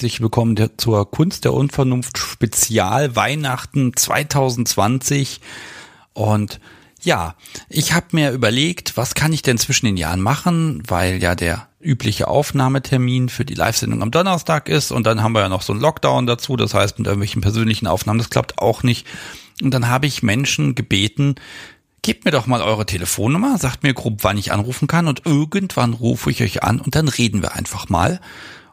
[0.00, 5.42] herzlich willkommen zur Kunst der Unvernunft Spezial Weihnachten 2020.
[6.14, 6.58] Und
[7.02, 7.34] ja,
[7.68, 11.68] ich habe mir überlegt, was kann ich denn zwischen den Jahren machen, weil ja der
[11.80, 15.74] übliche Aufnahmetermin für die Live-Sendung am Donnerstag ist und dann haben wir ja noch so
[15.74, 19.06] einen Lockdown dazu, das heißt mit irgendwelchen persönlichen Aufnahmen, das klappt auch nicht.
[19.60, 21.34] Und dann habe ich Menschen gebeten,
[22.00, 25.92] gebt mir doch mal eure Telefonnummer, sagt mir grob, wann ich anrufen kann und irgendwann
[25.92, 28.18] rufe ich euch an und dann reden wir einfach mal.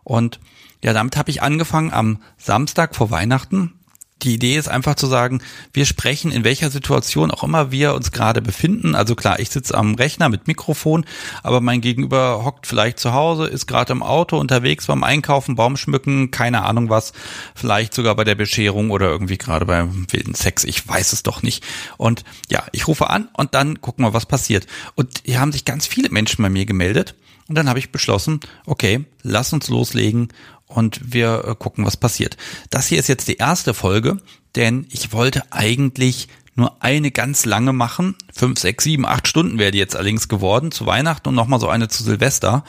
[0.05, 0.39] Und
[0.83, 3.77] ja, damit habe ich angefangen am Samstag vor Weihnachten
[4.23, 5.41] die Idee ist einfach zu sagen,
[5.73, 8.95] wir sprechen in welcher Situation auch immer wir uns gerade befinden.
[8.95, 11.05] Also klar, ich sitze am Rechner mit Mikrofon,
[11.43, 15.77] aber mein Gegenüber hockt vielleicht zu Hause, ist gerade im Auto unterwegs beim Einkaufen, Baum
[15.77, 17.13] schmücken, keine Ahnung was,
[17.53, 21.43] vielleicht sogar bei der Bescherung oder irgendwie gerade beim wilden Sex, ich weiß es doch
[21.43, 21.63] nicht.
[21.97, 24.65] Und ja, ich rufe an und dann gucken wir, was passiert.
[24.95, 27.15] Und hier haben sich ganz viele Menschen bei mir gemeldet.
[27.47, 30.29] Und dann habe ich beschlossen, okay, lass uns loslegen
[30.67, 32.37] und wir äh, gucken, was passiert.
[32.69, 34.17] Das hier ist jetzt die erste Folge,
[34.55, 38.15] denn ich wollte eigentlich nur eine ganz lange machen.
[38.33, 41.69] Fünf, sechs, sieben, acht Stunden wäre die jetzt allerdings geworden zu Weihnachten und nochmal so
[41.69, 42.63] eine zu Silvester.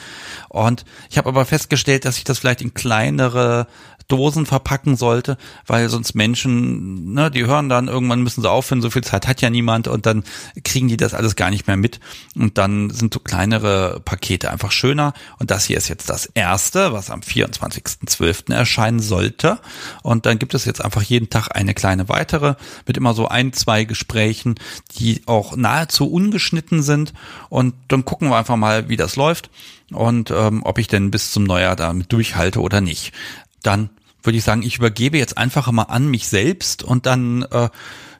[0.47, 3.67] Und ich habe aber festgestellt, dass ich das vielleicht in kleinere
[4.09, 8.89] Dosen verpacken sollte, weil sonst Menschen, ne, die hören dann, irgendwann müssen sie aufhören, so
[8.89, 10.23] viel Zeit hat ja niemand und dann
[10.63, 11.99] kriegen die das alles gar nicht mehr mit
[12.35, 16.91] und dann sind so kleinere Pakete einfach schöner und das hier ist jetzt das erste,
[16.91, 18.51] was am 24.12.
[18.51, 19.59] erscheinen sollte
[20.01, 22.55] und dann gibt es jetzt einfach jeden Tag eine kleine weitere
[22.87, 24.55] mit immer so ein, zwei Gesprächen,
[24.97, 27.13] die auch nahezu ungeschnitten sind
[27.49, 29.51] und dann gucken wir einfach mal, wie das läuft
[29.91, 33.13] und ähm, ob ich denn bis zum Neujahr damit durchhalte oder nicht.
[33.61, 33.89] Dann
[34.23, 37.69] würde ich sagen, ich übergebe jetzt einfach mal an mich selbst und dann äh,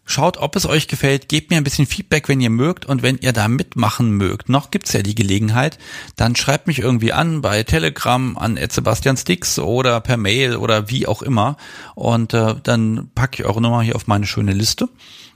[0.10, 3.18] schaut, ob es euch gefällt, gebt mir ein bisschen Feedback, wenn ihr mögt und wenn
[3.20, 4.50] ihr da mitmachen mögt.
[4.50, 5.78] Noch gibt's ja die Gelegenheit,
[6.16, 11.08] dann schreibt mich irgendwie an bei Telegram an Sebastian Sticks oder per Mail oder wie
[11.08, 11.58] auch immer
[11.96, 14.90] und äh, dann packe ich eure Nummer hier auf meine schöne Liste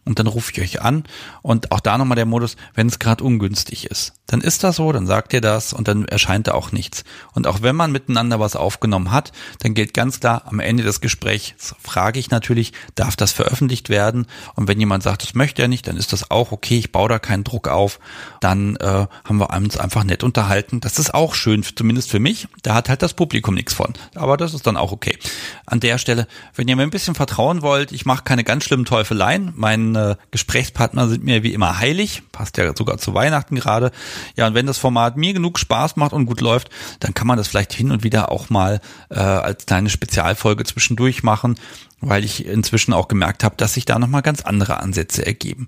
[0.06, 1.04] und dann rufe ich euch an
[1.42, 4.14] und auch da nochmal der Modus, wenn es gerade ungünstig ist.
[4.28, 7.04] Dann ist das so, dann sagt ihr das und dann erscheint da auch nichts.
[7.34, 11.02] Und auch wenn man miteinander was aufgenommen hat, dann gilt ganz klar, am Ende des
[11.02, 14.26] Gesprächs frage ich natürlich, darf das veröffentlicht werden?
[14.56, 17.10] Und wenn jemand sagt, das möchte er nicht, dann ist das auch okay, ich baue
[17.10, 18.00] da keinen Druck auf.
[18.40, 20.80] Dann äh, haben wir uns einfach nett unterhalten.
[20.80, 22.48] Das ist auch schön, zumindest für mich.
[22.64, 23.94] Da hat halt das Publikum nichts von.
[24.16, 25.18] Aber das ist dann auch okay.
[25.66, 28.86] An der Stelle, wenn ihr mir ein bisschen vertrauen wollt, ich mache keine ganz schlimmen
[28.86, 29.54] Teufeleien.
[29.56, 33.92] Mein meine Gesprächspartner sind mir wie immer heilig, passt ja sogar zu Weihnachten gerade.
[34.36, 36.70] Ja, und wenn das Format mir genug Spaß macht und gut läuft,
[37.00, 41.24] dann kann man das vielleicht hin und wieder auch mal äh, als kleine Spezialfolge zwischendurch
[41.24, 41.56] machen,
[42.00, 45.68] weil ich inzwischen auch gemerkt habe, dass sich da nochmal ganz andere Ansätze ergeben.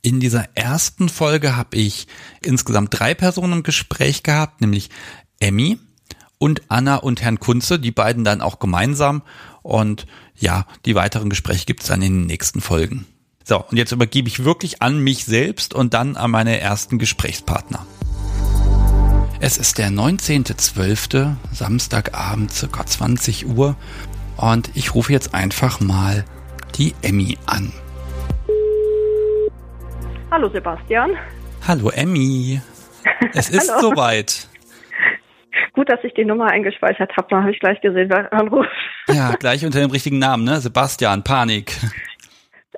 [0.00, 2.06] In dieser ersten Folge habe ich
[2.40, 4.90] insgesamt drei Personen im Gespräch gehabt, nämlich
[5.40, 5.78] Emmy
[6.38, 9.22] und Anna und Herrn Kunze, die beiden dann auch gemeinsam.
[9.62, 10.06] Und
[10.36, 13.06] ja, die weiteren Gespräche gibt es dann in den nächsten Folgen.
[13.48, 17.86] So, und jetzt übergebe ich wirklich an mich selbst und dann an meine ersten Gesprächspartner.
[19.40, 23.74] Es ist der 19.12., Samstagabend, circa 20 Uhr.
[24.36, 26.26] Und ich rufe jetzt einfach mal
[26.76, 27.72] die Emmy an.
[30.30, 31.12] Hallo Sebastian.
[31.66, 32.60] Hallo Emmy.
[33.32, 34.46] Es ist soweit.
[35.72, 37.28] Gut, dass ich die Nummer eingespeichert habe.
[37.30, 38.68] Da habe ich gleich gesehen, wer anruft.
[39.08, 40.60] Ja, gleich unter dem richtigen Namen, ne?
[40.60, 41.72] Sebastian, Panik.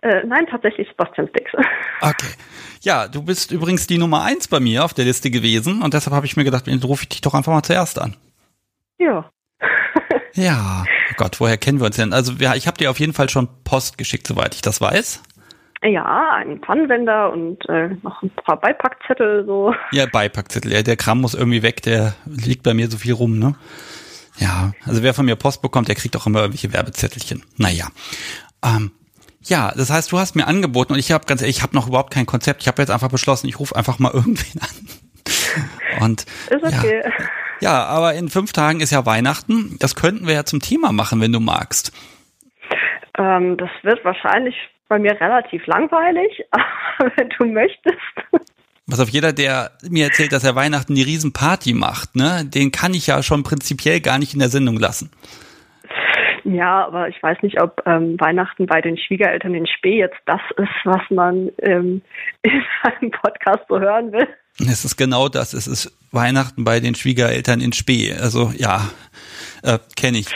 [0.03, 1.53] Äh, nein, tatsächlich Sebastian Sticks.
[2.03, 2.33] Okay.
[2.81, 6.17] Ja, du bist übrigens die Nummer eins bei mir auf der Liste gewesen und deshalb
[6.17, 8.17] habe ich mir gedacht, rufe ich dich doch einfach mal zuerst an.
[8.99, 9.31] Ja.
[10.33, 12.15] ja, oh Gott, woher kennen wir uns denn?
[12.15, 15.23] Also ja, ich habe dir auf jeden Fall schon Post geschickt, soweit ich das weiß.
[15.83, 19.75] Ja, einen Pannenwender und äh, noch ein paar Beipackzettel so.
[19.93, 20.73] Ja, Beipackzettel.
[20.73, 23.55] Ja, der Kram muss irgendwie weg, der liegt bei mir so viel rum, ne?
[24.39, 27.43] Ja, also wer von mir Post bekommt, der kriegt auch immer irgendwelche Werbezettelchen.
[27.59, 27.89] Naja.
[28.65, 28.93] Ähm,
[29.43, 31.89] ja, das heißt, du hast mir angeboten und ich habe ganz ehrlich, ich habe noch
[31.89, 32.63] überhaupt kein Konzept.
[32.63, 36.03] Ich habe jetzt einfach beschlossen, ich rufe einfach mal irgendwen an.
[36.03, 37.03] Und ist okay.
[37.05, 37.25] Ja,
[37.61, 39.77] ja, aber in fünf Tagen ist ja Weihnachten.
[39.79, 41.93] Das könnten wir ja zum Thema machen, wenn du magst.
[43.19, 44.55] Ähm, das wird wahrscheinlich
[44.89, 47.99] bei mir relativ langweilig, aber wenn du möchtest.
[48.87, 52.93] Was auf jeder, der mir erzählt, dass er Weihnachten die Riesenparty macht, ne, den kann
[52.93, 55.11] ich ja schon prinzipiell gar nicht in der Sendung lassen.
[56.45, 60.41] Ja, aber ich weiß nicht, ob ähm, Weihnachten bei den Schwiegereltern in Spee jetzt das
[60.57, 62.03] ist, was man ähm,
[62.43, 64.29] in einem Podcast so hören will.
[64.59, 65.55] Es ist genau das.
[65.55, 68.13] Es ist Weihnachten bei den Schwiegereltern in Spee.
[68.15, 68.91] Also ja,
[69.63, 70.29] äh, kenne ich.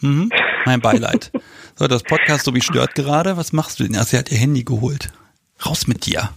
[0.00, 0.30] Mhm.
[0.64, 1.30] Mein Beileid.
[1.74, 3.38] So, das Podcast so wie stört gerade.
[3.38, 3.96] Was machst du denn?
[3.96, 5.10] Also, sie hat ihr Handy geholt.
[5.64, 6.28] Raus mit dir.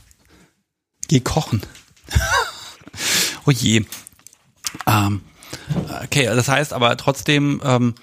[1.09, 1.61] Geh kochen.
[3.45, 3.85] oh je.
[4.87, 5.21] Ähm,
[6.03, 7.95] okay, das heißt aber trotzdem, ähm,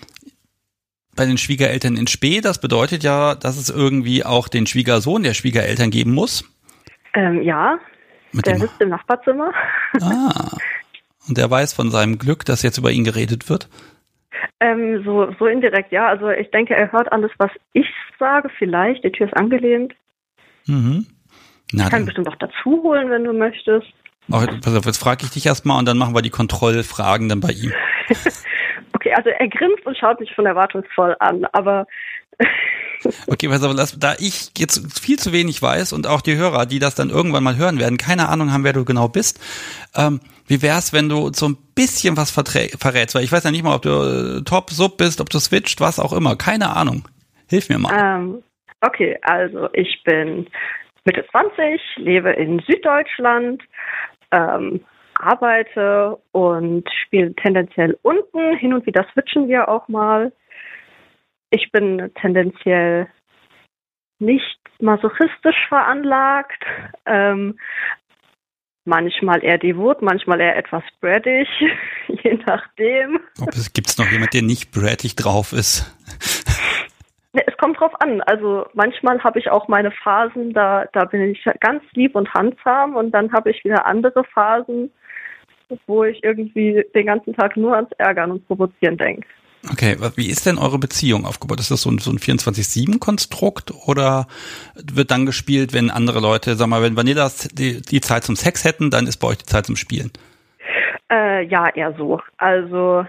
[1.15, 2.41] bei den Schwiegereltern in Spee.
[2.41, 6.45] Das bedeutet ja, dass es irgendwie auch den Schwiegersohn der Schwiegereltern geben muss.
[7.15, 7.79] Ähm, ja,
[8.33, 9.53] Mit der sitzt im Nachbarzimmer.
[10.01, 10.57] ah.
[11.29, 13.69] Und der weiß von seinem Glück, dass jetzt über ihn geredet wird.
[14.61, 16.09] Ähm, so, so indirekt, ja.
[16.09, 17.87] Also ich denke, er hört alles, was ich
[18.19, 19.05] sage, vielleicht.
[19.05, 19.93] Die Tür ist angelehnt.
[20.67, 21.07] Mhm.
[21.73, 23.87] Na, Ich kann bestimmt auch dazu holen, wenn du möchtest.
[24.31, 27.41] oh, pass auf, jetzt frage ich dich erstmal und dann machen wir die Kontrollfragen dann
[27.41, 27.73] bei ihm.
[29.03, 31.87] Okay, also er grinst und schaut mich von erwartungsvoll an, aber
[33.27, 36.67] Okay, pass auf, lass, da ich jetzt viel zu wenig weiß und auch die Hörer,
[36.67, 39.41] die das dann irgendwann mal hören werden, keine Ahnung haben, wer du genau bist,
[39.97, 43.15] ähm, wie wär's, wenn du so ein bisschen was verrätst?
[43.15, 43.91] Weil ich weiß ja nicht mal, ob du
[44.39, 46.37] äh, Top, Sub bist, ob du switcht, was auch immer.
[46.37, 47.09] Keine Ahnung.
[47.49, 47.93] Hilf mir mal.
[47.93, 48.43] ähm,
[48.81, 50.47] okay, also ich bin
[51.05, 53.63] Mitte 20, lebe in Süddeutschland,
[54.31, 54.81] ähm,
[55.15, 58.57] arbeite und spiele tendenziell unten.
[58.57, 60.33] Hin und wieder switchen wir auch mal.
[61.51, 63.09] Ich bin tendenziell
[64.19, 66.65] nicht masochistisch veranlagt.
[67.07, 67.59] Ähm,
[68.85, 71.49] manchmal eher devot, manchmal eher etwas brattig,
[72.09, 73.21] je nachdem.
[73.41, 75.87] Ob es noch jemand, der nicht brattig drauf ist?
[77.35, 78.21] Ne, Es kommt drauf an.
[78.21, 82.95] Also manchmal habe ich auch meine Phasen, da, da bin ich ganz lieb und handsam
[82.95, 84.93] und dann habe ich wieder andere Phasen,
[85.87, 89.27] wo ich irgendwie den ganzen Tag nur ans Ärgern und Provozieren denke.
[89.71, 91.61] Okay, wie ist denn eure Beziehung aufgebaut?
[91.61, 94.27] Ist das so ein, so ein 24-7-Konstrukt oder
[94.75, 98.65] wird dann gespielt, wenn andere Leute, sag mal, wenn Vanillas die, die Zeit zum Sex
[98.65, 100.11] hätten, dann ist bei euch die Zeit zum Spielen?
[101.11, 102.21] Äh, ja, eher so.
[102.39, 103.07] Also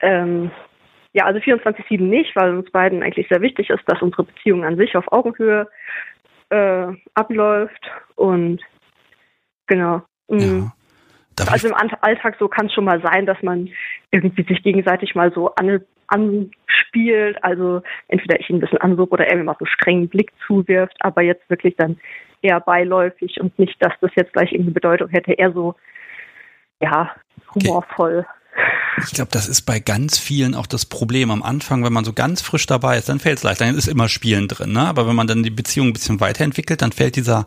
[0.00, 0.50] ähm,
[1.12, 4.76] ja, also 24-7 nicht, weil uns beiden eigentlich sehr wichtig ist, dass unsere Beziehung an
[4.76, 5.68] sich auf Augenhöhe
[6.48, 8.60] äh, abläuft und
[9.66, 10.02] genau.
[10.28, 10.38] Mm.
[10.38, 10.72] Ja.
[11.44, 13.68] Darf Also im Alltag so kann es schon mal sein, dass man
[14.10, 17.42] irgendwie sich gegenseitig mal so an, anspielt.
[17.42, 20.32] Also entweder ich ihn ein bisschen ansuche oder er mir mal so einen strengen Blick
[20.46, 21.98] zuwirft, aber jetzt wirklich dann
[22.42, 25.74] eher beiläufig und nicht, dass das jetzt gleich irgendeine Bedeutung hätte, eher so,
[26.80, 27.14] ja,
[27.54, 28.26] humorvoll.
[28.98, 31.30] ich glaube, das ist bei ganz vielen auch das Problem.
[31.30, 33.60] Am Anfang, wenn man so ganz frisch dabei ist, dann fällt es leicht.
[33.60, 34.72] Dann ist immer Spielen drin.
[34.72, 34.80] Ne?
[34.80, 37.46] Aber wenn man dann die Beziehung ein bisschen weiterentwickelt, dann fällt dieser,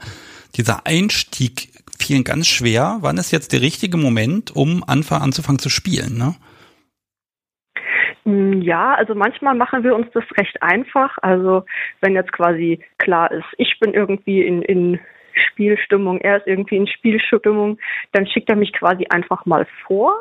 [0.56, 2.98] dieser Einstieg vielen ganz schwer.
[3.02, 6.18] Wann ist jetzt der richtige Moment, um anzufangen zu spielen?
[6.18, 6.36] Ne?
[8.26, 11.18] Mm, Ja, also manchmal machen wir uns das recht einfach.
[11.22, 11.66] Also
[12.02, 15.00] wenn jetzt quasi klar ist, ich bin irgendwie in, in
[15.34, 17.78] Spielstimmung, er ist irgendwie in Spielstimmung,
[18.12, 20.16] dann schickt er mich quasi einfach mal vor,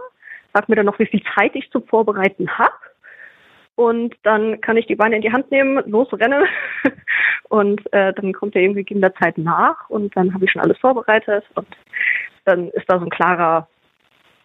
[0.53, 2.75] sagt mir dann noch, wie viel Zeit ich zum Vorbereiten habe.
[3.77, 6.45] Und dann kann ich die Beine in die Hand nehmen, losrennen
[7.49, 10.63] und äh, dann kommt er irgendwie in der Zeit nach und dann habe ich schon
[10.63, 11.67] alles vorbereitet und
[12.45, 13.67] dann ist da so ein klarer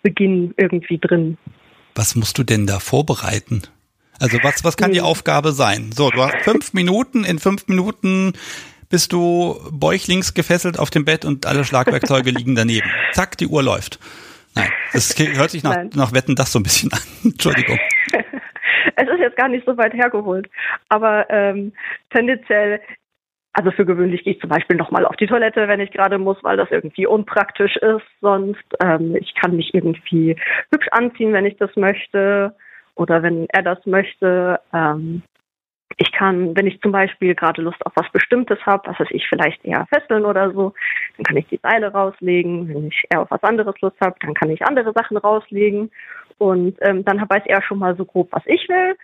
[0.01, 1.38] Beginn irgendwie drin.
[1.93, 3.63] Was musst du denn da vorbereiten?
[4.19, 5.05] Also was, was kann die Hm.
[5.05, 5.91] Aufgabe sein?
[5.93, 8.33] So, du hast fünf Minuten, in fünf Minuten
[8.89, 12.89] bist du bäuchlings gefesselt auf dem Bett und alle Schlagwerkzeuge liegen daneben.
[13.13, 14.00] Zack, die Uhr läuft.
[14.55, 15.91] Nein, das hört sich nach, Nein.
[15.93, 17.00] nach Wetten das so ein bisschen an.
[17.24, 17.77] Entschuldigung.
[18.95, 20.50] Es ist jetzt gar nicht so weit hergeholt,
[20.89, 21.74] aber ähm,
[22.09, 22.81] tendenziell,
[23.53, 26.38] also für gewöhnlich gehe ich zum Beispiel nochmal auf die Toilette, wenn ich gerade muss,
[26.43, 28.05] weil das irgendwie unpraktisch ist.
[28.21, 30.36] Sonst, ähm, ich kann mich irgendwie
[30.71, 32.55] hübsch anziehen, wenn ich das möchte
[32.95, 34.59] oder wenn er das möchte.
[34.74, 35.24] Ähm,
[35.98, 39.27] ich kann, wenn ich zum Beispiel gerade Lust auf was Bestimmtes habe, was weiß ich,
[39.27, 40.74] vielleicht eher fesseln oder so,
[41.17, 42.69] dann kann ich die Seile rauslegen.
[42.69, 45.91] Wenn ich eher auf was anderes Lust habe, dann kann ich andere Sachen rauslegen.
[46.38, 48.96] Und ähm, dann weiß er schon mal so grob, was ich will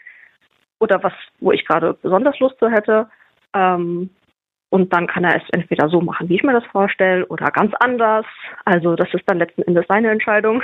[0.79, 3.09] oder was, wo ich gerade besonders Lust zu hätte.
[3.53, 4.09] Ähm,
[4.69, 7.73] und dann kann er es entweder so machen, wie ich mir das vorstelle, oder ganz
[7.79, 8.25] anders.
[8.65, 10.61] Also das ist dann letzten Endes seine Entscheidung.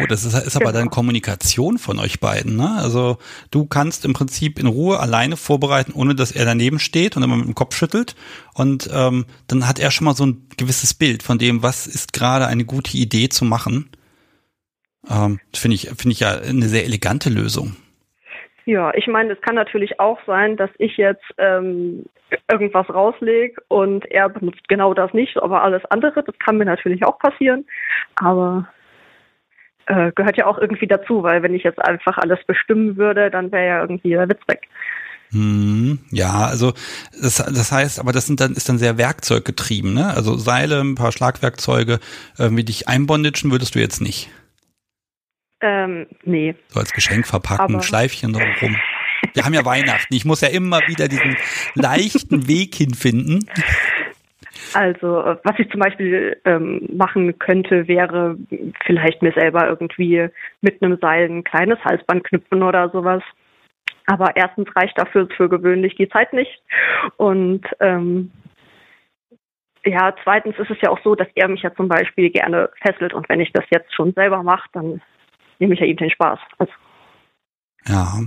[0.00, 0.78] Oh, das ist, ist aber Genau.
[0.78, 2.76] dann Kommunikation von euch beiden, ne?
[2.78, 3.18] Also
[3.50, 7.36] du kannst im Prinzip in Ruhe alleine vorbereiten, ohne dass er daneben steht und immer
[7.36, 8.14] mit dem Kopf schüttelt.
[8.54, 12.12] Und ähm, dann hat er schon mal so ein gewisses Bild von dem, was ist
[12.12, 13.90] gerade eine gute Idee zu machen.
[15.10, 17.76] Ähm, finde ich, finde ich ja eine sehr elegante Lösung.
[18.64, 22.04] Ja, ich meine, es kann natürlich auch sein, dass ich jetzt ähm,
[22.50, 27.04] irgendwas rauslege und er benutzt genau das nicht, aber alles andere, das kann mir natürlich
[27.04, 27.66] auch passieren.
[28.14, 28.68] Aber
[29.86, 33.52] äh, gehört ja auch irgendwie dazu, weil wenn ich jetzt einfach alles bestimmen würde, dann
[33.52, 34.68] wäre ja irgendwie der Witz weg.
[35.30, 36.74] Hm, ja, also
[37.20, 40.12] das, das heißt, aber das sind dann ist dann sehr werkzeuggetrieben, ne?
[40.14, 42.00] Also Seile, ein paar Schlagwerkzeuge,
[42.38, 44.28] irgendwie dich einbondagen würdest du jetzt nicht.
[45.62, 46.54] Ähm, nee.
[46.68, 48.76] So als Geschenk verpacken, Aber- Schleifchen drumherum.
[49.34, 50.12] Wir haben ja Weihnachten.
[50.14, 51.36] Ich muss ja immer wieder diesen
[51.74, 53.48] leichten Weg hinfinden.
[54.74, 58.36] Also, äh, was ich zum Beispiel ähm, machen könnte, wäre
[58.84, 60.28] vielleicht mir selber irgendwie
[60.60, 63.22] mit einem Seil ein kleines Halsband knüpfen oder sowas.
[64.06, 66.62] Aber erstens reicht dafür für gewöhnlich die Zeit nicht.
[67.16, 68.30] Und ähm,
[69.84, 73.14] ja, zweitens ist es ja auch so, dass er mich ja zum Beispiel gerne fesselt
[73.14, 75.00] und wenn ich das jetzt schon selber mache, dann
[75.58, 76.38] nehme ich ja ihm den Spaß.
[76.58, 76.72] Also.
[77.86, 78.20] Ja,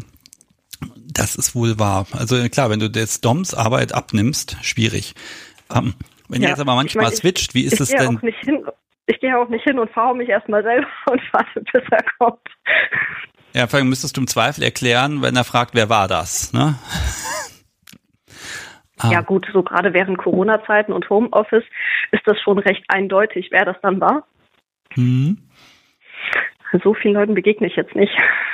[1.14, 2.06] das ist wohl wahr.
[2.12, 5.16] Also klar, wenn du jetzt Doms Arbeit abnimmst, schwierig.
[5.74, 5.94] Ähm,
[6.30, 8.20] wenn ja, ihr jetzt aber manchmal ich mein, switcht, wie ist es denn?
[8.20, 8.66] Hin,
[9.08, 12.48] ich gehe auch nicht hin und fahre mich erstmal selber und warte, bis er kommt.
[13.54, 16.76] Ja, vor allem müsstest du im Zweifel erklären, wenn er fragt, wer war das, ne?
[18.98, 19.12] Ah.
[19.12, 21.66] Ja gut, so gerade während Corona-Zeiten und Homeoffice
[22.12, 24.26] ist das schon recht eindeutig, wer das dann war.
[24.96, 25.38] Mhm.
[26.84, 28.12] So vielen Leuten begegne ich jetzt nicht.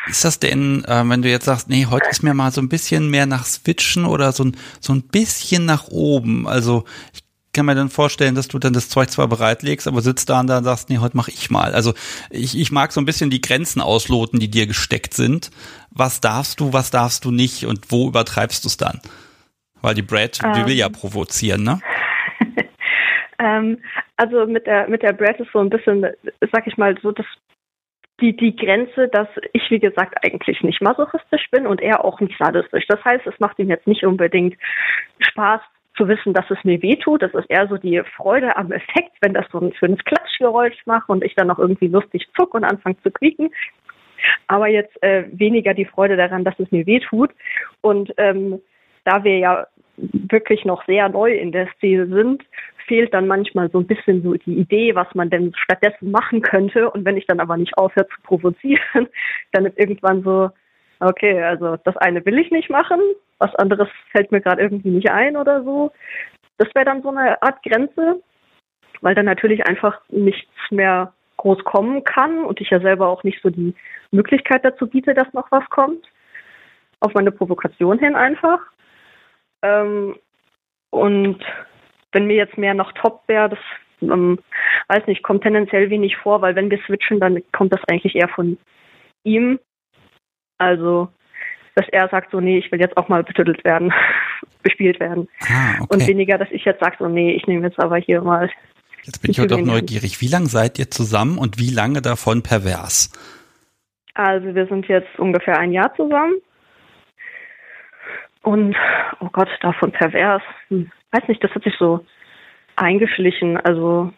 [0.07, 2.69] Ist das denn, äh, wenn du jetzt sagst, nee, heute ist mir mal so ein
[2.69, 6.47] bisschen mehr nach Switchen oder so ein, so ein bisschen nach oben?
[6.47, 7.23] Also ich
[7.53, 10.48] kann mir dann vorstellen, dass du dann das Zeug zwar bereitlegst, aber sitzt da und
[10.48, 11.74] dann sagst, nee, heute mache ich mal.
[11.74, 11.93] Also
[12.29, 15.51] ich, ich mag so ein bisschen die Grenzen ausloten, die dir gesteckt sind.
[15.89, 19.01] Was darfst du, was darfst du nicht und wo übertreibst du es dann?
[19.81, 21.79] Weil die Brad, ähm, die will ja provozieren, ne?
[23.39, 23.79] ähm,
[24.15, 26.05] also mit der mit der Brad ist so ein bisschen,
[26.51, 27.25] sag ich mal, so das
[28.22, 32.36] die, die Grenze, dass ich, wie gesagt, eigentlich nicht masochistisch bin und er auch nicht
[32.38, 32.86] sadistisch.
[32.88, 34.55] Das heißt, es macht ihm jetzt nicht unbedingt
[35.20, 35.62] Spaß
[36.01, 37.22] zu wissen, dass es mir wehtut.
[37.22, 41.10] Das ist eher so die Freude am Effekt, wenn das so ein schönes Klatschgeräusch macht
[41.10, 43.51] und ich dann noch irgendwie lustig zuck und anfange zu quieken.
[44.48, 47.31] Aber jetzt äh, weniger die Freude daran, dass es mir wehtut.
[47.81, 48.60] Und ähm,
[49.03, 49.67] da wir ja
[49.98, 52.43] wirklich noch sehr neu in der Szene sind,
[52.88, 56.89] fehlt dann manchmal so ein bisschen so die Idee, was man denn stattdessen machen könnte.
[56.89, 59.08] Und wenn ich dann aber nicht aufhöre zu provozieren,
[59.51, 60.50] dann ist irgendwann so,
[61.01, 63.00] okay, also das eine will ich nicht machen,
[63.39, 65.91] was anderes fällt mir gerade irgendwie nicht ein oder so.
[66.58, 68.22] Das wäre dann so eine Art Grenze,
[69.01, 73.41] weil dann natürlich einfach nichts mehr groß kommen kann und ich ja selber auch nicht
[73.41, 73.74] so die
[74.12, 76.05] Möglichkeit dazu biete, dass noch was kommt.
[77.00, 78.60] Auf meine Provokation hin einfach.
[79.63, 80.15] Ähm,
[80.91, 81.43] und
[82.12, 83.60] wenn mir jetzt mehr noch top wäre, das
[84.01, 84.38] ähm,
[84.88, 88.29] weiß nicht, kommt tendenziell wenig vor, weil wenn wir switchen, dann kommt das eigentlich eher
[88.29, 88.58] von
[89.24, 89.60] ihm.
[90.62, 91.10] Also,
[91.74, 93.91] dass er sagt so, nee, ich will jetzt auch mal betüttelt werden,
[94.63, 95.27] bespielt werden.
[95.41, 95.88] Ah, okay.
[95.89, 98.48] Und weniger, dass ich jetzt sage so, nee, ich nehme jetzt aber hier mal.
[99.03, 100.22] Jetzt bin ich doch neugierig.
[100.22, 103.12] Wie lange seid ihr zusammen und wie lange davon pervers?
[104.13, 106.36] Also wir sind jetzt ungefähr ein Jahr zusammen.
[108.44, 108.75] Und,
[109.20, 110.44] oh Gott, davon pervers.
[110.68, 112.06] Hm, weiß nicht, das hat sich so
[112.75, 113.58] eingeschlichen.
[113.58, 114.13] Also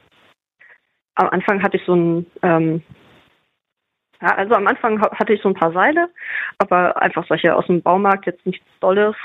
[1.16, 2.84] am Anfang hatte ich so ein, ähm,
[4.24, 6.10] ja, also am Anfang hatte ich so ein paar Seile,
[6.58, 9.15] aber einfach solche aus dem Baumarkt, jetzt nichts Dolles.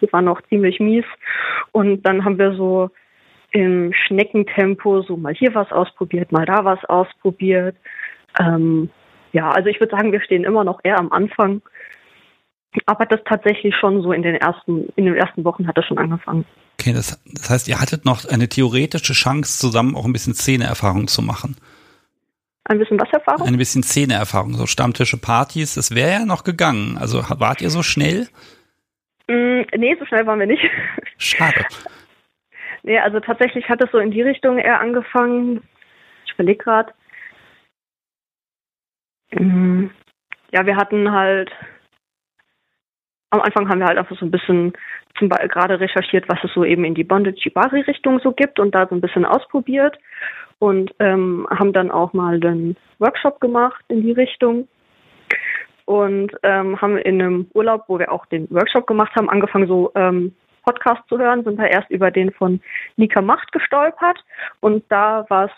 [0.00, 1.04] Die waren noch ziemlich mies.
[1.72, 2.90] Und dann haben wir so
[3.50, 7.76] im Schneckentempo so mal hier was ausprobiert, mal da was ausprobiert.
[8.40, 8.88] Ähm,
[9.32, 11.60] ja, also ich würde sagen, wir stehen immer noch eher am Anfang
[12.86, 15.98] aber das tatsächlich schon so in den ersten, in den ersten Wochen hat das schon
[15.98, 16.44] angefangen.
[16.80, 21.06] Okay, das, das heißt, ihr hattet noch eine theoretische Chance, zusammen auch ein bisschen Szeneerfahrung
[21.06, 21.56] zu machen.
[22.64, 23.46] Ein bisschen was Erfahrung?
[23.46, 26.96] Ein bisschen Szeneerfahrung, so Stammtische, Partys, das wäre ja noch gegangen.
[26.96, 28.28] Also wart ihr so schnell?
[29.28, 30.62] Mm, nee, so schnell waren wir nicht.
[31.18, 31.64] Schade.
[32.82, 35.62] nee, also tatsächlich hat es so in die Richtung eher angefangen.
[36.24, 36.92] Ich überlege gerade.
[39.32, 39.86] Mm,
[40.52, 41.50] ja, wir hatten halt
[43.30, 44.74] am Anfang haben wir halt einfach so ein bisschen
[45.18, 48.60] zum Beispiel gerade recherchiert, was es so eben in die Bondage Shibari Richtung so gibt
[48.60, 49.98] und da so ein bisschen ausprobiert
[50.58, 54.68] und ähm, haben dann auch mal einen Workshop gemacht in die Richtung
[55.84, 59.92] und ähm, haben in einem Urlaub, wo wir auch den Workshop gemacht haben, angefangen so
[59.94, 62.60] ähm, Podcast zu hören, sind da erst über den von
[62.96, 64.24] Nika Macht gestolpert
[64.60, 65.50] und da war's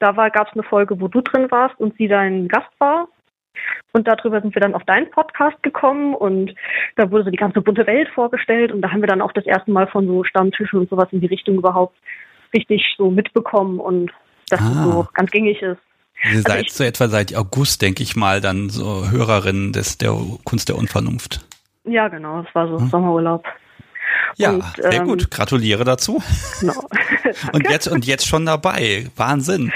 [0.00, 3.06] da war, gab es eine Folge, wo du drin warst und sie dein Gast war
[3.92, 6.54] und darüber sind wir dann auf deinen Podcast gekommen und
[6.96, 9.46] da wurde so die ganze bunte Welt vorgestellt und da haben wir dann auch das
[9.46, 11.96] erste Mal von so Stammtischen und sowas in die Richtung überhaupt
[12.52, 14.10] richtig so mitbekommen und
[14.48, 14.68] dass ah.
[14.74, 15.80] das so ganz gängig ist.
[16.24, 19.98] Ihr also seid ich, so etwa seit August, denke ich mal, dann so Hörerin des
[19.98, 21.44] der Kunst der Unvernunft.
[21.84, 22.88] Ja, genau, es war so hm.
[22.88, 23.44] Sommerurlaub.
[24.36, 25.30] Ja, und, sehr ähm, gut.
[25.30, 26.22] Gratuliere dazu.
[26.60, 26.88] Genau.
[27.52, 29.10] und jetzt und jetzt schon dabei.
[29.16, 29.72] Wahnsinn.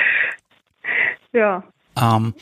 [1.33, 1.65] Ja,
[2.01, 2.35] ähm,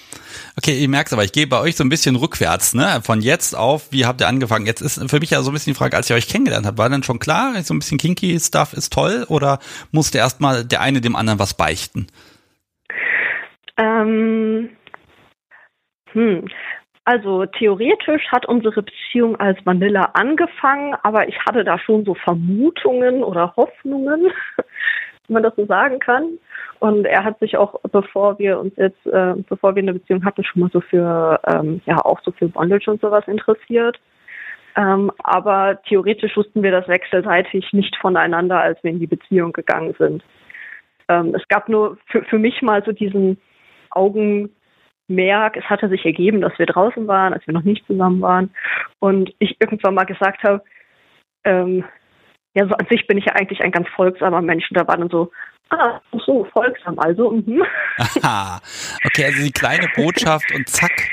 [0.59, 3.01] okay, ihr merkt aber, ich gehe bei euch so ein bisschen rückwärts, ne?
[3.03, 4.67] Von jetzt auf, wie habt ihr angefangen?
[4.67, 6.79] Jetzt ist für mich ja so ein bisschen die Frage, als ihr euch kennengelernt habt,
[6.79, 9.59] war denn schon klar, so ein bisschen kinky Stuff ist toll oder
[9.93, 12.07] musste erstmal der eine dem anderen was beichten?
[13.77, 14.71] Ähm,
[16.13, 16.49] hm.
[17.07, 23.23] Also theoretisch hat unsere Beziehung als Vanilla angefangen, aber ich hatte da schon so Vermutungen
[23.23, 24.33] oder Hoffnungen,
[25.27, 26.39] wenn man das so sagen kann.
[26.81, 30.45] Und er hat sich auch, bevor wir uns jetzt, äh, bevor wir eine Beziehung hatten,
[30.45, 33.99] schon mal so für, ähm, ja, auch so für Bondage und sowas interessiert.
[34.77, 39.95] Ähm, aber theoretisch wussten wir das wechselseitig nicht voneinander, als wir in die Beziehung gegangen
[39.99, 40.25] sind.
[41.09, 43.39] Ähm, es gab nur für, für mich mal so diesen
[43.91, 48.51] Augenmerk, es hatte sich ergeben, dass wir draußen waren, als wir noch nicht zusammen waren.
[48.99, 50.63] Und ich irgendwann mal gesagt habe,
[51.45, 51.85] ähm,
[52.55, 54.71] ja, so an sich bin ich ja eigentlich ein ganz folgsamer Mensch.
[54.71, 55.31] Und da war dann so,
[55.71, 57.63] ah, so, folgsam, also, mhm.
[57.99, 58.61] Aha.
[59.05, 61.11] Okay, also die kleine Botschaft und zack,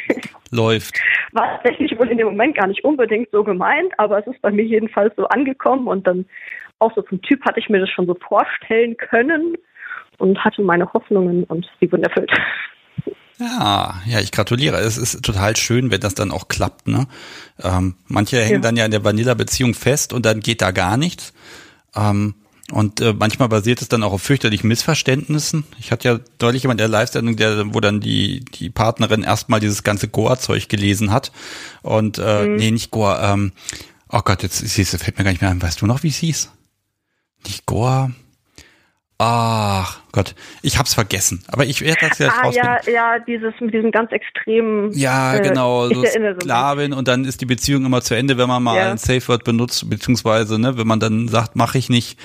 [0.51, 1.01] läuft.
[1.31, 4.51] War tatsächlich wohl in dem Moment gar nicht unbedingt so gemeint, aber es ist bei
[4.51, 6.25] mir jedenfalls so angekommen und dann
[6.79, 9.55] auch so vom Typ hatte ich mir das schon so vorstellen können
[10.17, 12.31] und hatte meine Hoffnungen und sie wurden erfüllt.
[13.41, 14.77] Ja, ja, ich gratuliere.
[14.77, 16.87] Es ist total schön, wenn das dann auch klappt.
[16.87, 17.07] Ne?
[17.59, 18.59] Ähm, manche hängen ja.
[18.59, 21.33] dann ja in der Vanilla-Beziehung fest und dann geht da gar nichts.
[21.95, 22.35] Ähm,
[22.71, 25.63] und äh, manchmal basiert es dann auch auf fürchterlichen Missverständnissen.
[25.79, 29.59] Ich hatte ja deutlich jemand in der Live-Sendung, der, wo dann die, die Partnerin erstmal
[29.59, 31.31] dieses ganze Goa-Zeug gelesen hat.
[31.81, 32.55] Und äh, mhm.
[32.57, 33.53] nee, nicht Goa, ähm,
[34.07, 35.61] oh Gott, jetzt siehst du, fällt mir gar nicht mehr ein.
[35.61, 36.49] Weißt du noch, wie es hieß?
[37.45, 38.11] Nicht Goa.
[39.23, 41.43] Ach Gott, ich hab's vergessen.
[41.47, 44.91] Aber ich werde das jetzt ah, Ja, ja, dieses mit diesem ganz extremen.
[44.93, 48.63] Ja, äh, genau, so Sklavin und dann ist die Beziehung immer zu Ende, wenn man
[48.63, 48.89] mal ja.
[48.89, 52.17] ein Safe Word benutzt, beziehungsweise, ne, wenn man dann sagt, mache ich nicht.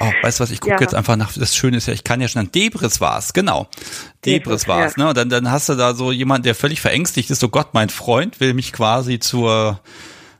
[0.00, 0.80] Oh, weißt du was, ich gucke ja.
[0.80, 3.68] jetzt einfach nach, das Schöne ist ja, ich kann ja schon, Debris war's, genau.
[4.24, 5.04] Debris, Debris war's, ja.
[5.04, 7.74] ne, und dann, dann hast du da so jemand, der völlig verängstigt ist, so Gott,
[7.74, 9.78] mein Freund will mich quasi zur,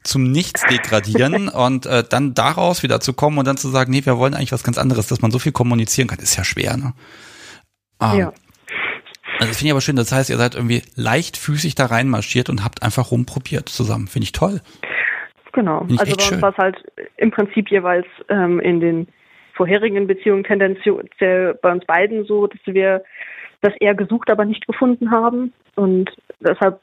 [0.05, 4.05] zum Nichts degradieren und äh, dann daraus wieder zu kommen und dann zu sagen, nee,
[4.05, 6.77] wir wollen eigentlich was ganz anderes, dass man so viel kommunizieren kann, ist ja schwer,
[6.77, 6.93] ne?
[7.99, 8.14] Ah.
[8.14, 8.33] Ja.
[9.38, 12.64] Also das finde ich aber schön, das heißt, ihr seid irgendwie leichtfüßig da reinmarschiert und
[12.64, 14.07] habt einfach rumprobiert zusammen.
[14.07, 14.61] Finde ich toll.
[15.53, 15.87] Genau.
[15.99, 16.77] Also bei uns war es halt
[17.17, 19.09] im Prinzip jeweils ähm, in den
[19.55, 23.03] vorherigen Beziehungen tendenziell bei uns beiden so, dass wir
[23.61, 25.53] das eher gesucht, aber nicht gefunden haben.
[25.77, 26.81] Und deshalb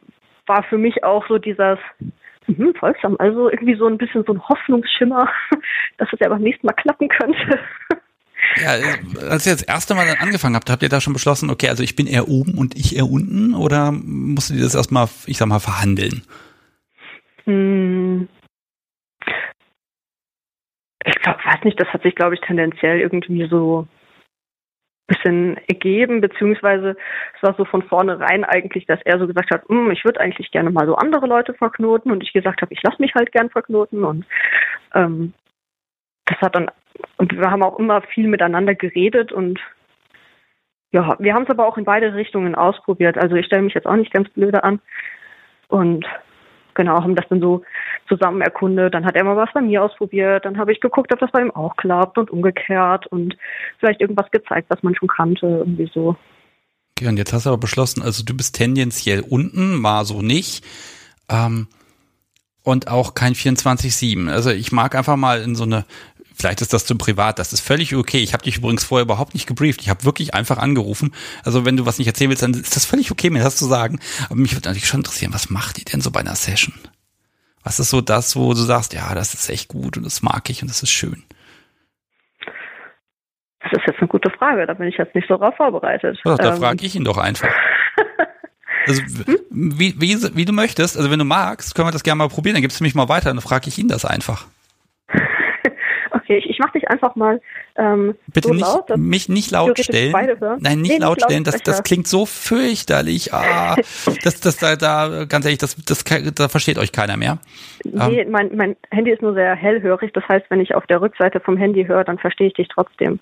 [0.48, 1.78] war für mich auch so dieses,
[2.48, 3.16] Mhm, folgsam.
[3.20, 5.30] Also irgendwie so ein bisschen so ein Hoffnungsschimmer,
[5.98, 7.60] dass es ja beim nächsten Mal klappen könnte.
[8.58, 8.72] Ja,
[9.30, 11.84] als ihr das erste Mal dann angefangen habt, habt ihr da schon beschlossen, okay, also
[11.84, 15.48] ich bin eher oben und ich eher unten oder musstet ihr das erstmal, ich sag
[15.48, 16.24] mal, verhandeln?
[17.46, 18.28] Hm.
[21.06, 23.88] Ich glaube, weiß nicht, das hat sich, glaube ich, tendenziell irgendwie so
[25.12, 26.96] bisschen ergeben, beziehungsweise
[27.36, 30.52] es war so von vornherein eigentlich, dass er so gesagt hat, hm, ich würde eigentlich
[30.52, 32.12] gerne mal so andere Leute verknoten.
[32.12, 34.04] Und ich gesagt habe, ich lasse mich halt gern verknoten.
[34.04, 34.26] Und
[34.94, 35.34] ähm,
[36.26, 36.72] das hat dann,
[37.18, 39.60] und wir haben auch immer viel miteinander geredet und
[40.94, 43.18] ja, wir haben es aber auch in beide Richtungen ausprobiert.
[43.18, 44.82] Also ich stelle mich jetzt auch nicht ganz blöde an.
[45.70, 46.06] Und
[46.76, 47.64] genau, haben das dann so
[48.08, 48.94] zusammen erkundet.
[48.94, 50.46] Dann hat er mal was bei mir ausprobiert.
[50.46, 53.38] Dann habe ich geguckt, ob das bei ihm auch klappt und umgekehrt und
[53.80, 56.16] vielleicht irgendwas gezeigt, was man schon kannte, irgendwie so.
[56.98, 60.64] Okay, und jetzt hast du aber beschlossen, also du bist tendenziell unten, mal so nicht.
[61.30, 61.68] Ähm,
[62.64, 64.30] und auch kein 24-7.
[64.30, 65.86] Also ich mag einfach mal in so eine
[66.34, 68.20] Vielleicht ist das zu privat, das ist völlig okay.
[68.20, 69.82] Ich habe dich übrigens vorher überhaupt nicht gebrieft.
[69.82, 71.14] Ich habe wirklich einfach angerufen.
[71.44, 73.66] Also wenn du was nicht erzählen willst, dann ist das völlig okay, mir das zu
[73.66, 74.00] sagen.
[74.26, 76.74] Aber mich würde natürlich schon interessieren, was macht ihr denn so bei einer Session?
[77.64, 80.50] Was ist so das, wo du sagst, ja, das ist echt gut und das mag
[80.50, 81.24] ich und das ist schön?
[83.62, 86.20] Das ist jetzt eine gute Frage, da bin ich jetzt nicht so drauf vorbereitet.
[86.26, 86.60] Ja, da ähm.
[86.60, 87.50] frage ich ihn doch einfach.
[88.88, 89.38] Also hm?
[89.52, 92.56] wie, wie, wie du möchtest, also wenn du magst, können wir das gerne mal probieren,
[92.56, 94.48] dann gibst du mich mal weiter, dann frage ich ihn das einfach.
[96.32, 97.42] Okay, ich, ich mache dich einfach mal
[97.76, 100.14] ähm, Bitte so nicht, laut, mich nicht laut stellen.
[100.60, 101.44] Nein, nicht nee, laut stellen.
[101.44, 103.34] Das, das klingt so fürchterlich.
[103.34, 103.76] Ah,
[104.24, 107.40] das, das, da, da, ganz ehrlich, das, das, da versteht euch keiner mehr.
[107.84, 110.12] Nee, ähm, mein, mein Handy ist nur sehr hellhörig.
[110.14, 113.20] Das heißt, wenn ich auf der Rückseite vom Handy höre, dann verstehe ich dich trotzdem.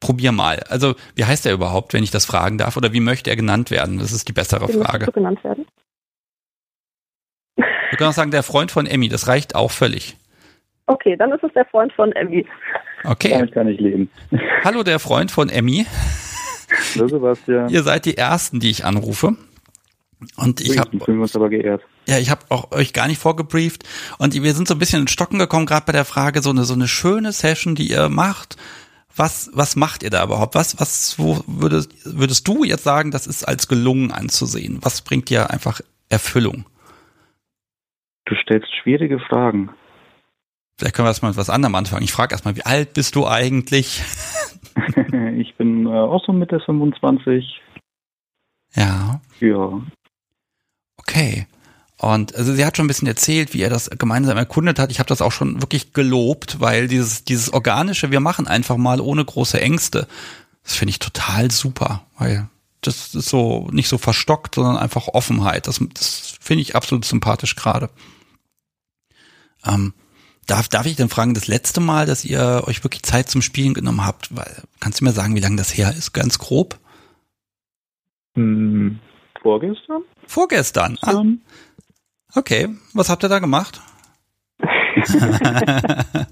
[0.00, 0.60] Probier mal.
[0.68, 2.76] Also, wie heißt er überhaupt, wenn ich das fragen darf?
[2.76, 3.98] Oder wie möchte er genannt werden?
[3.98, 5.06] Das ist die bessere wie Frage.
[5.06, 5.66] Du genannt werden?
[7.56, 9.08] Wir können auch sagen, der Freund von Emmy.
[9.08, 10.18] Das reicht auch völlig.
[10.86, 12.46] Okay, dann ist es der Freund von Emmy.
[13.04, 13.30] Okay.
[13.30, 14.10] Damit kann ich leben.
[14.64, 15.86] Hallo, der Freund von Emmy.
[16.94, 17.68] Hallo, Sebastian.
[17.68, 19.36] Ihr seid die Ersten, die ich anrufe.
[20.36, 21.82] Und ich habe uns aber geehrt.
[22.06, 23.84] Ja, ich habe auch euch gar nicht vorgebrieft
[24.18, 26.64] und wir sind so ein bisschen in Stocken gekommen gerade bei der Frage so eine
[26.64, 28.56] so eine schöne Session, die ihr macht.
[29.16, 30.54] Was was macht ihr da überhaupt?
[30.54, 34.78] Was was wo würdest würdest du jetzt sagen, das ist als gelungen anzusehen?
[34.82, 36.64] Was bringt dir einfach Erfüllung?
[38.26, 39.70] Du stellst schwierige Fragen.
[40.76, 42.02] Vielleicht können wir erstmal mit was anderem anfangen.
[42.02, 44.02] Ich frage erstmal, wie alt bist du eigentlich?
[45.36, 47.60] ich bin äh, auch so Mitte 25.
[48.74, 49.20] Ja.
[49.40, 49.80] Ja.
[50.96, 51.46] Okay.
[51.98, 54.90] Und also sie hat schon ein bisschen erzählt, wie er das gemeinsam erkundet hat.
[54.90, 59.00] Ich habe das auch schon wirklich gelobt, weil dieses, dieses organische, wir machen einfach mal
[59.00, 60.08] ohne große Ängste,
[60.64, 62.48] das finde ich total super, weil
[62.80, 65.68] das ist so nicht so verstockt, sondern einfach Offenheit.
[65.68, 67.90] Das, das finde ich absolut sympathisch gerade.
[69.64, 69.94] Ähm,
[70.46, 73.74] darf, darf ich denn fragen, das letzte Mal, dass ihr euch wirklich Zeit zum Spielen
[73.74, 74.34] genommen habt?
[74.34, 76.78] Weil, kannst du mir sagen, wie lange das her ist, ganz grob?
[78.36, 78.98] Hm,
[79.40, 80.02] vorgestern?
[80.26, 80.98] Vorgestern.
[81.02, 81.22] Ah,
[82.34, 82.68] okay.
[82.92, 83.80] Was habt ihr da gemacht?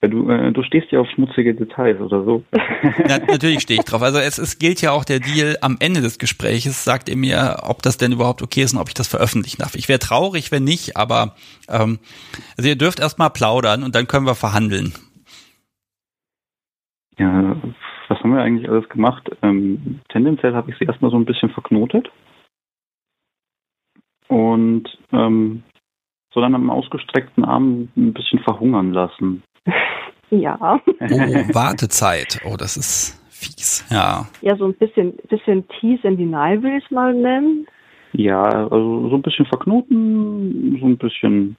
[0.00, 2.44] Ja, du, äh, du stehst ja auf schmutzige Details oder so.
[2.52, 4.02] Na, natürlich stehe ich drauf.
[4.02, 7.56] Also es, es gilt ja auch der Deal, am Ende des Gespräches sagt ihr mir,
[7.62, 9.74] ob das denn überhaupt okay ist und ob ich das veröffentlichen darf.
[9.74, 11.34] Ich wäre traurig, wenn nicht, aber
[11.68, 11.98] ähm,
[12.56, 14.92] also ihr dürft erstmal plaudern und dann können wir verhandeln.
[17.18, 17.56] Ja,
[18.06, 19.28] was haben wir eigentlich alles gemacht?
[19.42, 22.08] Ähm, tendenziell habe ich sie erstmal so ein bisschen verknotet.
[24.28, 25.64] Und ähm,
[26.32, 29.42] so dann am ausgestreckten Arm ein bisschen verhungern lassen.
[30.30, 30.58] Ja.
[30.60, 32.38] Oh, Wartezeit.
[32.44, 33.82] Oh, das ist fies.
[33.90, 34.28] Ja.
[34.42, 37.66] Ja, so ein bisschen, bisschen Tease in die will ich es mal nennen.
[38.12, 41.56] Ja, also so ein bisschen verknoten, so ein bisschen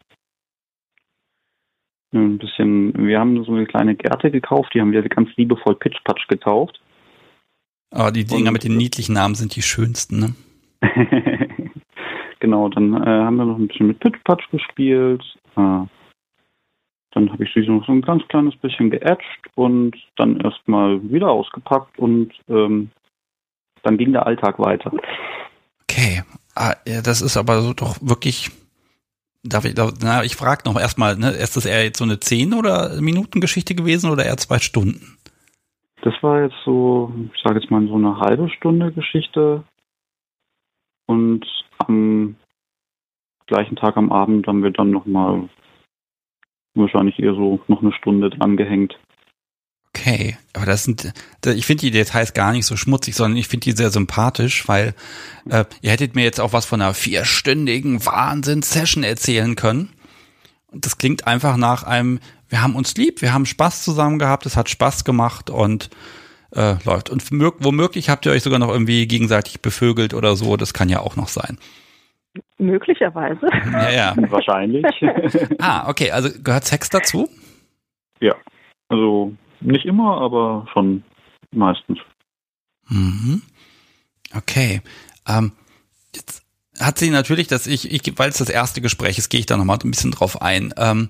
[2.13, 6.27] ein bisschen, wir haben so eine kleine Gerte gekauft, die haben wir ganz liebevoll Pitchpatch
[6.27, 6.81] getauft.
[7.91, 10.35] Aber die Dinger mit den niedlichen Namen sind die schönsten, ne?
[12.39, 15.23] genau, dann äh, haben wir noch ein bisschen mit Pitchpatch gespielt.
[15.55, 15.83] Äh,
[17.11, 21.29] dann habe ich sie noch so ein ganz kleines bisschen geätscht und dann erstmal wieder
[21.29, 22.91] ausgepackt und ähm,
[23.83, 24.91] dann ging der Alltag weiter.
[25.83, 26.23] Okay,
[26.55, 28.51] ah, ja, das ist aber so doch wirklich.
[29.41, 32.53] Darf ich, na, ich frage noch erstmal, ne, ist das eher jetzt so eine 10
[32.53, 35.17] oder Minuten Geschichte gewesen oder eher zwei Stunden?
[36.01, 39.63] Das war jetzt so, ich sage jetzt mal so eine halbe Stunde Geschichte.
[41.05, 41.45] Und
[41.79, 42.35] am
[43.47, 45.49] gleichen Tag am Abend haben wir dann nochmal
[46.75, 48.97] wahrscheinlich eher so noch eine Stunde dran gehängt.
[49.95, 51.11] Okay, aber das sind,
[51.45, 54.93] ich finde die Details gar nicht so schmutzig, sondern ich finde die sehr sympathisch, weil
[55.49, 59.89] äh, ihr hättet mir jetzt auch was von einer vierstündigen Wahnsinn-Session erzählen können.
[60.67, 64.45] Und das klingt einfach nach einem, wir haben uns lieb, wir haben Spaß zusammen gehabt,
[64.45, 65.89] es hat Spaß gemacht und
[66.55, 67.09] äh, läuft.
[67.09, 70.99] Und womöglich habt ihr euch sogar noch irgendwie gegenseitig bevögelt oder so, das kann ja
[70.99, 71.57] auch noch sein.
[72.57, 73.47] Möglicherweise.
[73.71, 74.15] Ja, ja.
[74.17, 74.85] Wahrscheinlich.
[75.59, 77.29] ah, okay, also gehört Sex dazu?
[78.19, 78.35] Ja,
[78.89, 81.03] also nicht immer, aber schon
[81.51, 81.99] meistens.
[82.87, 83.41] Mhm.
[84.35, 84.81] Okay.
[85.27, 85.53] Ähm,
[86.15, 86.43] jetzt
[86.79, 89.57] hat sie natürlich, dass ich, ich weil es das erste Gespräch ist, gehe ich da
[89.57, 90.73] nochmal ein bisschen drauf ein.
[90.77, 91.09] Ähm,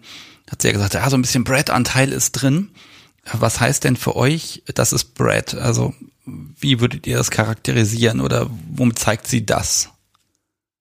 [0.49, 2.71] hat sie ja gesagt, ja, so ein bisschen Brad-Anteil ist drin.
[3.33, 5.53] Was heißt denn für euch, das ist Brad?
[5.53, 5.93] Also,
[6.25, 9.91] wie würdet ihr das charakterisieren oder womit zeigt sie das?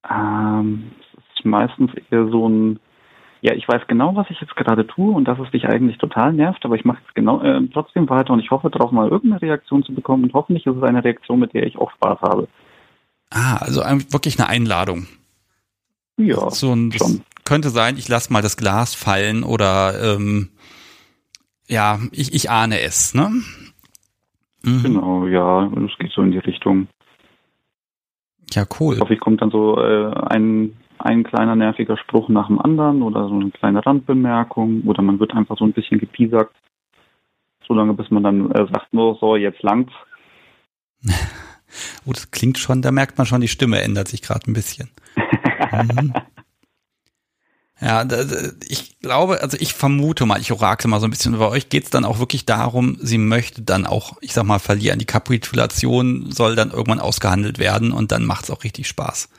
[0.08, 2.80] Ähm, es ist meistens eher so ein
[3.40, 6.32] ja, ich weiß genau, was ich jetzt gerade tue und dass es dich eigentlich total
[6.32, 9.40] nervt, aber ich mache es genau äh, trotzdem weiter und ich hoffe darauf mal irgendeine
[9.40, 12.48] Reaktion zu bekommen und hoffentlich ist es eine Reaktion, mit der ich auch Spaß habe.
[13.30, 15.06] Ah, also wirklich eine Einladung.
[16.16, 16.92] Ja, so ein,
[17.44, 20.48] könnte sein, ich lasse mal das Glas fallen oder ähm,
[21.68, 23.30] ja, ich, ich ahne es, ne?
[24.62, 24.82] Mhm.
[24.82, 26.88] Genau, ja, es geht so in die Richtung.
[28.52, 28.94] Ja, cool.
[28.94, 33.02] Ich hoffe, ich komme dann so äh, ein ein kleiner nerviger Spruch nach dem anderen
[33.02, 36.54] oder so eine kleine Randbemerkung oder man wird einfach so ein bisschen gepiesackt,
[37.66, 39.92] solange bis man dann äh, sagt, nur so, jetzt langt's.
[42.04, 44.90] oh, das klingt schon, da merkt man schon, die Stimme ändert sich gerade ein bisschen.
[45.72, 46.12] mhm.
[47.80, 48.04] Ja,
[48.68, 51.90] ich glaube, also ich vermute mal, ich orakel mal so ein bisschen, bei euch geht's
[51.90, 54.98] dann auch wirklich darum, sie möchte dann auch, ich sag mal, verlieren.
[54.98, 59.32] Die Kapitulation soll dann irgendwann ausgehandelt werden und dann macht's auch richtig Spaß.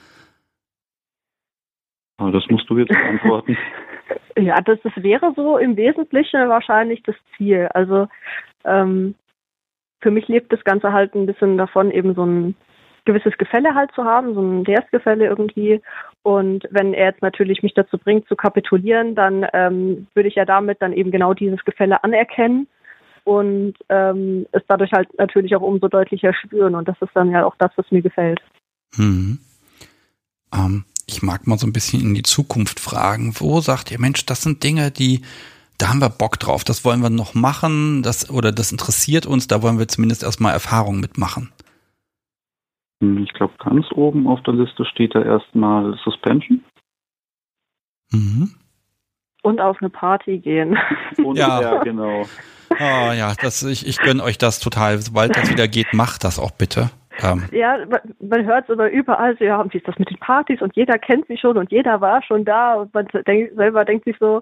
[2.18, 3.58] Das musst du jetzt beantworten.
[4.38, 7.68] ja, das, das wäre so im Wesentlichen wahrscheinlich das Ziel.
[7.74, 8.08] Also
[8.64, 9.16] ähm,
[10.02, 12.56] für mich lebt das Ganze halt ein bisschen davon, eben so ein
[13.10, 15.82] gewisses Gefälle halt zu haben, so ein Leersgefälle irgendwie.
[16.22, 20.46] Und wenn er jetzt natürlich mich dazu bringt, zu kapitulieren, dann ähm, würde ich ja
[20.46, 22.68] damit dann eben genau dieses Gefälle anerkennen
[23.24, 26.76] und ähm, es dadurch halt natürlich auch umso deutlicher spüren.
[26.76, 28.42] Und das ist dann ja auch das, was mir gefällt.
[28.96, 29.40] Hm.
[30.54, 33.34] Ähm, ich mag mal so ein bisschen in die Zukunft fragen.
[33.38, 35.22] Wo sagt ihr, Mensch, das sind Dinge, die,
[35.80, 39.48] da haben wir Bock drauf, das wollen wir noch machen, das, oder das interessiert uns,
[39.48, 41.52] da wollen wir zumindest erstmal Erfahrungen mitmachen.
[43.02, 46.64] Hm, ich glaube, ganz oben auf der Liste steht da erstmal Suspension.
[48.12, 48.56] Mhm.
[49.42, 50.78] Und auf eine Party gehen.
[51.18, 51.62] Und, ja.
[51.62, 52.24] ja, genau.
[52.72, 54.98] Oh ja, das, ich, ich gönne euch das total.
[55.00, 56.92] Sobald das wieder geht, macht das auch bitte.
[57.22, 57.46] Ähm.
[57.52, 60.62] Ja, man, man hört es immer überall so, ja, wie ist das mit den Partys
[60.62, 64.06] und jeder kennt sie schon und jeder war schon da und man denk, selber denkt
[64.06, 64.42] sich so,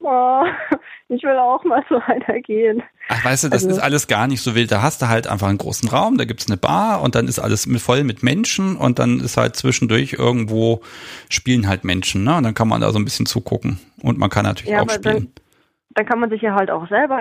[0.00, 0.44] oh,
[1.08, 2.82] ich will auch mal so einer gehen.
[3.08, 4.70] Ach, weißt du, das also, ist alles gar nicht so wild.
[4.70, 7.38] Da hast du halt einfach einen großen Raum, da gibt's eine Bar und dann ist
[7.38, 10.80] alles voll mit Menschen und dann ist halt zwischendurch irgendwo
[11.28, 12.36] spielen halt Menschen, ne?
[12.36, 13.78] Und dann kann man da so ein bisschen zugucken.
[14.02, 15.02] Und man kann natürlich ja, auch spielen.
[15.02, 15.28] Dann,
[15.94, 17.20] dann kann man sich ja halt auch selber.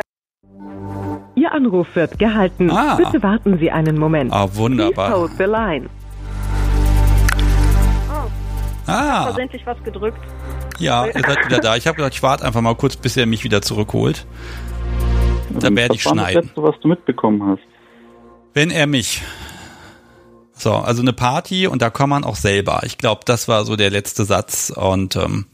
[1.36, 2.72] Ihr Anruf wird gehalten.
[2.72, 2.96] Ah.
[2.96, 4.34] Bitte warten Sie einen Moment.
[4.34, 5.10] Ah, wunderbar.
[5.10, 5.90] Please hold the line.
[8.10, 8.28] Oh.
[8.88, 9.26] Ah.
[9.26, 10.20] Versehentlich was gedrückt.
[10.80, 11.76] Ja, ihr seid wieder da.
[11.76, 14.26] Ich habe gedacht, ich warte einfach mal kurz, bis er mich wieder zurückholt.
[15.60, 16.36] Da werde ich schneiden.
[16.36, 17.64] Das letzte, was du mitbekommen hast.
[18.54, 19.22] Wenn er mich.
[20.54, 22.82] So, also eine Party und da kann man auch selber.
[22.84, 25.46] Ich glaube, das war so der letzte Satz und ähm,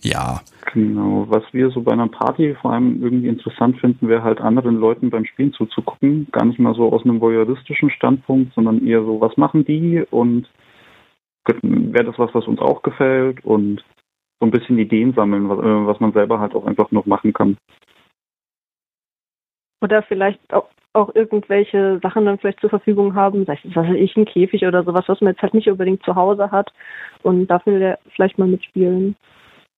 [0.00, 0.40] ja.
[0.72, 4.76] Genau, was wir so bei einer Party vor allem irgendwie interessant finden, wäre halt anderen
[4.76, 6.28] Leuten beim Spielen zuzugucken.
[6.32, 10.48] Gar nicht mal so aus einem voyeuristischen Standpunkt, sondern eher so, was machen die und
[11.62, 13.82] wäre das was, was uns auch gefällt und
[14.40, 17.32] so ein bisschen Ideen sammeln, was, äh, was man selber halt auch einfach noch machen
[17.32, 17.56] kann.
[19.82, 23.96] Oder vielleicht auch, auch irgendwelche Sachen dann vielleicht zur Verfügung haben, sei es, was weiß
[23.96, 26.72] ich, ein Käfig oder sowas, was man jetzt halt nicht unbedingt zu Hause hat
[27.22, 29.16] und dafür vielleicht mal mitspielen.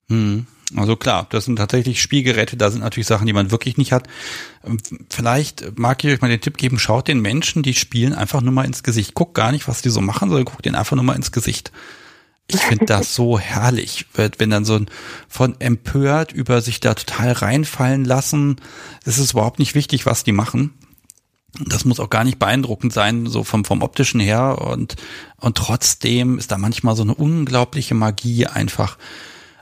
[0.09, 0.47] Hm.
[0.75, 4.09] Also klar, das sind tatsächlich Spielgeräte, da sind natürlich Sachen, die man wirklich nicht hat.
[4.65, 4.79] Ähm,
[5.11, 8.53] vielleicht mag ich euch mal den Tipp geben, schaut den Menschen, die spielen, einfach nur
[8.53, 9.15] mal ins Gesicht.
[9.15, 11.73] Guckt gar nicht, was die so machen, sondern guckt denen einfach nur mal ins Gesicht.
[12.55, 14.87] Ich finde das so herrlich, wenn dann so ein
[15.29, 18.57] von empört über sich da total reinfallen lassen.
[19.05, 20.75] Es ist überhaupt nicht wichtig, was die machen.
[21.59, 24.63] Das muss auch gar nicht beeindruckend sein, so vom, vom optischen her.
[24.63, 24.97] Und,
[25.39, 28.97] und trotzdem ist da manchmal so eine unglaubliche Magie einfach.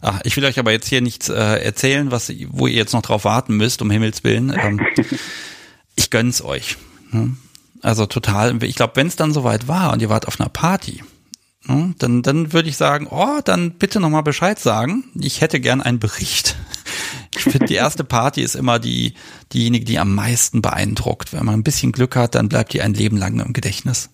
[0.00, 3.03] Ach, ich will euch aber jetzt hier nichts äh, erzählen, was, wo ihr jetzt noch
[3.03, 4.57] drauf warten müsst, um Himmels Willen.
[4.57, 4.81] Ähm,
[5.96, 6.76] ich gönn's euch.
[7.11, 7.37] Ne?
[7.83, 11.03] Also total, ich glaube, wenn es dann soweit war und ihr wart auf einer Party?
[11.66, 15.05] Dann, dann würde ich sagen, oh, dann bitte nochmal Bescheid sagen.
[15.14, 16.57] Ich hätte gern einen Bericht.
[17.37, 19.14] Ich finde, die erste Party ist immer die,
[19.53, 21.33] diejenige, die am meisten beeindruckt.
[21.33, 24.11] Wenn man ein bisschen Glück hat, dann bleibt die ein Leben lang im Gedächtnis.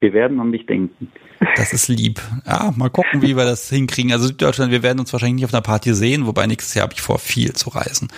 [0.00, 1.10] Wir werden an dich denken.
[1.56, 2.20] Das ist lieb.
[2.46, 4.12] Ja, mal gucken, wie wir das hinkriegen.
[4.12, 6.94] Also Süddeutschland, wir werden uns wahrscheinlich nicht auf einer Party sehen, wobei nächstes Jahr habe
[6.94, 8.08] ich vor, viel zu reisen.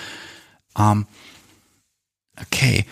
[0.77, 1.07] Ähm,
[2.41, 2.87] okay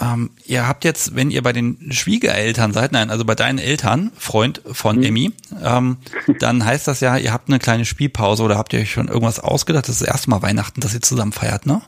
[0.00, 4.10] ähm, ihr habt jetzt, wenn ihr bei den Schwiegereltern seid, nein, also bei deinen Eltern,
[4.16, 5.02] Freund von mhm.
[5.02, 5.32] Emmy,
[5.62, 5.98] ähm,
[6.40, 9.40] dann heißt das ja, ihr habt eine kleine Spielpause oder habt ihr euch schon irgendwas
[9.40, 9.84] ausgedacht?
[9.84, 11.82] Das ist das erste Mal Weihnachten, dass ihr zusammen feiert, ne?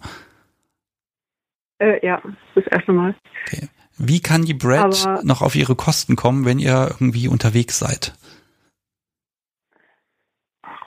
[1.78, 2.20] Äh, ja,
[2.54, 3.14] das erste Mal.
[3.46, 3.68] Okay.
[3.98, 8.14] Wie kann die Brad Aber noch auf ihre Kosten kommen, wenn ihr irgendwie unterwegs seid?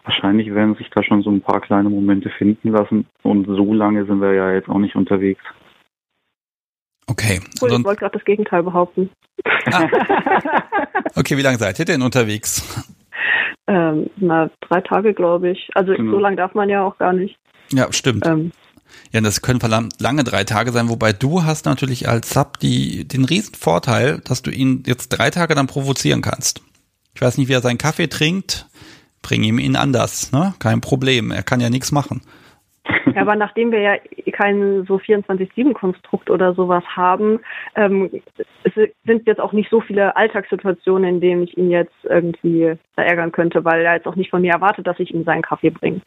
[0.03, 4.05] Wahrscheinlich werden sich da schon so ein paar kleine Momente finden lassen und so lange
[4.05, 5.41] sind wir ja jetzt auch nicht unterwegs.
[7.07, 7.39] Okay.
[7.61, 9.09] Cool, ich wollte gerade das Gegenteil behaupten.
[9.71, 9.87] Ah.
[11.17, 12.61] Okay, wie lange seid ihr denn unterwegs?
[13.67, 15.69] Ähm, na, drei Tage, glaube ich.
[15.73, 16.11] Also genau.
[16.11, 17.37] so lange darf man ja auch gar nicht.
[17.71, 18.25] Ja, stimmt.
[18.27, 18.51] Ähm,
[19.11, 19.61] ja, das können
[19.97, 24.41] lange drei Tage sein, wobei du hast natürlich als Sub die, den riesen Vorteil, dass
[24.41, 26.61] du ihn jetzt drei Tage dann provozieren kannst.
[27.13, 28.67] Ich weiß nicht, wie er seinen Kaffee trinkt,
[29.21, 30.53] bring ihm ihn anders, ne?
[30.59, 31.31] Kein Problem.
[31.31, 32.21] Er kann ja nichts machen.
[33.15, 33.95] Aber nachdem wir ja
[34.31, 37.39] kein so 24-7-Konstrukt oder sowas haben,
[37.75, 38.09] ähm,
[39.05, 43.65] sind jetzt auch nicht so viele Alltagssituationen, in denen ich ihn jetzt irgendwie verärgern könnte,
[43.65, 46.01] weil er jetzt auch nicht von mir erwartet, dass ich ihm seinen Kaffee bringe.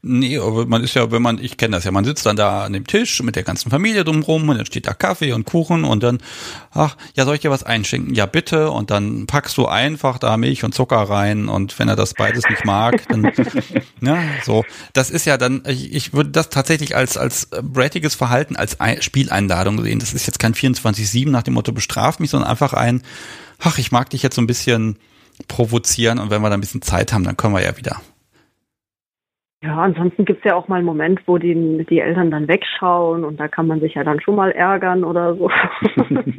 [0.00, 2.64] Nee, aber man ist ja, wenn man, ich kenne das ja, man sitzt dann da
[2.64, 5.82] an dem Tisch mit der ganzen Familie drumrum und dann steht da Kaffee und Kuchen
[5.82, 6.18] und dann,
[6.70, 8.14] ach, ja, soll ich dir was einschenken?
[8.14, 8.70] Ja, bitte.
[8.70, 12.44] Und dann packst du einfach da Milch und Zucker rein und wenn er das beides
[12.48, 13.32] nicht mag, dann,
[14.00, 14.64] ja, so.
[14.92, 19.82] Das ist ja dann, ich, ich würde das tatsächlich als, als brattiges Verhalten, als Spieleinladung
[19.82, 19.98] sehen.
[19.98, 23.02] Das ist jetzt kein 24-7 nach dem Motto bestraf mich, sondern einfach ein,
[23.58, 24.96] ach, ich mag dich jetzt so ein bisschen
[25.48, 28.00] provozieren und wenn wir da ein bisschen Zeit haben, dann können wir ja wieder.
[29.62, 33.40] Ja, ansonsten gibt's ja auch mal einen Moment, wo die, die Eltern dann wegschauen und
[33.40, 35.50] da kann man sich ja dann schon mal ärgern oder so.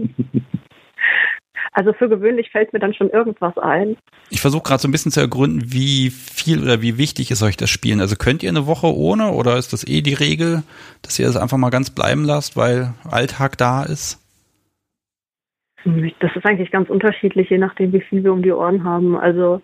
[1.73, 3.97] also für gewöhnlich fällt mir dann schon irgendwas ein.
[4.29, 7.57] Ich versuche gerade so ein bisschen zu ergründen, wie viel oder wie wichtig ist euch
[7.57, 7.99] das Spielen.
[7.99, 10.63] Also könnt ihr eine Woche ohne oder ist das eh die Regel,
[11.01, 14.25] dass ihr es das einfach mal ganz bleiben lasst, weil Alltag da ist?
[15.83, 19.17] Das ist eigentlich ganz unterschiedlich, je nachdem, wie viel wir um die Ohren haben.
[19.17, 19.61] Also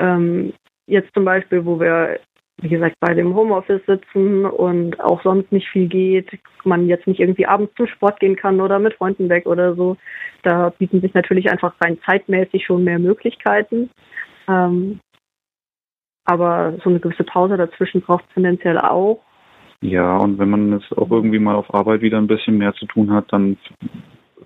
[0.00, 0.52] ähm,
[0.86, 2.18] jetzt zum Beispiel, wo wir
[2.60, 6.28] wie gesagt, bei dem Homeoffice sitzen und auch sonst nicht viel geht,
[6.64, 9.96] man jetzt nicht irgendwie abends zum Sport gehen kann oder mit Freunden weg oder so.
[10.42, 13.90] Da bieten sich natürlich einfach rein zeitmäßig schon mehr Möglichkeiten.
[14.48, 14.98] Ähm,
[16.24, 19.22] aber so eine gewisse Pause dazwischen braucht es tendenziell auch.
[19.80, 22.86] Ja, und wenn man jetzt auch irgendwie mal auf Arbeit wieder ein bisschen mehr zu
[22.86, 23.56] tun hat, dann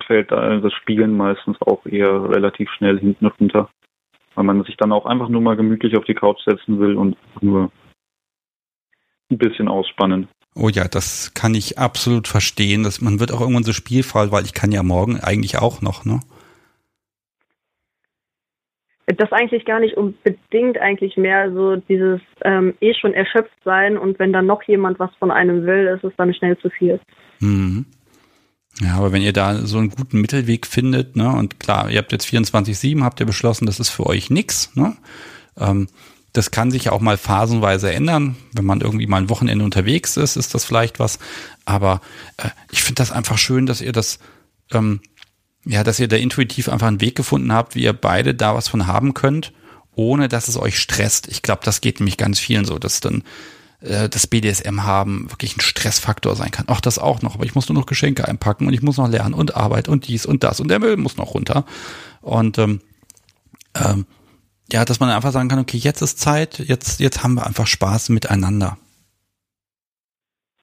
[0.07, 3.71] fällt das Spielen meistens auch eher relativ schnell hinten runter.
[4.35, 7.17] weil man sich dann auch einfach nur mal gemütlich auf die Couch setzen will und
[7.43, 7.71] nur
[9.33, 10.29] ein bisschen ausspannen.
[10.55, 12.83] Oh ja, das kann ich absolut verstehen.
[12.83, 16.05] Dass man wird auch irgendwann so spielvoll, weil ich kann ja morgen eigentlich auch noch,
[16.05, 16.21] ne?
[19.07, 24.19] Das eigentlich gar nicht unbedingt eigentlich mehr so dieses ähm, eh schon erschöpft sein und
[24.19, 27.01] wenn dann noch jemand was von einem will, ist es dann schnell zu viel.
[27.41, 27.85] Mhm.
[28.81, 32.13] Ja, aber wenn ihr da so einen guten Mittelweg findet, ne, und klar, ihr habt
[32.13, 34.97] jetzt 24-7, habt ihr beschlossen, das ist für euch nix, ne?
[35.59, 35.89] Ähm,
[36.33, 38.37] das kann sich ja auch mal phasenweise ändern.
[38.53, 41.19] Wenn man irgendwie mal ein Wochenende unterwegs ist, ist das vielleicht was.
[41.65, 42.01] Aber
[42.39, 44.19] äh, ich finde das einfach schön, dass ihr das,
[44.73, 45.01] ähm,
[45.65, 48.69] ja, dass ihr da intuitiv einfach einen Weg gefunden habt, wie ihr beide da was
[48.69, 49.53] von haben könnt,
[49.95, 51.29] ohne dass es euch stresst.
[51.29, 53.23] Ich glaube, das geht nämlich ganz vielen so, dass dann
[53.81, 56.65] äh, das BDSM haben wirklich ein Stressfaktor sein kann.
[56.69, 59.09] Ach, das auch noch, aber ich muss nur noch Geschenke einpacken und ich muss noch
[59.09, 61.67] lernen und Arbeit und dies und das und der Müll muss noch runter.
[62.23, 62.81] Und ähm,
[63.75, 64.07] ähm,
[64.73, 67.67] ja, dass man einfach sagen kann, okay, jetzt ist Zeit, jetzt, jetzt haben wir einfach
[67.67, 68.77] Spaß miteinander.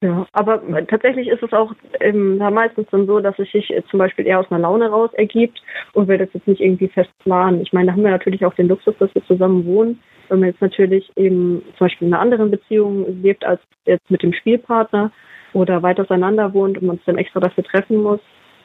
[0.02, 4.28] Ja, aber tatsächlich ist es auch ähm, meistens dann so, dass es sich zum Beispiel
[4.28, 7.62] eher aus einer Laune raus ergibt und wir das jetzt nicht irgendwie fest planen.
[7.62, 10.00] Ich meine, da haben wir natürlich auch den Luxus, dass wir zusammen wohnen.
[10.30, 14.24] Wenn man jetzt natürlich eben zum Beispiel in einer anderen Beziehung lebt als jetzt mit
[14.24, 15.12] dem Spielpartner
[15.52, 18.22] oder weit auseinander wohnt und man sich dann extra dafür treffen muss,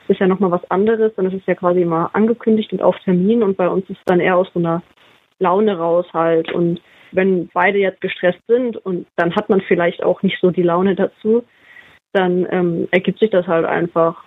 [0.06, 1.12] ist ja nochmal was anderes.
[1.16, 4.04] Dann ist es ja quasi immer angekündigt und auf Termin und bei uns ist es
[4.04, 4.82] dann eher aus so einer
[5.38, 6.52] Laune raus halt.
[6.52, 6.80] Und
[7.12, 10.94] wenn beide jetzt gestresst sind und dann hat man vielleicht auch nicht so die Laune
[10.94, 11.44] dazu,
[12.12, 14.22] dann ähm, ergibt sich das halt einfach.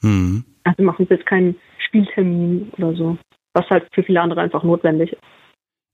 [0.00, 0.44] Hm.
[0.64, 3.18] Also machen wir jetzt keinen Spieltermin oder so,
[3.54, 5.22] was halt für viele andere einfach notwendig ist.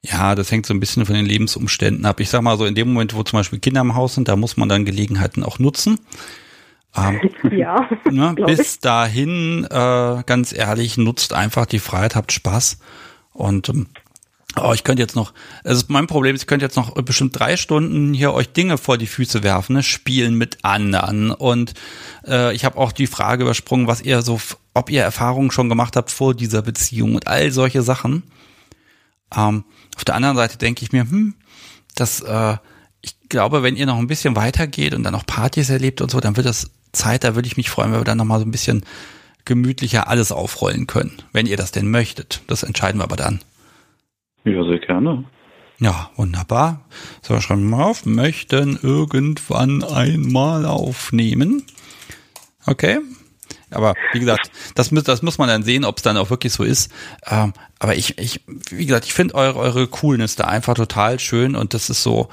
[0.05, 2.19] Ja, das hängt so ein bisschen von den Lebensumständen ab.
[2.19, 4.35] Ich sag mal so, in dem Moment, wo zum Beispiel Kinder im Haus sind, da
[4.35, 6.01] muss man dann Gelegenheiten auch nutzen.
[6.97, 7.21] Ähm,
[7.57, 7.88] ja.
[8.11, 12.81] Ne, bis dahin, äh, ganz ehrlich, nutzt einfach die Freiheit, habt Spaß
[13.33, 13.87] und ähm,
[14.61, 15.33] Oh, ich könnte jetzt noch,
[15.64, 18.99] also mein Problem ist, ich könnte jetzt noch bestimmt drei Stunden hier euch Dinge vor
[18.99, 19.83] die Füße werfen, ne?
[19.83, 21.31] spielen mit anderen.
[21.31, 21.73] Und
[22.27, 24.38] äh, ich habe auch die Frage übersprungen, was ihr so,
[24.75, 28.25] ob ihr Erfahrungen schon gemacht habt vor dieser Beziehung und all solche Sachen.
[29.35, 29.64] Ähm,
[29.97, 31.35] auf der anderen Seite denke ich mir, hm,
[31.95, 32.57] das, äh,
[33.01, 36.21] ich glaube, wenn ihr noch ein bisschen weitergeht und dann noch Partys erlebt und so,
[36.21, 38.51] dann wird das Zeit, da würde ich mich freuen, wenn wir dann nochmal so ein
[38.51, 38.85] bisschen
[39.45, 42.43] gemütlicher alles aufrollen können, wenn ihr das denn möchtet.
[42.47, 43.41] Das entscheiden wir aber dann.
[44.45, 45.25] Ja, sehr gerne.
[45.79, 46.85] Ja, wunderbar.
[47.23, 48.07] So, schreiben wir mal auf.
[48.07, 51.65] Möchten irgendwann einmal aufnehmen.
[52.67, 53.01] Okay.
[53.71, 56.63] Aber wie gesagt, das, das muss man dann sehen, ob es dann auch wirklich so
[56.63, 56.93] ist.
[57.27, 61.57] Ähm, aber ich, ich, wie gesagt, ich finde eure, eure Coolness da einfach total schön
[61.57, 62.29] und das ist so,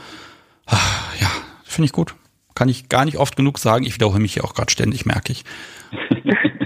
[0.65, 1.29] ach, ja,
[1.63, 2.15] finde ich gut.
[2.55, 3.85] Kann ich gar nicht oft genug sagen.
[3.85, 5.45] Ich wiederhole mich hier auch gerade ständig, merke ich.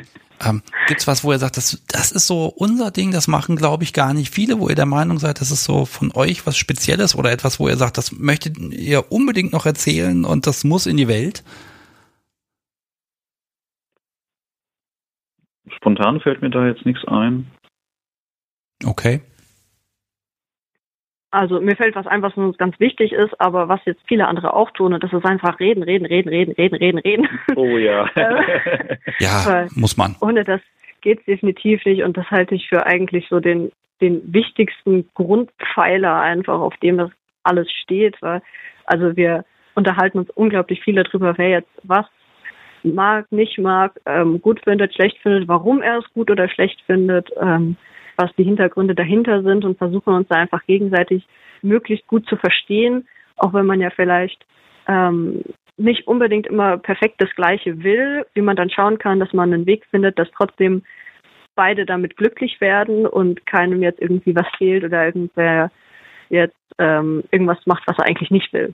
[0.46, 3.84] Ähm, Gibt was, wo ihr sagt, das, das ist so unser Ding, das machen, glaube
[3.84, 6.58] ich, gar nicht viele, wo ihr der Meinung seid, das ist so von euch was
[6.58, 10.86] Spezielles oder etwas, wo ihr sagt, das möchtet ihr unbedingt noch erzählen und das muss
[10.86, 11.44] in die Welt?
[15.78, 17.48] Spontan fällt mir da jetzt nichts ein.
[18.84, 19.22] Okay.
[21.34, 24.54] Also mir fällt was ein, was uns ganz wichtig ist, aber was jetzt viele andere
[24.54, 27.28] auch tun, und das ist einfach reden, reden, reden, reden, reden, reden, reden.
[27.56, 28.08] Oh ja.
[28.15, 30.15] Äh, ja, muss man.
[30.22, 30.62] Ohne das
[31.02, 36.22] geht es definitiv nicht und das halte ich für eigentlich so den, den wichtigsten Grundpfeiler
[36.22, 37.10] einfach, auf dem das
[37.41, 38.15] alles steht.
[38.22, 38.43] Weil,
[38.86, 39.43] also wir
[39.74, 42.06] unterhalten uns unglaublich viel darüber, wer jetzt was
[42.84, 47.32] mag, nicht mag, ähm, gut findet, schlecht findet, warum er es gut oder schlecht findet.
[47.41, 47.76] Ähm,
[48.17, 51.26] was die Hintergründe dahinter sind und versuchen uns da einfach gegenseitig
[51.61, 53.07] möglichst gut zu verstehen,
[53.38, 54.45] auch wenn man ja vielleicht
[54.88, 55.43] ähm,
[55.78, 59.66] nicht unbedingt immer perfekt das Gleiche will, wie man dann schauen kann, dass man einen
[59.66, 60.84] Weg findet, dass trotzdem
[61.55, 65.72] beide damit glücklich werden und keinem jetzt irgendwie was fehlt oder irgendwer
[66.30, 68.74] jetzt ähm, irgendwas macht, was er eigentlich nicht will.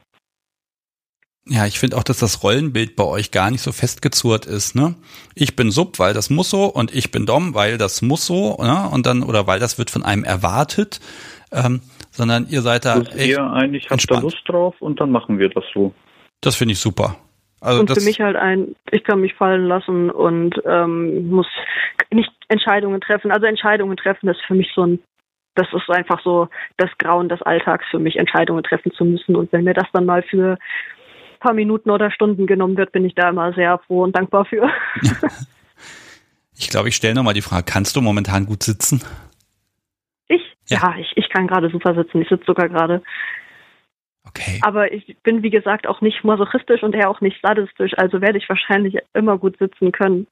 [1.52, 4.96] Ja, ich finde auch, dass das Rollenbild bei euch gar nicht so festgezurrt ist, ne?
[5.34, 8.56] Ich bin Sub, weil das muss so, und ich bin Dom, weil das muss so,
[8.62, 8.88] ne?
[8.92, 11.00] Und dann, oder weil das wird von einem erwartet,
[11.52, 11.82] ähm,
[12.12, 15.40] sondern ihr seid da also echt ihr eigentlich habt da Lust drauf und dann machen
[15.40, 15.92] wir das so.
[16.42, 17.16] Das finde ich super.
[17.62, 21.48] Also und für mich halt ein, ich kann mich fallen lassen und ähm, muss
[22.12, 23.32] nicht Entscheidungen treffen.
[23.32, 25.00] Also Entscheidungen treffen ist für mich so ein,
[25.56, 26.48] das ist einfach so
[26.78, 29.36] das Grauen des Alltags für mich, Entscheidungen treffen zu müssen.
[29.36, 30.58] Und wenn mir das dann mal für
[31.40, 34.70] paar Minuten oder Stunden genommen wird, bin ich da immer sehr froh und dankbar für.
[36.58, 39.02] ich glaube, ich stelle nochmal die Frage, kannst du momentan gut sitzen?
[40.28, 40.42] Ich?
[40.68, 42.22] Ja, ja ich, ich kann gerade super sitzen.
[42.22, 43.02] Ich sitze sogar gerade.
[44.30, 44.60] Okay.
[44.62, 48.38] Aber ich bin, wie gesagt, auch nicht masochistisch und eher auch nicht sadistisch, also werde
[48.38, 50.28] ich wahrscheinlich immer gut sitzen können.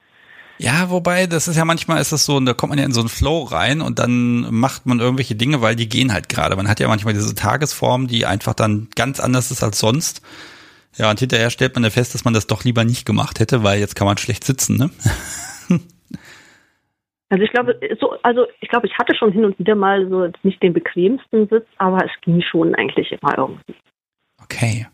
[0.60, 3.00] Ja, wobei, das ist ja manchmal ist es so, da kommt man ja in so
[3.00, 6.56] einen Flow rein und dann macht man irgendwelche Dinge, weil die gehen halt gerade.
[6.56, 10.22] Man hat ja manchmal diese Tagesform, die einfach dann ganz anders ist als sonst.
[10.98, 13.64] Ja, und hinterher stellt man ja fest, dass man das doch lieber nicht gemacht hätte,
[13.64, 14.90] weil jetzt kann man schlecht sitzen, ne?
[17.30, 20.32] Also ich glaube, so, also ich glaube, ich hatte schon hin und wieder mal so
[20.44, 23.76] nicht den bequemsten Sitz, aber es ging schon eigentlich immer irgendwie.
[24.42, 24.88] Okay.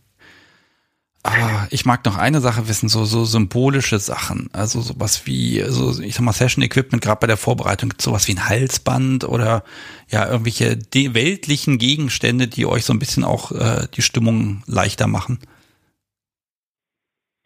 [1.26, 4.50] Ah, ich mag noch eine Sache wissen, so, so symbolische Sachen.
[4.52, 8.34] Also sowas wie, so, ich sag mal, Session Equipment, gerade bei der Vorbereitung, sowas wie
[8.34, 9.64] ein Halsband oder
[10.10, 10.80] ja, irgendwelche
[11.14, 15.40] weltlichen Gegenstände, die euch so ein bisschen auch äh, die Stimmung leichter machen.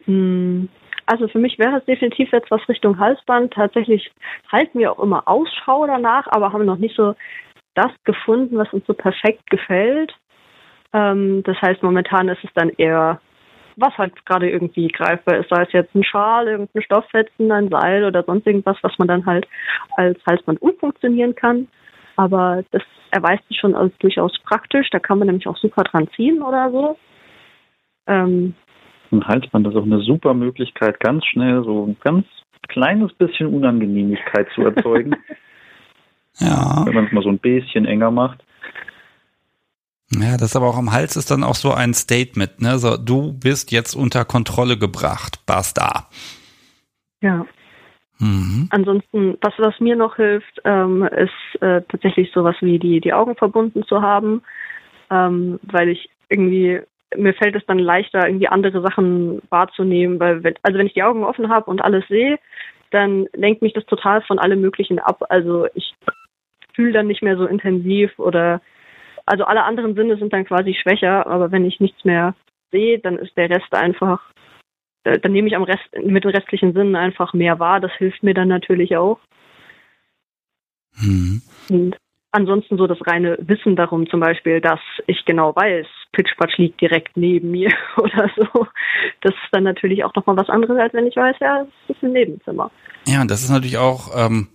[0.08, 0.70] Hm,
[1.06, 3.54] also für mich wäre es definitiv jetzt was Richtung Halsband.
[3.54, 4.12] Tatsächlich
[4.52, 7.16] halten wir auch immer Ausschau danach, aber haben noch nicht so
[7.76, 10.14] das gefunden, was uns so perfekt gefällt.
[10.94, 13.22] Ähm, das heißt, momentan ist es dann eher
[13.78, 18.06] was halt gerade irgendwie greifbar ist, sei es jetzt ein Schal, irgendein Stofffetzen, ein Seil
[18.06, 19.48] oder sonst irgendwas, was man dann halt
[19.96, 21.68] als Halsband umfunktionieren kann.
[22.16, 22.82] Aber das
[23.12, 24.90] erweist sich schon als durchaus praktisch.
[24.90, 26.98] Da kann man nämlich auch super dran ziehen oder so.
[28.08, 28.56] Ähm,
[29.12, 32.26] ein Halsband ist auch eine super Möglichkeit, ganz schnell so ein ganz
[32.68, 35.16] kleines bisschen Unangenehmigkeit zu erzeugen.
[36.40, 36.84] ja.
[36.86, 38.44] Wenn man es mal so ein bisschen enger macht.
[40.12, 42.80] Ja, das aber auch am Hals ist dann auch so ein Statement, ne?
[42.80, 46.08] So, du bist jetzt unter Kontrolle gebracht, basta.
[47.22, 47.46] Ja.
[48.20, 48.68] Mhm.
[48.72, 53.36] Ansonsten, was, was mir noch hilft, ähm, ist äh, tatsächlich sowas wie die, die Augen
[53.36, 54.42] verbunden zu haben,
[55.12, 56.82] ähm, weil ich irgendwie,
[57.16, 61.04] mir fällt es dann leichter, irgendwie andere Sachen wahrzunehmen, weil, wenn, also wenn ich die
[61.04, 62.40] Augen offen habe und alles sehe,
[62.92, 65.24] dann lenkt mich das total von allem Möglichen ab.
[65.30, 65.94] Also ich
[66.74, 68.62] fühle dann nicht mehr so intensiv oder
[69.26, 72.34] also alle anderen Sinne sind dann quasi schwächer, aber wenn ich nichts mehr
[72.72, 74.22] sehe, dann ist der Rest einfach,
[75.04, 77.80] äh, dann nehme ich am Rest, mit den restlichen Sinnen einfach mehr wahr.
[77.80, 79.20] Das hilft mir dann natürlich auch.
[81.00, 81.42] Mhm.
[81.70, 81.98] Und
[82.38, 87.18] ansonsten so das reine Wissen darum, zum Beispiel, dass ich genau weiß, Pitchpatch liegt direkt
[87.18, 88.68] neben mir oder so.
[89.22, 92.04] Das ist dann natürlich auch nochmal was anderes, als wenn ich weiß, ja, es ist
[92.04, 92.72] ein Nebenzimmer.
[93.08, 94.48] Ja, und das ist natürlich auch ähm,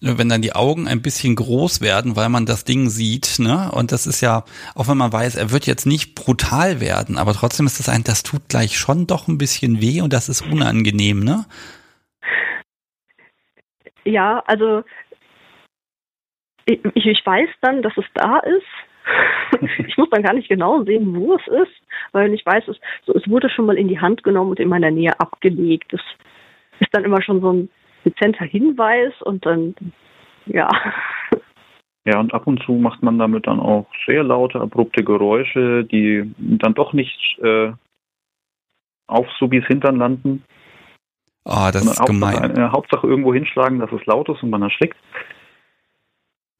[0.00, 3.70] wenn dann die Augen ein bisschen groß werden, weil man das Ding sieht, ne?
[3.72, 7.32] Und das ist ja, auch wenn man weiß, er wird jetzt nicht brutal werden, aber
[7.32, 10.42] trotzdem ist das ein, das tut gleich schon doch ein bisschen weh und das ist
[10.42, 11.46] unangenehm, ne?
[14.04, 14.84] Ja, also
[16.66, 18.66] ich, ich weiß dann, dass es da ist.
[19.86, 21.80] ich muss dann gar nicht genau sehen, wo es ist,
[22.12, 24.68] weil ich weiß, es, so, es wurde schon mal in die Hand genommen und in
[24.68, 25.92] meiner Nähe abgelegt.
[25.92, 26.00] Das
[26.80, 27.70] ist dann immer schon so ein
[28.04, 29.74] dezenter Hinweis und dann,
[30.46, 30.68] ja.
[32.04, 36.32] Ja, und ab und zu macht man damit dann auch sehr laute, abrupte Geräusche, die
[36.38, 37.72] dann doch nicht äh,
[39.08, 40.44] auf Subis Hintern landen.
[41.44, 42.56] Ah, oh, das ist Hauptsache, gemein.
[42.56, 44.96] Äh, Hauptsache irgendwo hinschlagen, dass es laut ist und man erschrickt.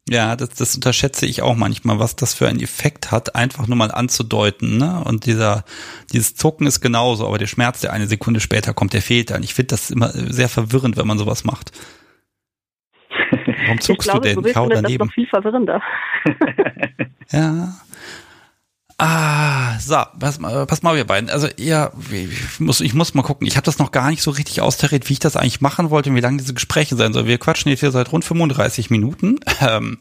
[0.09, 3.77] Ja, das, das unterschätze ich auch manchmal, was das für einen Effekt hat, einfach nur
[3.77, 4.79] mal anzudeuten.
[4.79, 5.03] Ne?
[5.05, 5.65] Und dieser,
[6.13, 9.43] dieses Zucken ist genauso, aber der Schmerz, der eine Sekunde später kommt, der fehlt dann.
[9.43, 11.73] Ich finde das immer sehr verwirrend, wenn man sowas macht.
[13.65, 14.51] Warum zuckst glaube, du denn?
[14.51, 14.99] Ich hau daneben.
[14.99, 15.83] Das noch viel verwirrender.
[17.33, 17.75] ja.
[18.99, 21.31] Ah, so, pass, pass mal, wir beiden.
[21.31, 23.47] Also ihr, ich muss, ich muss mal gucken.
[23.47, 26.11] Ich habe das noch gar nicht so richtig austariert, wie ich das eigentlich machen wollte
[26.11, 27.27] und wie lange diese Gespräche sein sollen.
[27.27, 29.41] Wir quatschen jetzt hier seit rund 35 Minuten.
[29.59, 29.99] Ähm,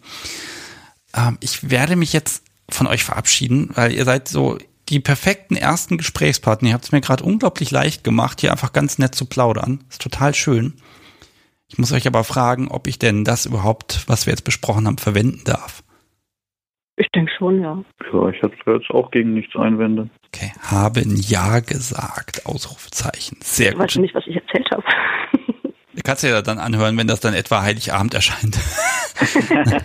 [1.15, 4.57] ähm, ich werde mich jetzt von euch verabschieden, weil ihr seid so
[4.89, 6.69] die perfekten ersten Gesprächspartner.
[6.69, 9.83] Ihr habt es mir gerade unglaublich leicht gemacht, hier einfach ganz nett zu plaudern.
[9.89, 10.73] Ist total schön.
[11.67, 14.97] Ich muss euch aber fragen, ob ich denn das überhaupt, was wir jetzt besprochen haben,
[14.97, 15.83] verwenden darf.
[16.97, 17.83] Ich denke schon, ja.
[18.13, 20.09] Ja, ich hätte jetzt auch gegen nichts Einwände.
[20.27, 23.37] Okay, haben Ja gesagt, Ausrufezeichen.
[23.41, 23.81] Sehr gut.
[23.81, 24.83] Ich weiß nicht, was ich erzählt habe.
[25.93, 28.59] Du kannst ja dann anhören, wenn das dann etwa Heiligabend erscheint.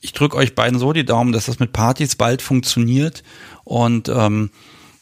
[0.00, 3.22] ich drücke euch beiden so die Daumen, dass das mit Partys bald funktioniert
[3.64, 4.50] und ähm,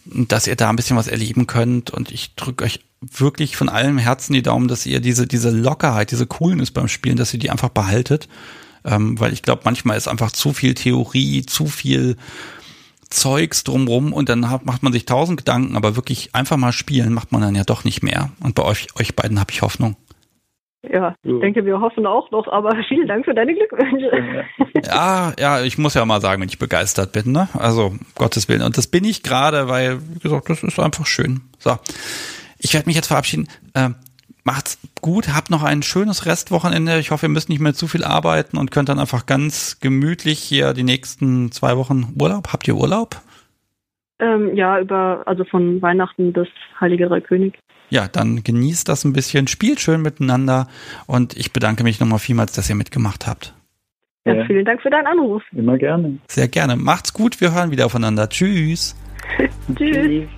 [0.04, 1.92] dass ihr da ein bisschen was erleben könnt.
[1.92, 6.10] Und ich drücke euch wirklich von allem Herzen die Daumen, dass ihr diese, diese Lockerheit,
[6.10, 8.28] diese Coolness beim Spielen, dass ihr die einfach behaltet
[8.84, 12.16] ähm, weil ich glaube, manchmal ist einfach zu viel Theorie, zu viel
[13.10, 17.12] Zeugs drumrum und dann hat, macht man sich tausend Gedanken, aber wirklich einfach mal spielen
[17.12, 18.30] macht man dann ja doch nicht mehr.
[18.42, 19.96] Und bei euch, euch beiden habe ich Hoffnung.
[20.92, 24.10] Ja, ich denke, wir hoffen auch noch, aber vielen Dank für deine Glückwünsche.
[24.84, 27.48] Ja, ja, ich muss ja mal sagen, wenn ich begeistert bin, ne?
[27.54, 28.62] Also, Gottes Willen.
[28.62, 31.40] Und das bin ich gerade, weil, wie gesagt, das ist einfach schön.
[31.58, 31.78] So.
[32.58, 33.48] Ich werde mich jetzt verabschieden.
[33.74, 33.94] Ähm,
[34.44, 36.98] macht's gut, habt noch ein schönes Restwochenende.
[36.98, 40.38] Ich hoffe, ihr müsst nicht mehr zu viel arbeiten und könnt dann einfach ganz gemütlich
[40.38, 42.52] hier die nächsten zwei Wochen Urlaub.
[42.52, 43.20] Habt ihr Urlaub?
[44.20, 46.48] Ähm, ja, über, also von Weihnachten bis
[46.80, 47.58] Heiliger König.
[47.90, 50.68] Ja, dann genießt das ein bisschen, spielt schön miteinander
[51.06, 53.54] und ich bedanke mich nochmal vielmals, dass ihr mitgemacht habt.
[54.24, 55.42] Ja, ja, vielen Dank für deinen Anruf.
[55.52, 56.18] Immer gerne.
[56.28, 56.76] Sehr gerne.
[56.76, 58.28] Macht's gut, wir hören wieder aufeinander.
[58.30, 58.96] Tschüss.
[59.76, 60.28] Tschüss.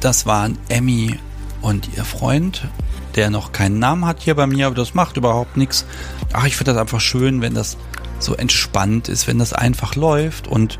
[0.00, 1.18] Das waren Emmy
[1.60, 2.68] und ihr Freund,
[3.16, 5.84] der noch keinen Namen hat hier bei mir, aber das macht überhaupt nichts.
[6.32, 7.76] Ach, ich finde das einfach schön, wenn das
[8.18, 10.78] so entspannt ist, wenn das einfach läuft und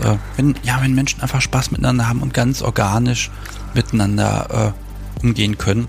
[0.00, 3.30] äh, wenn, ja, wenn Menschen einfach Spaß miteinander haben und ganz organisch
[3.74, 5.88] miteinander äh, umgehen können.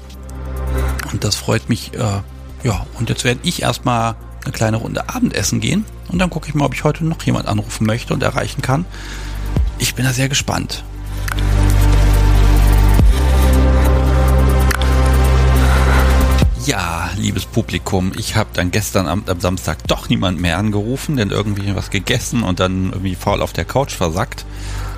[1.12, 2.22] Und das freut mich, äh,
[2.64, 6.56] ja, und jetzt werde ich erstmal eine kleine Runde Abendessen gehen und dann gucke ich
[6.56, 8.86] mal, ob ich heute noch jemand anrufen möchte und erreichen kann.
[9.78, 10.84] Ich bin da sehr gespannt.
[16.68, 21.30] Ja, liebes Publikum, ich habe dann gestern Abend am Samstag doch niemand mehr angerufen, denn
[21.30, 24.46] irgendwie was gegessen und dann irgendwie faul auf der Couch versackt.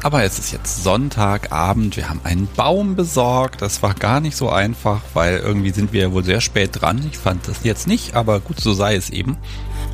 [0.01, 3.61] Aber es ist jetzt Sonntagabend, wir haben einen Baum besorgt.
[3.61, 7.07] Das war gar nicht so einfach, weil irgendwie sind wir ja wohl sehr spät dran.
[7.11, 9.38] Ich fand das jetzt nicht, aber gut, so sei es eben.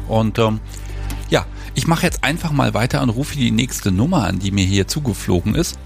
[0.07, 0.61] Und ähm,
[1.29, 4.65] ja, ich mache jetzt einfach mal weiter und rufe die nächste Nummer an, die mir
[4.65, 5.77] hier zugeflogen ist.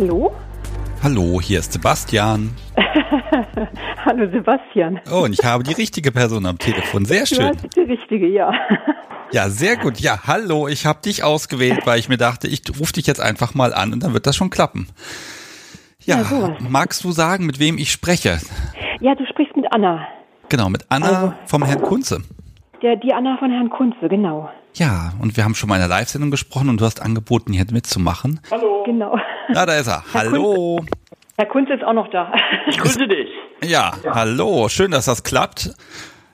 [0.00, 0.32] Hallo?
[1.02, 2.52] Hallo, hier ist Sebastian.
[4.06, 4.98] Hallo Sebastian.
[5.12, 7.04] Oh, und ich habe die richtige Person am Telefon.
[7.04, 7.38] Sehr schön.
[7.40, 8.50] Du hast die richtige, ja.
[9.32, 10.00] Ja, sehr gut.
[10.00, 13.54] Ja, hallo, ich habe dich ausgewählt, weil ich mir dachte, ich rufe dich jetzt einfach
[13.54, 14.88] mal an und dann wird das schon klappen.
[16.00, 18.40] Ja, ja magst du sagen, mit wem ich spreche?
[19.00, 20.08] Ja, du sprichst mit Anna.
[20.48, 22.22] Genau, mit Anna also, vom Herrn Kunze.
[22.82, 24.50] Der, die Anna von Herrn Kunze, genau.
[24.74, 27.64] Ja, und wir haben schon mal in der Live-Sendung gesprochen und du hast angeboten, hier
[27.70, 28.40] mitzumachen.
[28.50, 28.82] Hallo.
[28.84, 29.18] Genau.
[29.52, 30.04] Ja, da ist er.
[30.12, 30.76] Herr hallo.
[30.76, 30.92] Kunze.
[31.36, 32.32] Herr Kunze ist auch noch da.
[32.68, 33.28] Ich grüße dich.
[33.62, 34.68] Ja, ja, hallo.
[34.68, 35.70] Schön, dass das klappt.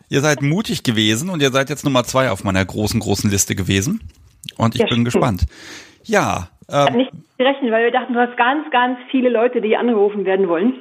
[0.09, 3.55] Ihr seid mutig gewesen und ihr seid jetzt Nummer zwei auf meiner großen, großen Liste
[3.55, 4.01] gewesen.
[4.57, 5.05] Und ich ja, bin stimmt.
[5.07, 5.47] gespannt.
[6.05, 6.49] Ja.
[6.71, 10.49] Ähm, nicht gerechnet, weil wir dachten, du hast ganz, ganz viele Leute, die angerufen werden
[10.49, 10.75] wollen.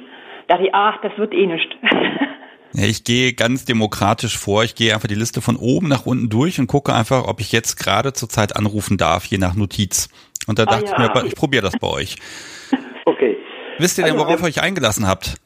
[0.48, 1.76] Da dachte ich, ach, das wird eh nicht.
[2.74, 4.64] Ich gehe ganz demokratisch vor.
[4.64, 7.52] Ich gehe einfach die Liste von oben nach unten durch und gucke einfach, ob ich
[7.52, 10.08] jetzt gerade zur Zeit anrufen darf, je nach Notiz.
[10.46, 11.06] Und da ah, dachte ja.
[11.06, 12.16] ich mir, ich probiere das bei euch.
[13.08, 13.36] Okay.
[13.78, 15.36] Wisst ihr denn, also, worauf ihr euch eingelassen habt?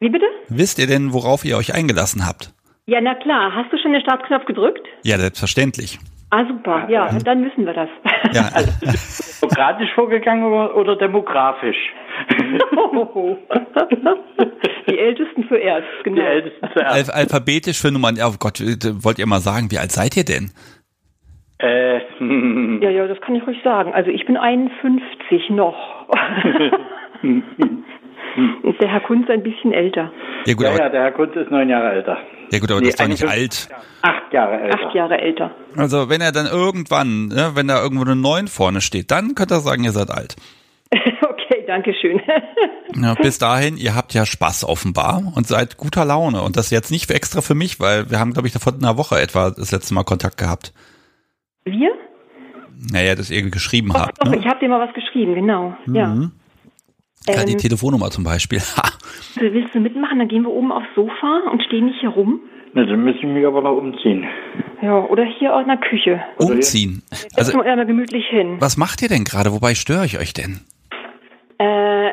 [0.00, 0.24] Wie bitte?
[0.48, 2.54] Wisst ihr denn, worauf ihr euch eingelassen habt?
[2.86, 3.54] Ja, na klar.
[3.54, 4.80] Hast du schon den Startknopf gedrückt?
[5.04, 5.98] Ja, selbstverständlich.
[6.30, 6.88] Ah, super.
[6.88, 7.90] Ja, dann wissen wir das.
[8.32, 8.48] Ja.
[8.54, 8.72] Also,
[9.42, 10.96] demokratisch vorgegangen oder, oder
[14.88, 16.16] Die Ältesten zuerst, genau.
[16.16, 17.10] Die Ältesten zuerst.
[17.10, 18.16] Al alphabetisch für Nummern.
[18.16, 20.50] Ja, oh Gott, wollt ihr mal sagen, wie alt seid ihr denn?
[21.58, 21.98] Äh,
[22.82, 23.92] ja, ja, das kann ich ruhig sagen.
[23.94, 26.08] Also ich bin 51 noch.
[28.64, 30.10] ist der Herr Kunz ein bisschen älter.
[30.46, 32.18] Ja, gut, ja, ja, der Herr Kunz ist neun Jahre älter.
[32.50, 33.68] Ja gut, aber nee, das ist doch nicht alt.
[34.02, 34.86] Acht Jahre älter.
[34.86, 35.50] Acht Jahre älter.
[35.76, 39.52] Also wenn er dann irgendwann, ne, wenn da irgendwo eine neun vorne steht, dann könnt
[39.52, 40.36] ihr sagen, ihr seid alt.
[41.62, 42.20] Okay, danke schön.
[43.02, 46.42] ja, bis dahin, ihr habt ja Spaß offenbar und seid guter Laune.
[46.42, 49.20] Und das jetzt nicht extra für mich, weil wir haben, glaube ich, vor einer Woche
[49.20, 50.72] etwa das letzte Mal Kontakt gehabt.
[51.64, 51.90] Wir?
[52.92, 54.24] Naja, das irgendwie geschrieben doch, habt.
[54.24, 54.38] Doch, ne?
[54.38, 55.76] ich habe dir mal was geschrieben, genau.
[55.86, 55.94] Mhm.
[55.94, 56.16] Ja.
[57.28, 58.60] Ja, die ähm, Telefonnummer zum Beispiel.
[59.36, 60.18] Willst du mitmachen?
[60.18, 62.40] Dann gehen wir oben aufs Sofa und stehen nicht hier rum.
[62.74, 64.24] Na, dann müssen wir mich aber noch umziehen.
[64.80, 66.20] Ja, oder hier aus einer Küche.
[66.38, 67.02] Umziehen?
[67.36, 68.56] Also, wir mal gemütlich hin.
[68.58, 69.52] Was macht ihr denn gerade?
[69.52, 70.62] Wobei störe ich euch denn?
[71.62, 72.10] Äh,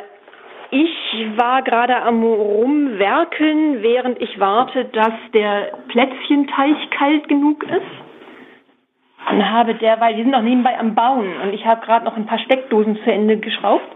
[0.72, 9.50] ich war gerade am Rumwerkeln, während ich warte, dass der Plätzchenteig kalt genug ist und
[9.50, 12.40] habe derweil, die sind noch nebenbei am Bauen und ich habe gerade noch ein paar
[12.40, 13.96] Steckdosen zu Ende geschraubt.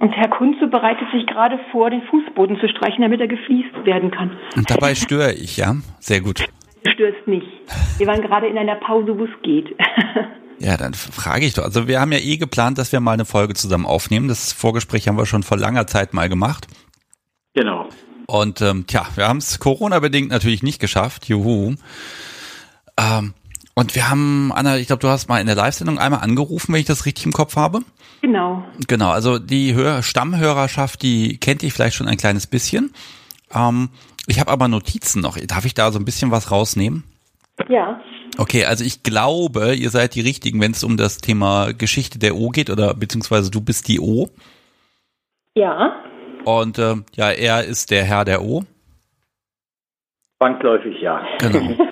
[0.00, 4.10] Und Herr Kunze bereitet sich gerade vor, den Fußboden zu streichen, damit er gefliest werden
[4.10, 4.36] kann.
[4.56, 5.74] Und dabei störe ich, ja?
[6.00, 6.44] Sehr gut.
[6.82, 7.46] Du störst nicht.
[7.98, 9.68] Wir waren gerade in einer Pause, wo es geht.
[10.58, 11.64] Ja, dann frage ich doch.
[11.64, 14.28] Also wir haben ja eh geplant, dass wir mal eine Folge zusammen aufnehmen.
[14.28, 16.66] Das Vorgespräch haben wir schon vor langer Zeit mal gemacht.
[17.54, 17.88] Genau.
[18.26, 21.28] Und ähm, tja, wir haben es Corona-bedingt natürlich nicht geschafft.
[21.28, 21.74] Juhu.
[22.96, 23.34] Ähm,
[23.74, 26.80] und wir haben, Anna, ich glaube, du hast mal in der Live-Sendung einmal angerufen, wenn
[26.80, 27.80] ich das richtig im Kopf habe.
[28.22, 28.64] Genau.
[28.86, 32.94] Genau, also die Hör Stammhörerschaft, die kennt dich vielleicht schon ein kleines bisschen.
[33.52, 33.90] Ähm,
[34.26, 35.36] ich habe aber Notizen noch.
[35.38, 37.04] Darf ich da so ein bisschen was rausnehmen?
[37.68, 38.00] Ja.
[38.36, 42.36] Okay, also ich glaube, ihr seid die Richtigen, wenn es um das Thema Geschichte der
[42.36, 44.28] O geht oder beziehungsweise du bist die O.
[45.54, 46.02] Ja.
[46.44, 48.64] Und äh, ja, er ist der Herr der O.
[50.44, 51.22] Zwangsläufig, ja.
[51.38, 51.74] Genau.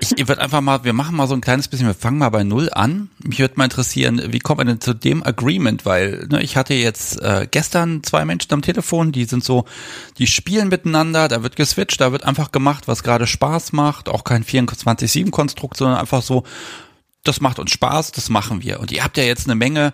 [0.00, 2.28] Ich, ich würde einfach mal, wir machen mal so ein kleines bisschen, wir fangen mal
[2.28, 3.10] bei Null an.
[3.22, 5.84] Mich würde mal interessieren, wie kommt man denn zu dem Agreement?
[5.84, 9.64] Weil ne, ich hatte jetzt äh, gestern zwei Menschen am Telefon, die sind so,
[10.18, 14.08] die spielen miteinander, da wird geswitcht, da wird einfach gemacht, was gerade Spaß macht.
[14.08, 16.44] Auch kein 24-7-Konstrukt, sondern einfach so,
[17.24, 18.80] das macht uns Spaß, das machen wir.
[18.80, 19.92] Und ihr habt ja jetzt eine Menge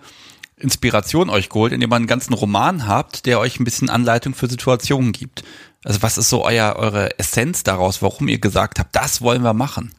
[0.56, 4.46] Inspiration euch geholt, indem ihr einen ganzen Roman habt, der euch ein bisschen Anleitung für
[4.46, 5.42] Situationen gibt.
[5.84, 9.54] Also was ist so euer, eure Essenz daraus, warum ihr gesagt habt, das wollen wir
[9.54, 9.90] machen?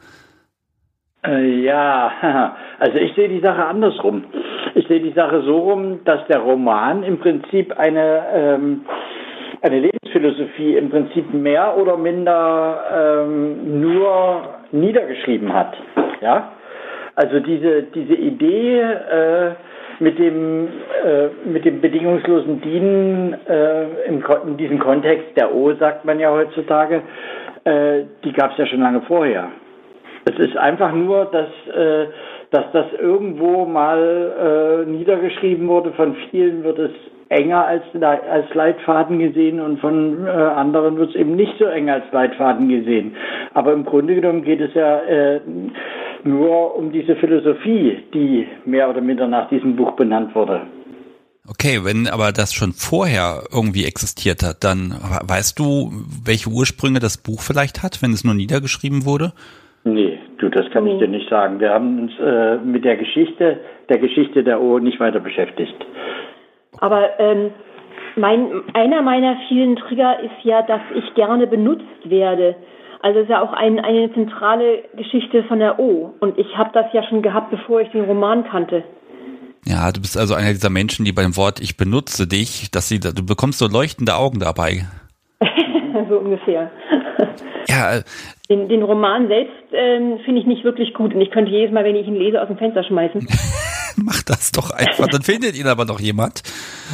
[1.26, 4.24] Äh, ja, also ich sehe die Sache andersrum.
[4.76, 8.86] Ich sehe die Sache so rum, dass der Roman im Prinzip eine, ähm,
[9.62, 15.76] eine Lebensphilosophie im Prinzip mehr oder minder ähm, nur niedergeschrieben hat.
[16.22, 16.54] Ja,
[17.16, 19.52] also diese, diese Idee, äh,
[20.00, 20.68] mit dem,
[21.06, 26.32] äh, mit dem bedingungslosen Dienen äh, im, in diesem Kontext der O, sagt man ja
[26.32, 27.02] heutzutage,
[27.64, 29.50] äh, die gab es ja schon lange vorher.
[30.26, 32.08] Es ist einfach nur, dass, äh,
[32.52, 35.92] dass das irgendwo mal äh, niedergeschrieben wurde.
[35.94, 36.92] Von vielen wird es
[37.30, 41.90] enger als, als Leitfaden gesehen und von äh, anderen wird es eben nicht so eng
[41.90, 43.16] als Leitfaden gesehen.
[43.54, 45.42] Aber im Grunde genommen geht es ja äh,
[46.24, 50.62] nur um diese Philosophie, die mehr oder minder nach diesem Buch benannt wurde.
[51.50, 54.96] Okay, wenn aber das schon vorher irgendwie existiert hat, dann
[55.28, 55.92] weißt du,
[56.24, 59.34] welche Ursprünge das Buch vielleicht hat, wenn es nur niedergeschrieben wurde?
[59.84, 61.60] Nee, du, das kann ich dir nicht sagen.
[61.60, 63.60] Wir haben uns äh, mit der Geschichte,
[63.90, 65.76] der Geschichte der O nicht weiter beschäftigt.
[66.84, 67.52] Aber ähm,
[68.18, 72.58] mein, einer meiner vielen Trigger ist ja, dass ich gerne benutzt werde.
[73.02, 76.14] Also es ist ja auch ein, eine zentrale Geschichte von der O.
[76.20, 78.84] Und ich habe das ja schon gehabt, bevor ich den Roman kannte.
[79.66, 83.00] Ja, du bist also einer dieser Menschen, die beim Wort Ich benutze dich, dass sie,
[83.00, 84.86] du bekommst so leuchtende Augen dabei.
[86.10, 86.72] so ungefähr.
[87.68, 87.98] Ja.
[87.98, 88.04] Äh,
[88.50, 91.84] den, den Roman selbst ähm, finde ich nicht wirklich gut und ich könnte jedes Mal,
[91.84, 93.26] wenn ich ihn lese, aus dem Fenster schmeißen.
[93.98, 96.44] Mach das doch einfach, dann findet ihn aber noch jemand.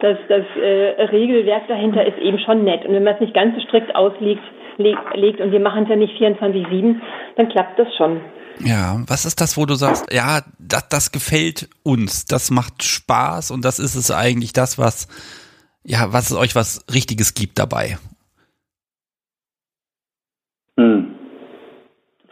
[0.00, 3.54] das das äh, Regelwerk dahinter ist eben schon nett und wenn man es nicht ganz
[3.54, 4.42] so strikt auslegt,
[4.78, 6.96] legt und wir machen es ja nicht 24-7,
[7.36, 8.20] dann klappt das schon.
[8.64, 13.50] Ja, was ist das, wo du sagst, ja, das, das gefällt uns, das macht Spaß
[13.50, 15.08] und das ist es eigentlich das, was,
[15.86, 17.98] ja, was es euch was Richtiges gibt dabei?
[20.76, 21.14] Hm.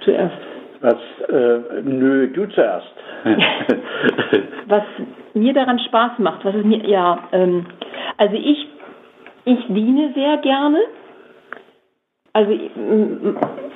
[0.05, 0.37] Zuerst.
[0.81, 0.99] Was,
[1.29, 2.87] äh, nö, du zuerst.
[4.67, 4.83] was
[5.33, 7.67] mir daran Spaß macht, was es mir, ja, ähm,
[8.19, 8.69] also ich,
[9.47, 10.79] ich diene sehr gerne
[12.35, 12.53] also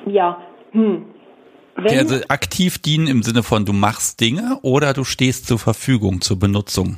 [0.05, 1.05] ja, hm.
[1.75, 6.19] Wenn, also aktiv dienen im Sinne von du machst Dinge oder du stehst zur Verfügung
[6.19, 6.97] zur Benutzung.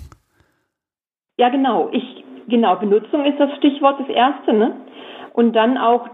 [1.37, 1.89] Ja, genau.
[1.93, 2.03] Ich
[2.51, 4.75] genau Benutzung ist das Stichwort das erste, ne?
[5.33, 6.09] Und dann auch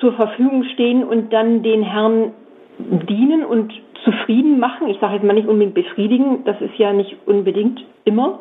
[0.00, 2.32] zur Verfügung stehen und dann den Herrn
[2.78, 3.72] dienen und
[4.04, 4.88] zufrieden machen.
[4.88, 8.40] Ich sage jetzt mal nicht unbedingt befriedigen, das ist ja nicht unbedingt immer.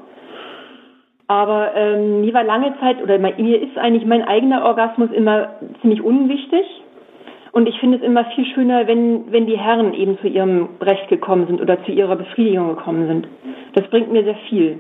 [1.27, 6.01] Aber ähm, mir war lange Zeit, oder mir ist eigentlich mein eigener Orgasmus immer ziemlich
[6.01, 6.65] unwichtig.
[7.51, 11.07] Und ich finde es immer viel schöner, wenn, wenn die Herren eben zu ihrem Recht
[11.07, 13.27] gekommen sind oder zu ihrer Befriedigung gekommen sind.
[13.73, 14.79] Das bringt mir sehr viel.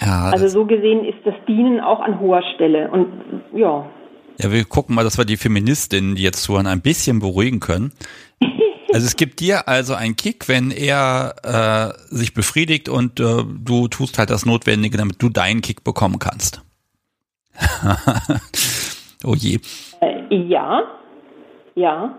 [0.00, 2.90] Ja, also so gesehen ist das Dienen auch an hoher Stelle.
[2.90, 3.08] Und
[3.52, 3.88] ja.
[4.40, 7.92] Ja, wir gucken mal, dass wir die Feministinnen, die jetzt zuhören, ein bisschen beruhigen können.
[8.90, 13.86] Also es gibt dir also einen Kick, wenn er äh, sich befriedigt und äh, du
[13.88, 16.62] tust halt das Notwendige, damit du deinen Kick bekommen kannst.
[19.24, 19.58] oh je.
[20.00, 20.84] Äh, ja,
[21.74, 22.18] ja.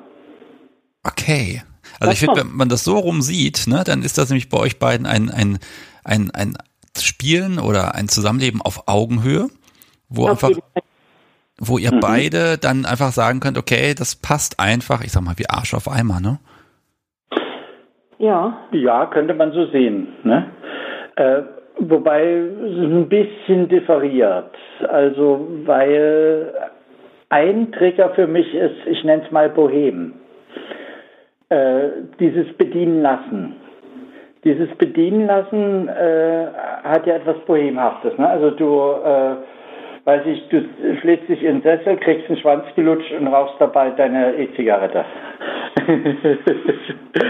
[1.03, 1.63] Okay.
[1.99, 4.59] Also ich finde, wenn man das so rum sieht, ne, dann ist das nämlich bei
[4.59, 5.57] euch beiden ein, ein,
[6.03, 6.55] ein, ein
[6.97, 9.47] Spielen oder ein Zusammenleben auf Augenhöhe,
[10.09, 10.61] wo auf einfach,
[11.59, 11.99] wo ihr mhm.
[11.99, 15.89] beide dann einfach sagen könnt, okay, das passt einfach, ich sag mal, wie Arsch auf
[15.89, 16.39] Eimer, ne?
[18.19, 18.57] Ja.
[18.71, 20.09] Ja, könnte man so sehen.
[20.23, 20.45] Ne?
[21.15, 21.41] Äh,
[21.79, 24.53] wobei es ein bisschen differiert.
[24.87, 26.53] Also, weil
[27.29, 30.13] ein Trigger für mich ist, ich nenne es mal Bohem.
[31.49, 33.55] Äh, dieses Bedienen lassen.
[34.43, 36.47] Dieses Bedienen lassen äh,
[36.83, 38.17] hat ja etwas Bohemhaftes.
[38.17, 38.29] Ne?
[38.29, 39.35] Also du äh,
[40.05, 40.65] weiß ich, du
[41.01, 45.05] schlägst dich in den Sessel, kriegst einen Schwanz gelutscht und rauchst dabei deine E-Zigarette.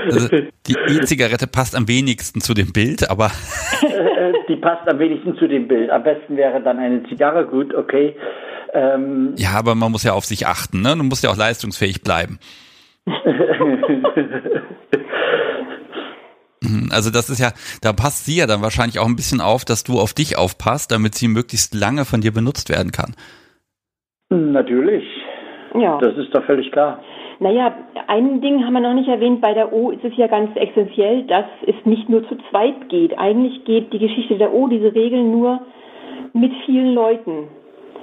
[0.05, 0.27] Also
[0.67, 3.31] die E-Zigarette passt am wenigsten zu dem Bild, aber.
[3.81, 5.89] Äh, die passt am wenigsten zu dem Bild.
[5.89, 8.15] Am besten wäre dann eine Zigarre, gut, okay.
[8.73, 10.95] Ähm, ja, aber man muss ja auf sich achten, ne?
[10.97, 12.39] Du musst ja auch leistungsfähig bleiben.
[16.61, 17.51] Mhm, also das ist ja,
[17.81, 20.91] da passt sie ja dann wahrscheinlich auch ein bisschen auf, dass du auf dich aufpasst,
[20.91, 23.15] damit sie möglichst lange von dir benutzt werden kann.
[24.29, 25.05] Natürlich.
[25.73, 25.97] Ja.
[25.99, 27.01] Das ist doch völlig klar.
[27.39, 27.73] Naja,
[28.07, 29.39] ein Ding haben wir noch nicht erwähnt.
[29.39, 33.17] Bei der O ist es ja ganz essentiell, dass es nicht nur zu zweit geht.
[33.17, 35.61] Eigentlich geht die Geschichte der O, diese Regeln nur
[36.33, 37.47] mit vielen Leuten.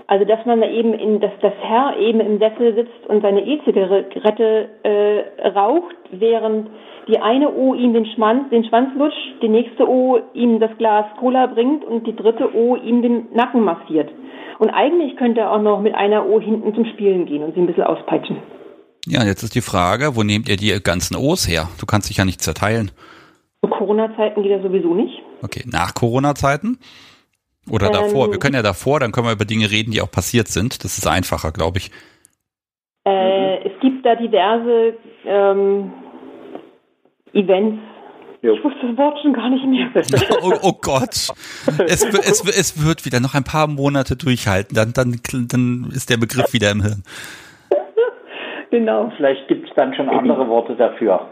[0.09, 3.45] Also dass man da eben in, dass das Herr eben im Sessel sitzt und seine
[3.45, 6.69] E-Zigarette äh, raucht, während
[7.09, 11.07] die eine O ihm den Schwanz, den Schwanz lutscht, die nächste O ihm das Glas
[11.19, 14.11] Cola bringt und die dritte O ihm den Nacken massiert.
[14.59, 17.61] Und eigentlich könnte er auch noch mit einer O hinten zum Spielen gehen und sie
[17.61, 18.39] ein bisschen auspeitschen.
[19.07, 21.69] Ja, jetzt ist die Frage, wo nehmt ihr die ganzen O's her?
[21.79, 22.91] Du kannst dich ja nicht zerteilen.
[23.63, 25.23] Zu Corona-Zeiten geht das sowieso nicht.
[25.43, 26.79] Okay, nach Corona-Zeiten?
[27.71, 28.31] Oder ähm, davor?
[28.31, 30.85] Wir können ja davor, dann können wir über Dinge reden, die auch passiert sind.
[30.85, 31.91] Das ist einfacher, glaube ich.
[33.05, 35.93] Äh, es gibt da diverse ähm,
[37.33, 37.81] Events,
[38.43, 39.89] ich wusste das Wort schon gar nicht mehr.
[40.43, 41.31] oh, oh Gott.
[41.89, 46.17] Es, es, es wird wieder noch ein paar Monate durchhalten, dann, dann, dann ist der
[46.17, 47.03] Begriff wieder im Hirn.
[48.71, 49.13] Genau.
[49.17, 51.29] Vielleicht gibt es dann schon andere Worte dafür.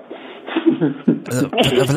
[1.26, 1.48] Also,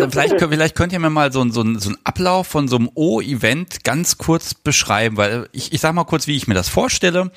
[0.09, 3.83] vielleicht, vielleicht könnt ihr mir mal so, so, so einen Ablauf von so einem O-Event
[3.83, 7.31] ganz kurz beschreiben, weil ich, ich sag mal kurz, wie ich mir das vorstelle.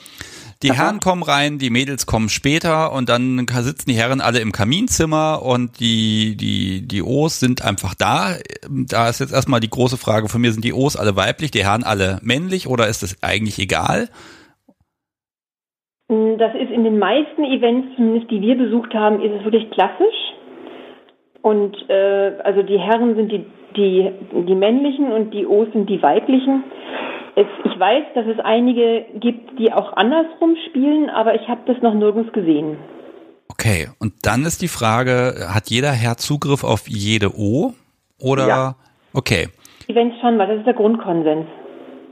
[0.62, 0.76] Die Aha.
[0.76, 5.40] Herren kommen rein, die Mädels kommen später und dann sitzen die Herren alle im Kaminzimmer
[5.42, 8.34] und die, die, die O's sind einfach da.
[8.68, 11.64] Da ist jetzt erstmal die große Frage von mir, sind die O's alle weiblich, die
[11.64, 14.08] Herren alle männlich oder ist das eigentlich egal?
[16.08, 20.34] Das ist in den meisten Events, zumindest die wir besucht haben, ist es wirklich klassisch.
[21.42, 24.10] Und äh, also die Herren sind die, die,
[24.46, 26.64] die männlichen und die O's sind die weiblichen.
[27.36, 31.80] Es, ich weiß, dass es einige gibt, die auch andersrum spielen, aber ich habe das
[31.82, 32.76] noch nirgends gesehen.
[33.48, 37.72] Okay, und dann ist die Frage, hat jeder Herr Zugriff auf jede O?
[38.20, 38.46] Oder?
[38.46, 38.74] Ja.
[39.12, 39.48] Okay.
[39.88, 41.46] Events schon, weil das ist der Grundkonsens.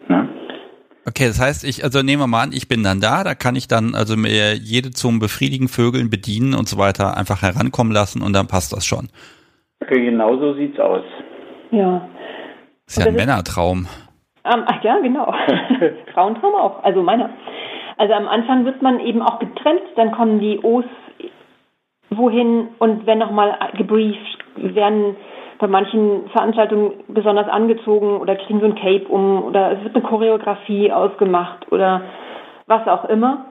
[0.08, 0.26] Ja.
[1.08, 3.56] Okay, das heißt, ich, also nehmen wir mal an, ich bin dann da, da kann
[3.56, 8.20] ich dann also mir jede zum Befriedigen, Vögeln, Bedienen und so weiter einfach herankommen lassen
[8.20, 9.08] und dann passt das schon.
[9.80, 11.04] Okay, genau so sieht's aus.
[11.70, 12.06] Ja.
[12.84, 13.86] Das ist ja ein Männertraum.
[14.44, 15.32] Ähm, ach ja, genau.
[16.12, 17.30] Frauentraum auch, also meiner.
[17.96, 20.84] Also am Anfang wird man eben auch getrennt, dann kommen die O's
[22.10, 25.16] wohin und wenn nochmal gebrieft, werden
[25.58, 30.04] bei manchen Veranstaltungen besonders angezogen oder kriegen so ein Cape um oder es wird eine
[30.04, 32.02] Choreografie ausgemacht oder
[32.66, 33.46] was auch immer.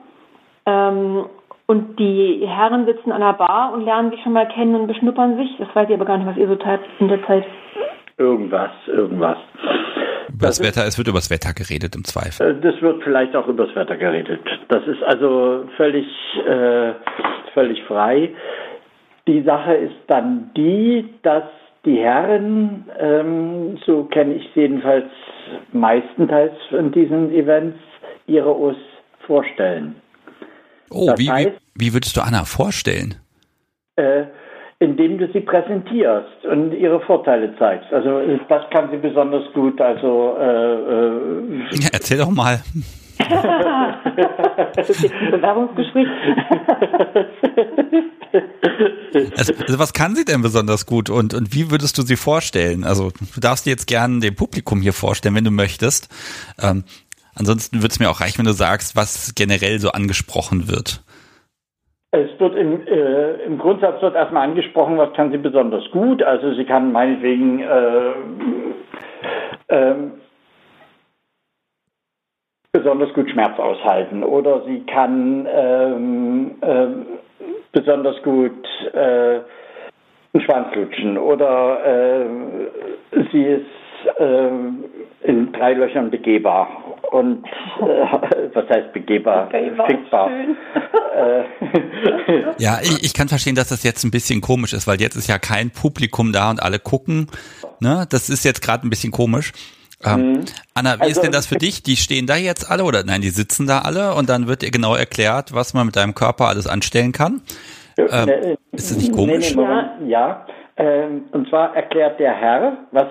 [0.65, 1.25] Ähm,
[1.65, 5.35] und die Herren sitzen an der Bar und lernen sich schon mal kennen und beschnuppern
[5.35, 5.49] sich.
[5.59, 6.57] Das weiß ich aber gar nicht, was ihr so
[6.99, 7.43] in der Zeit.
[8.17, 9.37] Irgendwas, irgendwas.
[10.29, 12.51] Über das, das Wetter, es wird über das Wetter geredet im Zweifel.
[12.51, 14.39] Äh, das wird vielleicht auch über das Wetter geredet.
[14.69, 16.07] Das ist also völlig,
[16.47, 16.93] äh,
[17.53, 18.29] völlig frei.
[19.27, 21.43] Die Sache ist dann die, dass
[21.85, 25.09] die Herren, ähm, so kenne ich sie jedenfalls
[25.71, 27.77] meistenteils von diesen Events,
[28.27, 28.75] ihre Us
[29.25, 29.95] vorstellen.
[30.89, 33.15] Oh, wie, heißt, wie, wie, würdest du Anna vorstellen?
[33.95, 34.25] Äh,
[34.79, 37.91] indem du sie präsentierst und ihre Vorteile zeigst.
[37.91, 39.81] Also das kann sie besonders gut.
[39.81, 42.61] Also äh, äh, ja, erzähl doch mal.
[44.75, 46.07] Das ist jetzt ein Bewerbungsgespräch.
[49.37, 52.83] also, also, was kann sie denn besonders gut und, und wie würdest du sie vorstellen?
[52.83, 56.09] Also du darfst dir jetzt gerne dem Publikum hier vorstellen, wenn du möchtest.
[56.61, 56.83] Ähm,
[57.35, 61.03] ansonsten würde es mir auch reichen, wenn du sagst, was generell so angesprochen wird.
[62.11, 66.23] Es wird im, äh, im Grundsatz wird erstmal angesprochen, was kann sie besonders gut.
[66.23, 68.13] Also sie kann meinetwegen äh,
[69.69, 70.13] ähm,
[72.77, 76.87] besonders gut Schmerz aushalten oder sie kann ähm, äh,
[77.71, 79.39] besonders gut äh,
[80.33, 82.25] einen Schwanz lutschen oder äh,
[83.31, 84.49] sie ist äh,
[85.23, 86.69] in drei Löchern begehbar
[87.11, 87.45] und
[87.79, 87.83] äh,
[88.53, 89.49] was heißt begehbar?
[89.49, 90.29] Fickbar.
[91.15, 91.43] Äh,
[92.59, 95.27] ja, ich, ich kann verstehen, dass das jetzt ein bisschen komisch ist, weil jetzt ist
[95.27, 97.27] ja kein Publikum da und alle gucken.
[97.79, 98.05] Ne?
[98.09, 99.51] Das ist jetzt gerade ein bisschen komisch.
[100.05, 100.45] Ähm, mhm.
[100.73, 101.83] Anna, wie also, ist denn das für dich?
[101.83, 104.71] Die stehen da jetzt alle oder nein, die sitzen da alle und dann wird dir
[104.71, 107.41] genau erklärt, was man mit deinem Körper alles anstellen kann.
[107.97, 109.55] Ähm, ne, ist das nicht komisch?
[109.55, 109.63] Nee,
[110.01, 110.45] nee, ja,
[110.77, 113.07] ähm, und zwar erklärt der Herr, was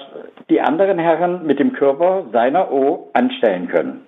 [0.48, 4.06] die anderen Herren mit dem Körper seiner O anstellen können.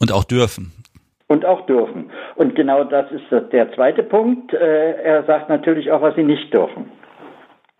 [0.00, 0.72] Und auch dürfen.
[1.28, 2.10] Und auch dürfen.
[2.34, 4.52] Und genau das ist der zweite Punkt.
[4.52, 6.90] Äh, er sagt natürlich auch, was sie nicht dürfen.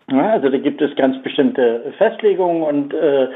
[0.09, 3.27] Ja, also da gibt es ganz bestimmte Festlegungen und äh,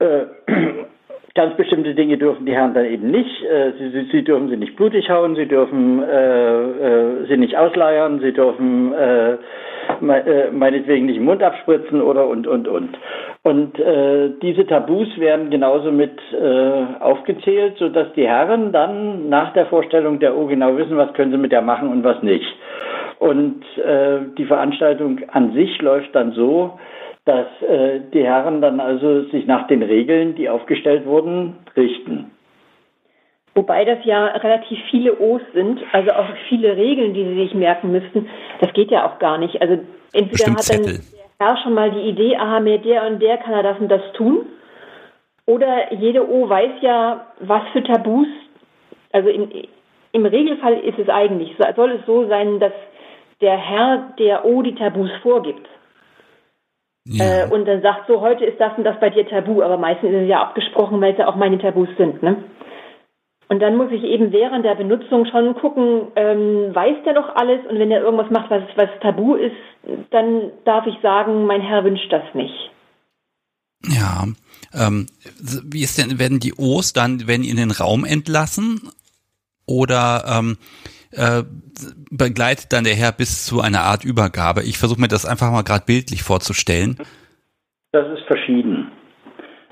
[0.00, 0.26] äh,
[1.34, 3.44] ganz bestimmte Dinge dürfen die Herren dann eben nicht.
[3.44, 7.56] Äh, sie, sie, sie, dürfen sie nicht blutig hauen, sie dürfen äh, äh, sie nicht
[7.56, 12.98] ausleiern, sie dürfen äh, äh, meinetwegen nicht im Mund abspritzen oder und, und, und.
[13.42, 13.78] Und
[14.42, 20.36] diese Tabus werden genauso mit äh, aufgezählt, sodass die Herren dann nach der Vorstellung der
[20.36, 22.44] O genau wissen, was können sie mit der machen und was nicht.
[23.18, 23.64] Und
[24.38, 26.78] die Veranstaltung an sich läuft dann so,
[27.24, 32.30] dass äh, die Herren dann also sich nach den Regeln, die aufgestellt wurden, richten.
[33.54, 37.90] Wobei das ja relativ viele O's sind, also auch viele Regeln, die sie sich merken
[37.90, 38.28] müssten.
[38.60, 39.60] Das geht ja auch gar nicht.
[39.60, 39.74] Also
[40.12, 41.00] entweder Bestimmt hat dann Zettel.
[41.38, 43.88] der Herr schon mal die Idee, aha, mit der und der kann er das und
[43.88, 44.46] das tun.
[45.46, 48.28] Oder jede O weiß ja, was für Tabus,
[49.12, 49.50] also im,
[50.12, 52.72] im Regelfall ist es eigentlich, so- soll es so sein, dass
[53.40, 55.66] der Herr der O die Tabus vorgibt.
[57.06, 57.44] Ja.
[57.44, 60.10] Äh, und dann sagt so, heute ist das und das bei dir tabu, aber meistens
[60.10, 62.22] ist es ja abgesprochen, weil es ja auch meine Tabus sind.
[62.22, 62.44] Ne?
[63.48, 67.60] Und dann muss ich eben während der Benutzung schon gucken, ähm, weiß der noch alles
[67.68, 69.56] und wenn er irgendwas macht, was, was tabu ist,
[70.10, 72.70] dann darf ich sagen, mein Herr wünscht das nicht.
[73.88, 74.26] Ja.
[74.72, 75.06] Ähm,
[75.64, 78.90] wie ist denn, werden die O's dann, werden in den Raum entlassen?
[79.66, 80.58] Oder ähm,
[81.12, 81.42] äh,
[82.10, 84.62] begleitet dann der Herr bis zu einer Art Übergabe?
[84.62, 86.96] Ich versuche mir das einfach mal gerade bildlich vorzustellen.
[87.92, 88.92] Das ist verschieden.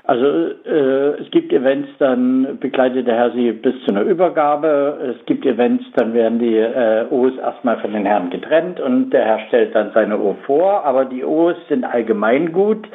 [0.09, 5.15] Also äh, es gibt Events, dann begleitet der Herr sie bis zu einer Übergabe.
[5.15, 9.23] Es gibt Events, dann werden die äh, O's erstmal von den Herren getrennt und der
[9.23, 10.83] Herr stellt dann seine O vor.
[10.83, 12.87] Aber die O's sind allgemein gut.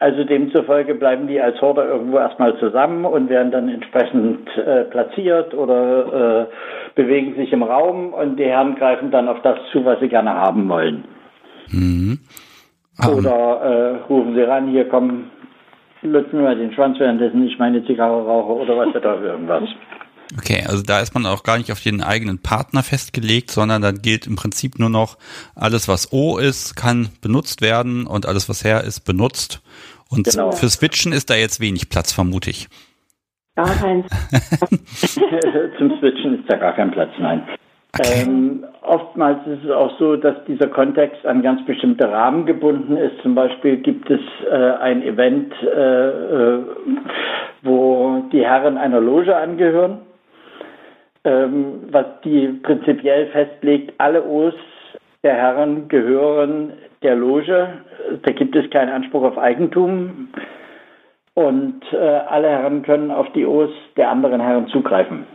[0.00, 5.54] Also demzufolge bleiben die als Horde irgendwo erstmal zusammen und werden dann entsprechend äh, platziert
[5.54, 10.00] oder äh, bewegen sich im Raum und die Herren greifen dann auf das zu, was
[10.00, 11.04] sie gerne haben wollen.
[11.68, 12.18] Mhm.
[13.04, 15.30] Ähm, Oder äh, rufen sie ran, hier komm,
[16.02, 19.64] wir mal den Schwanz, währenddessen ich meine Zigarre rauche oder was der Teufel irgendwas.
[20.36, 24.02] Okay, also da ist man auch gar nicht auf den eigenen Partner festgelegt, sondern dann
[24.02, 25.18] gilt im Prinzip nur noch,
[25.54, 29.62] alles was O ist, kann benutzt werden und alles was Herr ist, benutzt.
[30.08, 30.50] Und Genau.
[30.52, 32.68] für Switchen ist da jetzt wenig Platz, vermute ich.
[33.54, 34.06] Gar keins.
[35.78, 37.42] Zum Switchen ist da gar kein Platz, nein.
[38.04, 43.20] Ähm, oftmals ist es auch so, dass dieser Kontext an ganz bestimmte Rahmen gebunden ist.
[43.22, 44.20] Zum Beispiel gibt es
[44.50, 46.58] äh, ein Event, äh, äh,
[47.62, 50.00] wo die Herren einer Loge angehören,
[51.24, 54.54] ähm, was die prinzipiell festlegt, alle O's
[55.22, 56.72] der Herren gehören
[57.02, 57.68] der Loge.
[58.22, 60.28] Da gibt es keinen Anspruch auf Eigentum.
[61.34, 65.26] Und äh, alle Herren können auf die O's der anderen Herren zugreifen,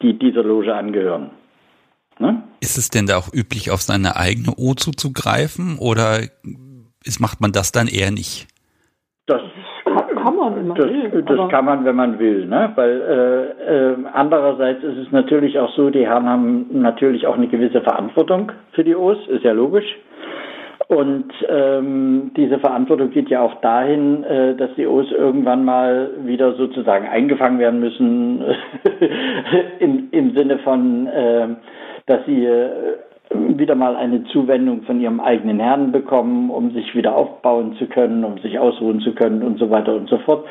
[0.00, 1.30] die dieser Loge angehören.
[2.18, 2.42] Ne?
[2.60, 6.20] Ist es denn da auch üblich, auf seine eigene O zuzugreifen oder
[7.04, 8.46] ist, macht man das dann eher nicht?
[9.26, 9.40] Das,
[9.84, 11.22] Kann man, wenn man das, will.
[11.22, 12.46] das kann man, wenn man will.
[12.46, 12.72] Ne?
[12.74, 17.48] Weil äh, äh, andererseits ist es natürlich auch so, die Herren haben natürlich auch eine
[17.48, 19.86] gewisse Verantwortung für die O's, ist ja logisch.
[20.88, 26.54] Und ähm, diese Verantwortung geht ja auch dahin, äh, dass die O's irgendwann mal wieder
[26.54, 28.42] sozusagen eingefangen werden müssen,
[29.78, 31.48] in, im Sinne von, äh,
[32.06, 32.96] dass sie äh,
[33.30, 38.24] wieder mal eine Zuwendung von ihrem eigenen Herrn bekommen, um sich wieder aufbauen zu können,
[38.24, 40.46] um sich ausruhen zu können und so weiter und so fort.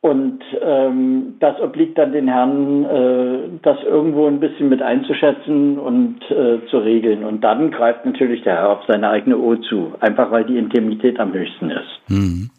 [0.00, 6.20] Und ähm, das obliegt dann den Herren, äh, das irgendwo ein bisschen mit einzuschätzen und
[6.30, 7.24] äh, zu regeln.
[7.24, 11.18] Und dann greift natürlich der Herr auf seine eigene O zu, einfach weil die Intimität
[11.18, 12.00] am höchsten ist.
[12.08, 12.50] Hm.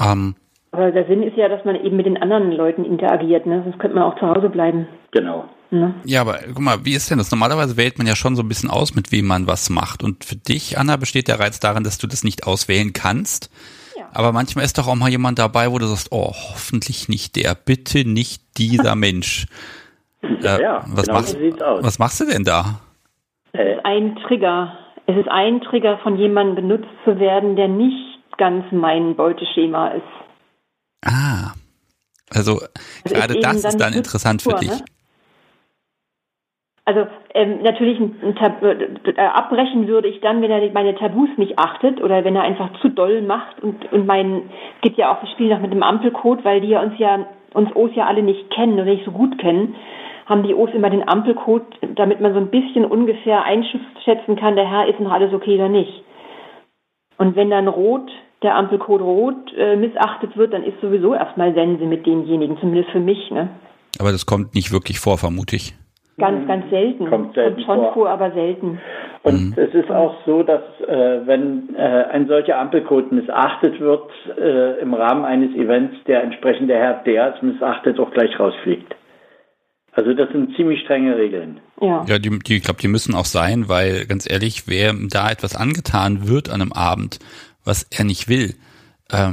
[0.00, 0.36] Ähm,
[0.70, 3.62] Aber der Sinn ist ja, dass man eben mit den anderen Leuten interagiert, ne?
[3.64, 4.86] Sonst könnte man auch zu Hause bleiben.
[5.10, 5.46] Genau.
[5.80, 5.94] Ne?
[6.04, 7.30] ja, aber guck mal, wie ist denn das?
[7.30, 10.02] Normalerweise wählt man ja schon so ein bisschen aus, mit wem man was macht.
[10.02, 13.50] Und für dich, Anna, besteht der Reiz darin, dass du das nicht auswählen kannst.
[13.96, 14.08] Ja.
[14.12, 17.54] Aber manchmal ist doch auch mal jemand dabei, wo du sagst, oh, hoffentlich nicht der,
[17.54, 19.46] bitte nicht dieser Mensch.
[20.22, 21.84] Äh, Ja, was, genau machst, so aus.
[21.84, 22.80] was machst du denn da?
[23.52, 24.78] Äh, Ein Trigger.
[25.06, 30.02] Es ist ein Trigger, von jemandem benutzt zu werden, der nicht ganz mein Beuteschema ist.
[31.04, 31.52] Ah,
[32.30, 32.60] also
[33.04, 34.80] Also gerade das ist dann interessant für Struktur, dich.
[34.80, 34.84] ne?
[36.86, 41.30] Also ähm, natürlich ein, ein äh, äh, abbrechen würde ich dann, wenn er meine Tabus
[41.38, 44.50] nicht achtet oder wenn er einfach zu doll macht und und mein
[44.82, 47.74] gibt ja auch das Spiel noch mit dem Ampelcode, weil die ja uns ja uns
[47.74, 49.76] O's ja alle nicht kennen oder nicht so gut kennen,
[50.26, 54.68] haben die O's immer den Ampelcode, damit man so ein bisschen ungefähr einschätzen kann, der
[54.68, 56.02] Herr ist noch alles okay oder nicht.
[57.16, 58.10] Und wenn dann rot
[58.42, 63.00] der Ampelcode rot äh, missachtet wird, dann ist sowieso erstmal Sense mit denjenigen, zumindest für
[63.00, 63.48] mich, ne?
[64.00, 65.74] Aber das kommt nicht wirklich vor, vermute ich.
[66.16, 67.08] Ganz, ganz selten.
[67.08, 67.92] Kommt selten schon vor.
[67.94, 68.78] vor, aber selten.
[69.24, 74.80] Und es ist auch so, dass äh, wenn äh, ein solcher Ampelcode missachtet wird äh,
[74.80, 78.94] im Rahmen eines Events, der entsprechende Herr, der es missachtet, auch gleich rausfliegt.
[79.92, 81.60] Also das sind ziemlich strenge Regeln.
[81.80, 85.30] Ja, ja die, die, ich glaube, die müssen auch sein, weil ganz ehrlich, wer da
[85.30, 87.18] etwas angetan wird an einem Abend,
[87.64, 88.54] was er nicht will,
[89.10, 89.32] äh,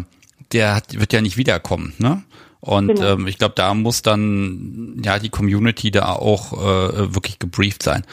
[0.53, 2.23] der hat, wird ja nicht wiederkommen, ne?
[2.61, 3.13] Und genau.
[3.13, 8.03] ähm, ich glaube, da muss dann ja die Community da auch äh, wirklich gebrieft sein.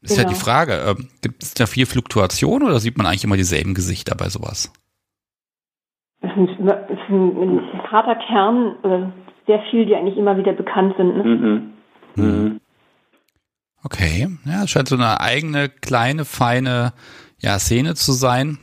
[0.00, 0.22] Ist genau.
[0.22, 3.74] ja die Frage, äh, gibt es da viel Fluktuation oder sieht man eigentlich immer dieselben
[3.74, 4.72] Gesichter bei sowas?
[6.20, 10.52] Es ist ein, ist ein, ein harter Kern, äh, sehr viel, die eigentlich immer wieder
[10.52, 11.16] bekannt sind.
[11.16, 11.24] Ne?
[11.24, 11.72] Mhm.
[12.16, 12.60] Mhm.
[13.84, 16.92] Okay, ja, es scheint so eine eigene, kleine, feine
[17.38, 18.58] ja, Szene zu sein.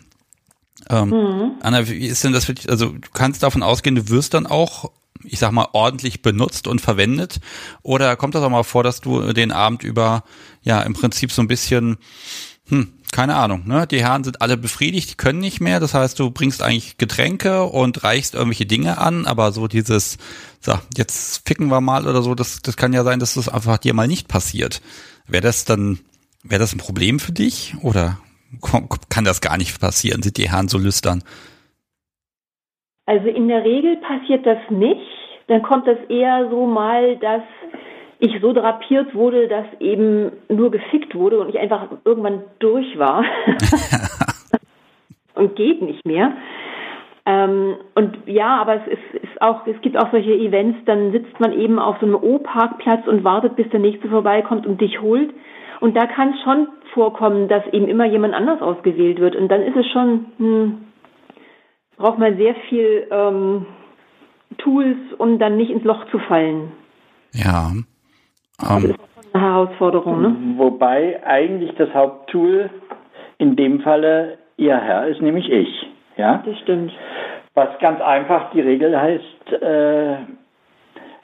[0.90, 1.52] Ähm, mhm.
[1.62, 2.70] Anna, wie ist denn das für dich?
[2.70, 4.92] Also du kannst davon ausgehen, du wirst dann auch,
[5.26, 7.40] ich sag mal, ordentlich benutzt und verwendet?
[7.82, 10.24] Oder kommt das auch mal vor, dass du den Abend über
[10.62, 11.98] ja im Prinzip so ein bisschen,
[12.68, 13.88] hm, keine Ahnung, ne?
[13.88, 15.80] Die Herren sind alle befriedigt, die können nicht mehr.
[15.80, 20.18] Das heißt, du bringst eigentlich Getränke und reichst irgendwelche Dinge an, aber so dieses,
[20.60, 23.78] so, jetzt ficken wir mal oder so, das, das kann ja sein, dass das einfach
[23.78, 24.82] dir mal nicht passiert.
[25.28, 26.00] Wäre das dann,
[26.44, 28.18] wäre das ein Problem für dich oder
[29.10, 30.22] kann das gar nicht passieren?
[30.22, 31.24] Sind die Herren so lüstern?
[33.06, 35.02] Also in der Regel passiert das nicht.
[35.48, 37.44] Dann kommt das eher so mal, dass
[38.20, 43.24] ich so drapiert wurde, dass eben nur gefickt wurde und ich einfach irgendwann durch war
[45.36, 46.34] und geht nicht mehr.
[47.28, 51.40] Ähm, und ja, aber es ist, ist, auch, es gibt auch solche Events, dann sitzt
[51.40, 55.34] man eben auf so einem O-Parkplatz und wartet, bis der nächste vorbeikommt und dich holt.
[55.80, 59.36] Und da kann es schon vorkommen, dass eben immer jemand anders ausgewählt wird.
[59.36, 60.78] Und dann ist es schon, hm,
[61.98, 63.66] braucht man sehr viel ähm,
[64.58, 66.72] Tools, um dann nicht ins Loch zu fallen.
[67.34, 67.72] Ja.
[68.58, 70.36] Also das ist eine Herausforderung, ne?
[70.58, 72.70] Wobei eigentlich das Haupttool
[73.38, 75.88] in dem Falle Ihr Herr ist, nämlich ich.
[76.18, 76.42] Ja?
[76.46, 76.94] Das stimmt.
[77.54, 80.18] Was ganz einfach die Regel heißt, äh,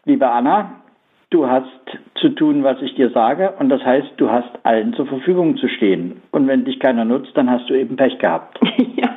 [0.06, 0.82] liebe Anna,
[1.30, 1.68] du hast
[2.16, 5.68] zu tun, was ich dir sage, und das heißt, du hast allen zur Verfügung zu
[5.68, 6.22] stehen.
[6.32, 8.60] Und wenn dich keiner nutzt, dann hast du eben Pech gehabt.
[8.96, 9.10] ja.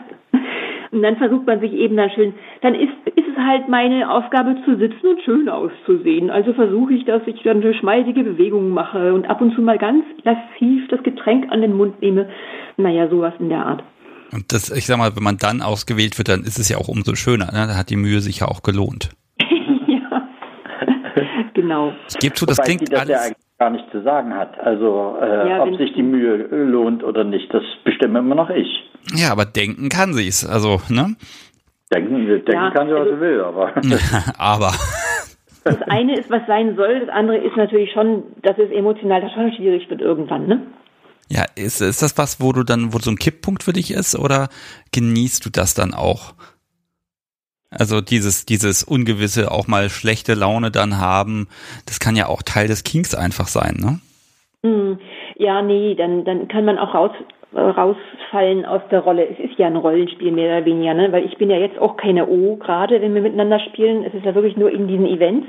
[0.94, 4.54] Und dann versucht man sich eben dann schön, dann ist, ist es halt meine Aufgabe
[4.64, 6.30] zu sitzen und schön auszusehen.
[6.30, 9.76] Also versuche ich, dass ich dann eine schmalzige Bewegung mache und ab und zu mal
[9.76, 12.28] ganz lasziv das Getränk an den Mund nehme.
[12.76, 13.82] Naja, sowas in der Art.
[14.32, 16.86] Und das, ich sag mal, wenn man dann ausgewählt wird, dann ist es ja auch
[16.86, 17.46] umso schöner.
[17.46, 17.66] Ne?
[17.66, 19.10] Da hat die Mühe sich ja auch gelohnt.
[19.88, 20.28] ja,
[21.54, 21.92] genau.
[22.08, 23.28] Ich gebe zu, das Wobei klingt das alles...
[23.30, 24.58] Ja gar nichts zu sagen hat.
[24.58, 28.84] Also äh, ja, ob sich die Mühe lohnt oder nicht, das bestimme immer noch ich.
[29.14, 30.48] Ja, aber denken kann sie es.
[30.48, 31.16] Also, ne?
[31.92, 33.72] Denken, denken ja, kann sie, was also, sie will, aber.
[34.38, 34.72] aber.
[35.64, 39.30] Das eine ist, was sein soll, das andere ist natürlich schon, dass es emotional da
[39.30, 40.66] schon schwierig wird irgendwann, ne?
[41.30, 44.18] Ja, ist, ist das was, wo du dann, wo so ein Kipppunkt für dich ist,
[44.18, 44.48] oder
[44.92, 46.34] genießt du das dann auch?
[47.78, 51.48] Also dieses, dieses Ungewisse, auch mal schlechte Laune dann haben,
[51.86, 54.00] das kann ja auch Teil des Kings einfach sein, ne?
[54.62, 54.98] Hm.
[55.36, 57.10] Ja, nee, dann, dann kann man auch raus,
[57.54, 59.28] rausfallen aus der Rolle.
[59.28, 61.12] Es ist ja ein Rollenspiel mehr oder weniger, ne?
[61.12, 64.04] weil ich bin ja jetzt auch keine O gerade, wenn wir miteinander spielen.
[64.04, 65.46] Es ist ja wirklich nur in diesen Events,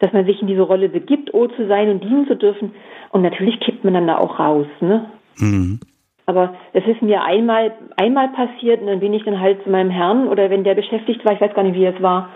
[0.00, 2.72] dass man sich in diese Rolle begibt, O zu sein und dienen zu dürfen.
[3.10, 4.66] Und natürlich kippt man dann da auch raus.
[4.80, 5.06] Ne?
[5.38, 5.80] Mhm.
[6.26, 9.90] Aber es ist mir einmal, einmal passiert und dann bin ich dann halt zu meinem
[9.90, 12.30] Herrn oder wenn der beschäftigt war, ich weiß gar nicht, wie es war,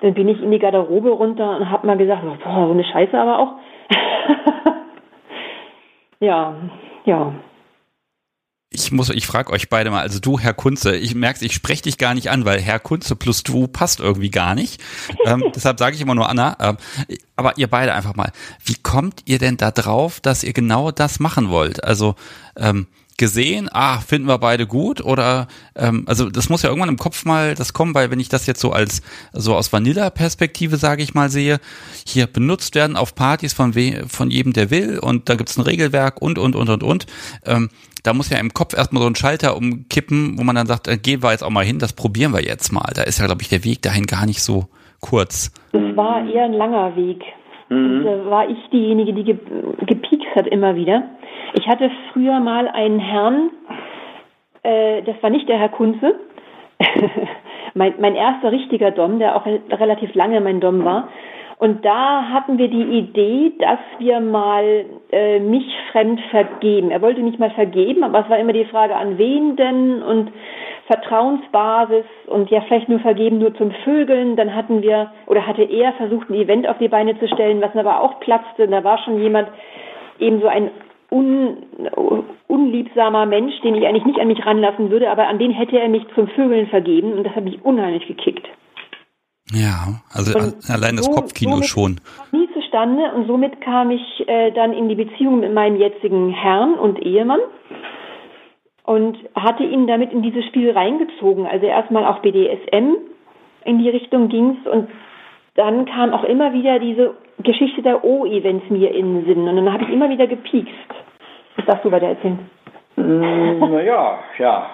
[0.00, 3.18] dann bin ich in die Garderobe runter und habe mal gesagt, boah, so eine Scheiße
[3.18, 3.52] aber auch.
[6.20, 6.54] ja,
[7.04, 7.32] ja.
[8.70, 11.82] Ich muss, ich frage euch beide mal, also du, Herr Kunze, ich merke, ich spreche
[11.82, 14.82] dich gar nicht an, weil Herr Kunze plus du passt irgendwie gar nicht.
[15.24, 16.56] ähm, deshalb sage ich immer nur Anna.
[16.60, 16.76] Ähm,
[17.36, 18.32] aber ihr beide einfach mal,
[18.64, 21.84] wie kommt ihr denn da drauf, dass ihr genau das machen wollt?
[21.84, 22.16] Also
[22.56, 22.86] ähm,
[23.16, 27.24] gesehen, ah, finden wir beide gut oder ähm, also das muss ja irgendwann im Kopf
[27.24, 29.02] mal das kommen, weil wenn ich das jetzt so als
[29.32, 31.58] so aus Vanilla-Perspektive, sage ich mal, sehe,
[32.06, 35.62] hier benutzt werden auf Partys von we von jedem, der will und da gibt's ein
[35.62, 37.06] Regelwerk und und und und und.
[37.44, 37.70] Ähm,
[38.02, 40.96] da muss ja im Kopf erstmal so ein Schalter umkippen, wo man dann sagt, äh,
[40.96, 42.92] gehen wir jetzt auch mal hin, das probieren wir jetzt mal.
[42.94, 44.66] Da ist ja, glaube ich, der Weg dahin gar nicht so
[45.00, 45.52] kurz.
[45.72, 47.22] Das war eher ein langer Weg.
[47.68, 48.04] Mhm.
[48.04, 49.36] da war ich diejenige, die ge
[49.86, 51.02] gepiekt hat immer wieder.
[51.58, 53.50] Ich hatte früher mal einen Herrn,
[54.62, 56.16] äh, das war nicht der Herr Kunze,
[57.74, 61.08] mein, mein erster richtiger Dom, der auch relativ lange mein Dom war.
[61.58, 66.90] Und da hatten wir die Idee, dass wir mal äh, mich fremd vergeben.
[66.90, 70.30] Er wollte nicht mal vergeben, aber es war immer die Frage, an wen denn und
[70.88, 74.36] Vertrauensbasis und ja vielleicht nur vergeben nur zum Vögeln.
[74.36, 77.74] Dann hatten wir oder hatte er versucht, ein Event auf die Beine zu stellen, was
[77.74, 78.64] aber auch platzte.
[78.64, 79.48] Und da war schon jemand,
[80.18, 80.70] eben so ein
[81.10, 81.56] un,
[82.48, 85.88] unliebsamer Mensch, den ich eigentlich nicht an mich ranlassen würde, aber an den hätte er
[85.88, 88.46] mich zum Vögeln vergeben und das hat mich unheimlich gekickt.
[89.52, 92.00] Ja, also und allein das Kopfkino schon.
[92.32, 96.74] Nie zustande und somit kam ich äh, dann in die Beziehung mit meinem jetzigen Herrn
[96.74, 97.40] und Ehemann
[98.82, 101.46] und hatte ihn damit in dieses Spiel reingezogen.
[101.46, 102.96] Also erstmal auch BDSM
[103.64, 104.88] in die Richtung ging's und
[105.56, 109.72] dann kam auch immer wieder diese Geschichte der O-Events mir in den Sinn und dann
[109.72, 110.72] habe ich immer wieder gepiekst.
[111.56, 112.38] Was darfst du weiter erzählen?
[112.96, 114.66] Mm, naja, ja,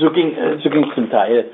[0.00, 1.46] so ging äh, so ging zum Teil.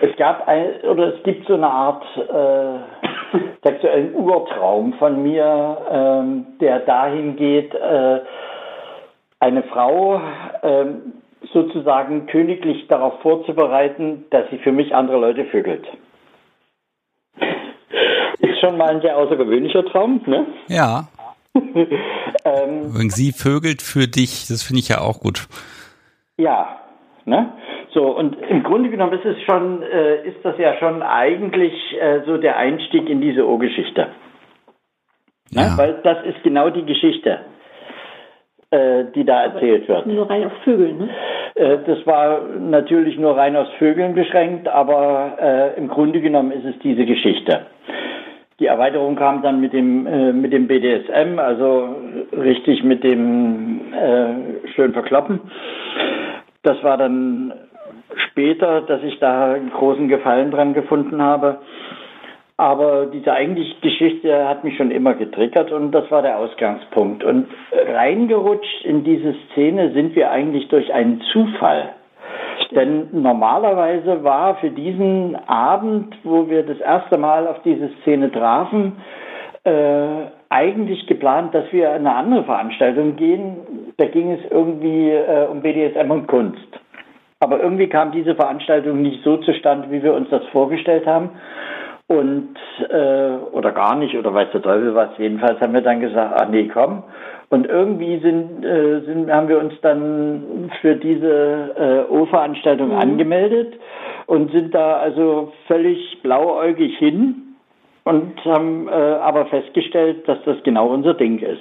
[0.00, 6.46] Es gab ein, oder es gibt so eine Art äh, sexuellen Urtraum von mir, ähm,
[6.60, 8.20] der dahin geht, äh,
[9.38, 10.20] eine Frau
[10.62, 10.86] äh,
[11.52, 15.86] sozusagen königlich darauf vorzubereiten, dass sie für mich andere Leute vögelt.
[18.42, 20.46] Ist schon mal ein sehr außergewöhnlicher Traum, ne?
[20.68, 21.08] Ja.
[21.54, 25.46] ähm, sie vögelt für dich, das finde ich ja auch gut.
[26.36, 26.80] Ja,
[27.24, 27.52] ne?
[27.94, 32.22] So, und im Grunde genommen ist es schon, äh, ist das ja schon eigentlich äh,
[32.26, 34.08] so der Einstieg in diese Urgeschichte.
[35.52, 35.62] Ne?
[35.62, 35.78] Ja.
[35.78, 37.40] Weil das ist genau die Geschichte,
[38.70, 40.06] äh, die da erzählt wird.
[40.06, 41.10] Nur rein auf Vögeln, ne?
[41.54, 46.64] Äh, das war natürlich nur rein aus Vögeln beschränkt, aber äh, im Grunde genommen ist
[46.64, 47.66] es diese Geschichte.
[48.62, 51.96] Die Erweiterung kam dann mit dem, äh, mit dem BDSM, also
[52.30, 55.40] richtig mit dem äh, schön verkloppen.
[56.62, 57.52] Das war dann
[58.28, 61.58] später, dass ich da großen Gefallen dran gefunden habe.
[62.56, 67.24] Aber diese eigentliche Geschichte hat mich schon immer getriggert und das war der Ausgangspunkt.
[67.24, 71.96] Und reingerutscht in diese Szene sind wir eigentlich durch einen Zufall.
[72.74, 78.96] Denn normalerweise war für diesen Abend, wo wir das erste Mal auf diese Szene trafen,
[79.64, 83.94] äh, eigentlich geplant, dass wir in eine andere Veranstaltung gehen.
[83.96, 86.66] Da ging es irgendwie äh, um BDSM und Kunst.
[87.40, 91.30] Aber irgendwie kam diese Veranstaltung nicht so zustande, wie wir uns das vorgestellt haben.
[92.06, 92.54] Und,
[92.88, 95.10] äh, oder gar nicht, oder weiß der Teufel was.
[95.18, 97.04] Jedenfalls haben wir dann gesagt, ach nee, komm.
[97.52, 102.98] Und irgendwie sind, äh, sind, haben wir uns dann für diese äh, O-Veranstaltung mhm.
[102.98, 103.74] angemeldet
[104.24, 107.54] und sind da also völlig blauäugig hin
[108.04, 111.60] und haben äh, aber festgestellt, dass das genau unser Ding ist.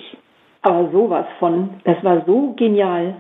[0.62, 3.16] Aber sowas von, das war so genial.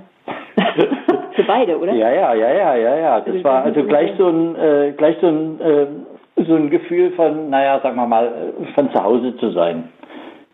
[1.36, 1.94] Für beide, oder?
[1.94, 3.20] Ja, ja, ja, ja, ja, ja.
[3.20, 5.88] Das war also gleich so ein, äh, gleich so ein, äh,
[6.48, 9.90] so ein Gefühl von, naja, sagen wir mal, von zu Hause zu sein.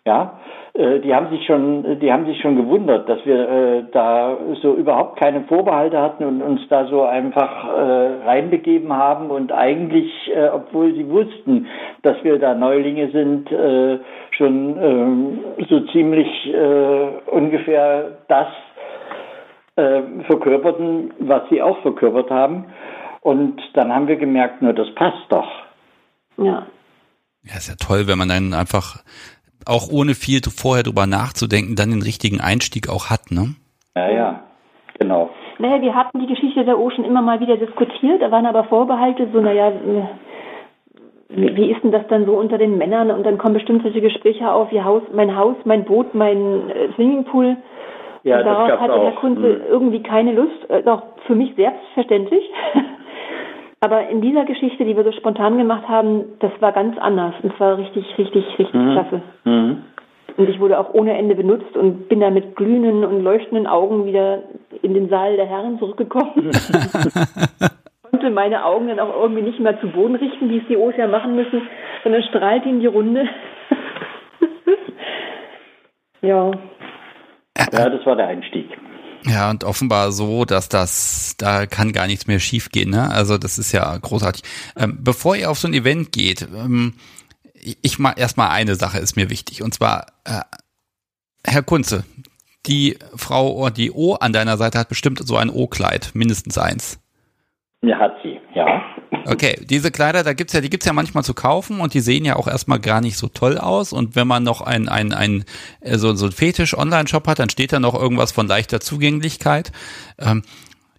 [0.07, 4.37] Ja, äh, die haben sich schon, die haben sich schon gewundert, dass wir äh, da
[4.61, 10.11] so überhaupt keine Vorbehalte hatten und uns da so einfach äh, reinbegeben haben und eigentlich,
[10.35, 11.65] äh, obwohl sie wussten,
[12.03, 13.97] dass wir da Neulinge sind, äh,
[14.31, 18.47] schon äh, so ziemlich äh, ungefähr das
[19.77, 22.65] äh, verkörperten, was sie auch verkörpert haben.
[23.21, 25.49] Und dann haben wir gemerkt, nur das passt doch.
[26.37, 26.67] Ja.
[27.43, 29.03] Ja, ist ja toll, wenn man dann einfach
[29.67, 33.55] auch ohne viel vorher drüber nachzudenken, dann den richtigen Einstieg auch hat, ne?
[33.95, 34.43] Ja, ja,
[34.99, 35.29] genau.
[35.59, 39.27] Naja, wir hatten die Geschichte der Ocean immer mal wieder diskutiert, da waren aber Vorbehalte,
[39.33, 39.71] so, naja,
[41.29, 43.11] wie ist denn das dann so unter den Männern?
[43.11, 46.93] Und dann kommen bestimmt solche Gespräche auf, wie Haus, mein Haus, mein Boot, mein äh,
[46.95, 47.57] Swimmingpool.
[48.23, 49.61] Ja, und darauf hatte Herr Kunze hm.
[49.69, 52.43] irgendwie keine Lust, äh, doch für mich selbstverständlich.
[53.79, 57.35] Aber in dieser Geschichte, die wir so spontan gemacht haben, das war ganz anders.
[57.43, 58.93] Und zwar richtig, richtig, richtig mhm.
[58.93, 59.21] klasse.
[59.43, 59.83] Mhm.
[60.35, 64.05] Und ich wurde auch ohne Ende benutzt und bin da mit glühenden und leuchtenden Augen
[64.05, 64.43] wieder
[64.81, 66.33] in den Saal der Herren zurückgekommen.
[68.17, 70.95] konnte meine Augen dann auch irgendwie nicht mehr zu Boden richten, wie es die O's
[70.97, 71.61] ja machen müssen,
[72.03, 73.27] sondern strahlte in die Runde.
[76.21, 76.51] ja.
[77.71, 78.69] Ja, das war der Einstieg.
[79.25, 82.89] Ja, und offenbar so, dass das, da kann gar nichts mehr schiefgehen.
[82.89, 83.09] Ne?
[83.09, 84.43] Also das ist ja großartig.
[84.77, 86.93] Ähm, bevor ihr auf so ein Event geht, ähm,
[87.81, 89.61] ich mal erstmal eine Sache ist mir wichtig.
[89.61, 90.41] Und zwar, äh,
[91.45, 92.05] Herr Kunze,
[92.65, 96.99] die Frau, die O an deiner Seite hat bestimmt so ein O-Kleid, mindestens eins.
[97.81, 98.81] Ja, hat sie, ja.
[99.29, 102.23] Okay, diese Kleider, da gibt's ja, die gibt's ja manchmal zu kaufen und die sehen
[102.23, 103.91] ja auch erstmal gar nicht so toll aus.
[103.91, 105.43] Und wenn man noch ein, ein, ein
[105.81, 109.73] äh, so, so ein Fetisch-Online-Shop hat, dann steht da noch irgendwas von leichter Zugänglichkeit.
[110.17, 110.43] Ähm,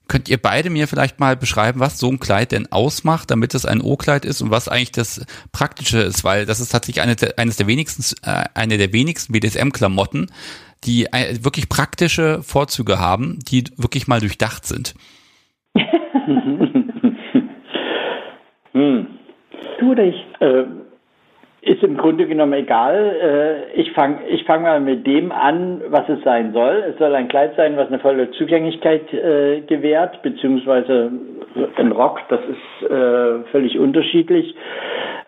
[0.09, 3.65] könnt ihr beide mir vielleicht mal beschreiben, was so ein Kleid denn ausmacht, damit es
[3.65, 6.23] ein O-Kleid ist und was eigentlich das Praktische ist?
[6.23, 10.31] Weil das ist tatsächlich eine, eines der wenigsten, äh, eine der wenigsten BDSM-Klamotten,
[10.85, 14.95] die äh, wirklich praktische Vorzüge haben, die wirklich mal durchdacht sind.
[18.79, 19.07] hm.
[19.79, 20.27] Tu dich.
[20.41, 20.65] Äh,
[21.63, 23.67] ist im Grunde genommen egal.
[23.75, 26.85] Äh, ich fange ich fang mal mit dem an, was es sein soll.
[26.89, 31.11] Es soll ein Kleid sein, was eine volle Zugänglichkeit äh, gewährt, beziehungsweise
[31.77, 34.55] ein Rock, das ist äh, völlig unterschiedlich.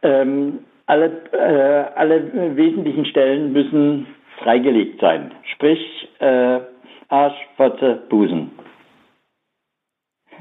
[0.02, 4.06] Ähm, alle, äh, alle wesentlichen Stellen müssen
[4.38, 5.32] freigelegt sein.
[5.54, 6.60] Sprich, äh,
[7.08, 8.52] Arsch, Fotze, Busen.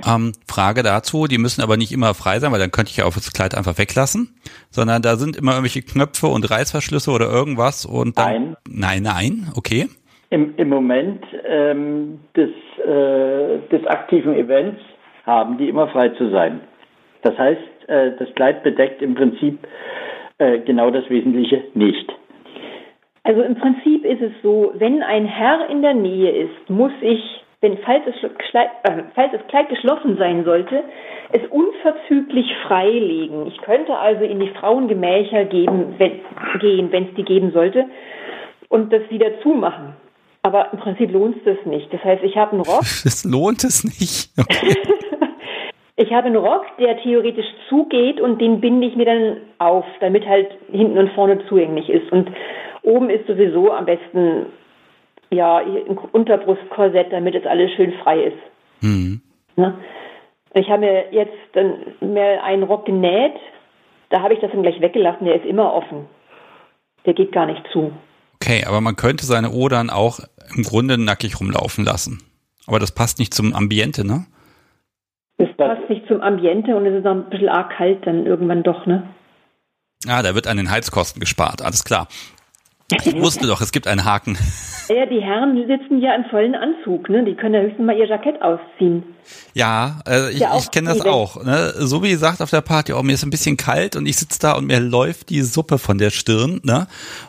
[0.08, 3.06] Ähm, Frage dazu, die müssen aber nicht immer frei sein, weil dann könnte ich ja
[3.06, 4.36] auch das Kleid einfach weglassen,
[4.70, 8.28] sondern da sind immer irgendwelche Knöpfe und Reißverschlüsse oder irgendwas und dann.
[8.28, 8.56] Nein.
[8.70, 9.88] Nein, nein, okay.
[10.30, 12.52] Im, im Moment ähm, des,
[12.86, 14.80] äh, des aktiven Events
[15.26, 16.62] haben die immer frei zu sein.
[17.24, 19.60] Das heißt, äh, das Kleid bedeckt im Prinzip
[20.38, 22.14] äh, genau das Wesentliche nicht.
[23.24, 27.20] Also im Prinzip ist es so, wenn ein Herr in der Nähe ist, muss ich
[27.62, 30.84] wenn, falls es, äh, falls das Kleid geschlossen sein sollte,
[31.32, 33.48] es unverzüglich freilegen.
[33.48, 36.22] Ich könnte also in die Frauengemächer geben, wenn,
[36.60, 37.86] gehen, wenn es die geben sollte,
[38.70, 39.96] und das wieder zumachen.
[40.42, 41.92] Aber im Prinzip lohnt es das nicht.
[41.92, 42.82] Das heißt, ich habe einen Rock.
[43.06, 44.32] Es lohnt es nicht.
[44.40, 44.76] Okay.
[45.98, 50.26] ich habe einen Rock, der theoretisch zugeht und den binde ich mir dann auf, damit
[50.26, 52.10] halt hinten und vorne zugänglich ist.
[52.12, 52.32] Und
[52.84, 54.46] oben ist sowieso am besten
[55.32, 58.38] ja, ein Unterbrustkorsett, damit es alles schön frei ist.
[58.82, 59.22] Mhm.
[59.56, 59.78] Ne?
[60.54, 63.36] Ich habe mir jetzt dann mehr einen Rock genäht,
[64.10, 66.08] da habe ich das dann gleich weggelassen, der ist immer offen.
[67.06, 67.92] Der geht gar nicht zu.
[68.42, 70.20] Okay, aber man könnte seine Odern auch
[70.56, 72.24] im Grunde nackig rumlaufen lassen.
[72.66, 74.26] Aber das passt nicht zum Ambiente, ne?
[75.38, 78.64] Das passt nicht zum Ambiente und es ist auch ein bisschen arg kalt dann irgendwann
[78.64, 79.08] doch, ne?
[80.08, 82.08] Ah, da wird an den Heizkosten gespart, alles klar.
[82.92, 84.38] Ich wusste doch, es gibt einen Haken.
[84.90, 87.24] Ja, die Herren sitzen ja im vollen Anzug, ne?
[87.24, 89.04] Die können ja höchstens mal ihr Jackett ausziehen.
[89.54, 91.44] Ja, äh, ich, ja ich kenne das auch.
[91.44, 91.74] Ne?
[91.78, 94.40] So wie gesagt auf der Party, oh, mir ist ein bisschen kalt und ich sitze
[94.40, 96.60] da und mir läuft die Suppe von der Stirn.
[96.64, 96.88] Ne?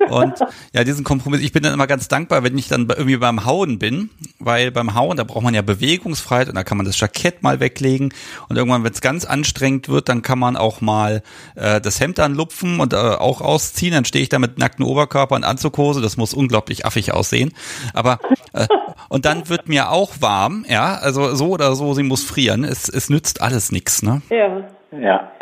[0.09, 0.35] Und
[0.73, 3.79] ja, diesen Kompromiss, ich bin dann immer ganz dankbar, wenn ich dann irgendwie beim Hauen
[3.79, 4.09] bin,
[4.41, 7.61] weil beim Hauen, da braucht man ja Bewegungsfreiheit und da kann man das Jackett mal
[7.61, 8.13] weglegen
[8.49, 11.23] und irgendwann, wenn es ganz anstrengend wird, dann kann man auch mal
[11.55, 13.93] äh, das Hemd anlupfen und äh, auch ausziehen.
[13.93, 17.53] Dann stehe ich da mit nacktem Oberkörper und Anzughose, das muss unglaublich affig aussehen.
[17.95, 18.19] Aber
[18.53, 18.67] äh,
[19.09, 22.65] und dann wird mir auch warm, ja, also so oder so, sie muss frieren.
[22.65, 24.23] Es, es nützt alles nichts, ne?
[24.31, 24.69] Ja.
[24.99, 25.33] Ja.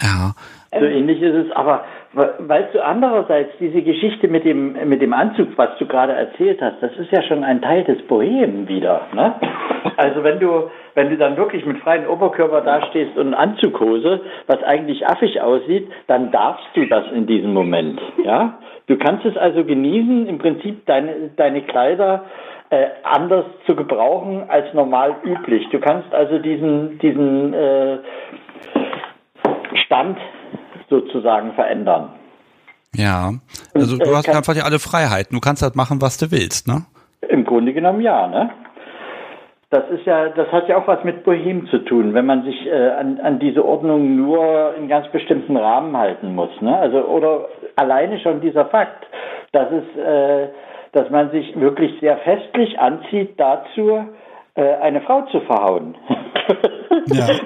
[0.00, 0.34] Ja.
[0.72, 1.84] So ähnlich ist es, aber
[2.14, 6.82] weißt du, andererseits diese Geschichte mit dem, mit dem Anzug, was du gerade erzählt hast,
[6.82, 9.34] das ist ja schon ein Teil des Bohem wieder, ne?
[9.96, 15.06] Also wenn du, wenn du dann wirklich mit freiem Oberkörper dastehst und Anzughose, was eigentlich
[15.06, 18.58] affig aussieht, dann darfst du das in diesem Moment, ja?
[18.86, 22.24] Du kannst es also genießen, im Prinzip deine, deine Kleider
[22.70, 25.68] äh, anders zu gebrauchen als normal üblich.
[25.70, 27.98] Du kannst also diesen, diesen äh,
[29.84, 30.18] Stand
[30.92, 32.10] sozusagen verändern.
[32.94, 33.32] Ja,
[33.74, 35.34] also du hast einfach ja alle Freiheiten.
[35.34, 36.84] Du kannst halt machen, was du willst, ne?
[37.28, 38.50] Im Grunde genommen ja, ne?
[39.70, 42.66] Das ist ja, das hat ja auch was mit Bohem zu tun, wenn man sich
[42.66, 46.76] äh, an, an diese Ordnung nur in ganz bestimmten Rahmen halten muss, ne?
[46.76, 49.06] Also oder alleine schon dieser Fakt,
[49.52, 50.48] dass es, äh,
[50.92, 54.04] dass man sich wirklich sehr festlich anzieht dazu, äh,
[54.54, 55.96] eine Frau zu verhauen.
[57.08, 57.28] Ja.
[57.28, 57.40] Äh,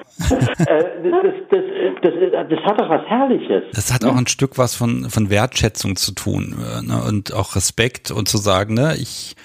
[1.10, 1.60] das, das,
[2.02, 2.12] das,
[2.50, 3.64] das, hat doch was Herrliches.
[3.74, 7.02] Das hat auch ein Stück was von, von Wertschätzung zu tun äh, ne?
[7.06, 9.36] und auch Respekt und zu sagen, ne, ich,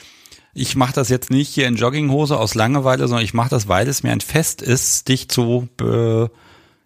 [0.54, 3.88] ich mache das jetzt nicht hier in Jogginghose aus Langeweile, sondern ich mache das, weil
[3.88, 6.32] es mir ein Fest ist, dich zu be,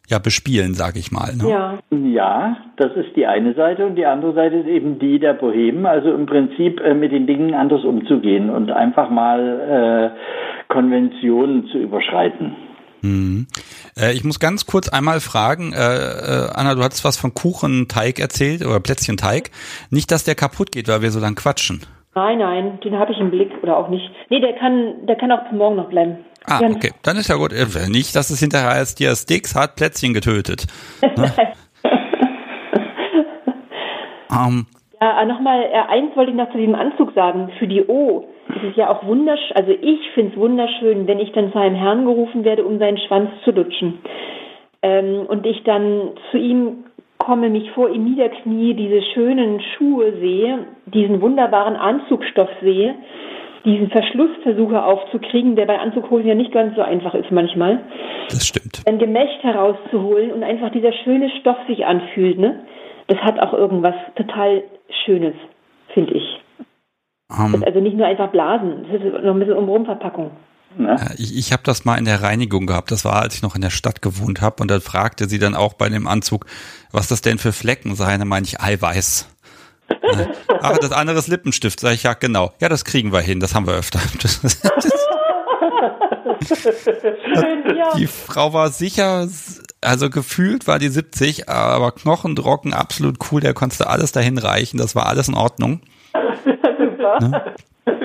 [0.08, 1.36] ja, bespielen, sage ich mal.
[1.36, 1.50] Ne?
[1.50, 1.80] Ja.
[1.92, 5.86] ja, das ist die eine Seite und die andere Seite ist eben die der Bohemen,
[5.86, 11.78] also im Prinzip äh, mit den Dingen anders umzugehen und einfach mal äh, Konventionen zu
[11.78, 12.56] überschreiten.
[13.02, 13.48] Mhm.
[13.98, 18.20] Äh, ich muss ganz kurz einmal fragen, äh, äh, Anna, du hattest was von Kuchenteig
[18.20, 19.52] erzählt oder Plätzchenteig.
[19.90, 21.82] Nicht, dass der kaputt geht, weil wir so lang quatschen.
[22.14, 24.10] Nein, nein, den habe ich im Blick oder auch nicht.
[24.30, 26.18] Nee, der kann, der kann auch bis morgen noch bleiben.
[26.46, 26.70] Ah, ja.
[26.70, 27.54] okay, dann ist ja gut.
[27.90, 30.66] Nicht, dass es hinterher als dir Sticks hat Plätzchen getötet.
[31.18, 31.32] Ne?
[34.30, 34.68] um,
[35.02, 37.52] ja, nochmal, eins wollte ich noch zu diesem Anzug sagen.
[37.60, 41.32] Für die O ist es ja auch wunderschön, also ich finde es wunderschön, wenn ich
[41.32, 44.00] dann zu einem Herrn gerufen werde, um seinen Schwanz zu lutschen.
[44.82, 46.86] Ähm, und ich dann zu ihm
[47.18, 52.96] komme, mich vor ihm niederknie, diese schönen Schuhe sehe, diesen wunderbaren Anzugstoff sehe,
[53.66, 57.80] diesen Verschluss versuche aufzukriegen, der bei Anzughosen ja nicht ganz so einfach ist manchmal.
[58.30, 58.84] Das stimmt.
[58.86, 62.60] Ein Gemächt herauszuholen und einfach dieser schöne Stoff sich anfühlt, ne?
[63.08, 64.64] Das hat auch irgendwas total
[65.06, 65.34] Schönes,
[65.94, 66.45] finde ich.
[67.28, 67.64] Um, ähm.
[67.66, 70.32] also nicht nur einfach blasen, das ist noch ein bisschen Umrumverpackung.
[70.78, 70.98] Ne?
[71.18, 72.92] Ich, ich habe das mal in der Reinigung gehabt.
[72.92, 74.62] Das war, als ich noch in der Stadt gewohnt habe.
[74.62, 76.46] Und dann fragte sie dann auch bei dem Anzug,
[76.92, 78.20] was das denn für Flecken seien.
[78.20, 79.30] Da meine ich Eiweiß.
[80.62, 81.80] Ach, das andere ist Lippenstift.
[81.80, 82.52] Sag ich, ja, genau.
[82.60, 83.40] Ja, das kriegen wir hin.
[83.40, 84.00] Das haben wir öfter.
[84.22, 84.62] Das, das.
[87.98, 89.28] Die Frau war sicher,
[89.82, 94.96] also gefühlt war die 70, aber knochentrocken, absolut cool, der konnte alles dahin reichen, das
[94.96, 95.82] war alles in Ordnung.
[97.06, 97.30] Super.
[97.30, 97.56] Ne?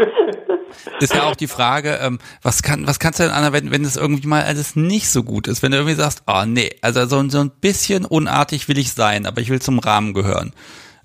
[1.01, 3.85] Ist ja auch die Frage, ähm, was kann, was kannst du denn, Anna, wenn, wenn
[3.85, 7.07] es irgendwie mal alles nicht so gut ist, wenn du irgendwie sagst, oh nee, also
[7.07, 10.53] so, so ein bisschen unartig will ich sein, aber ich will zum Rahmen gehören.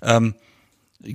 [0.02, 0.34] Ähm,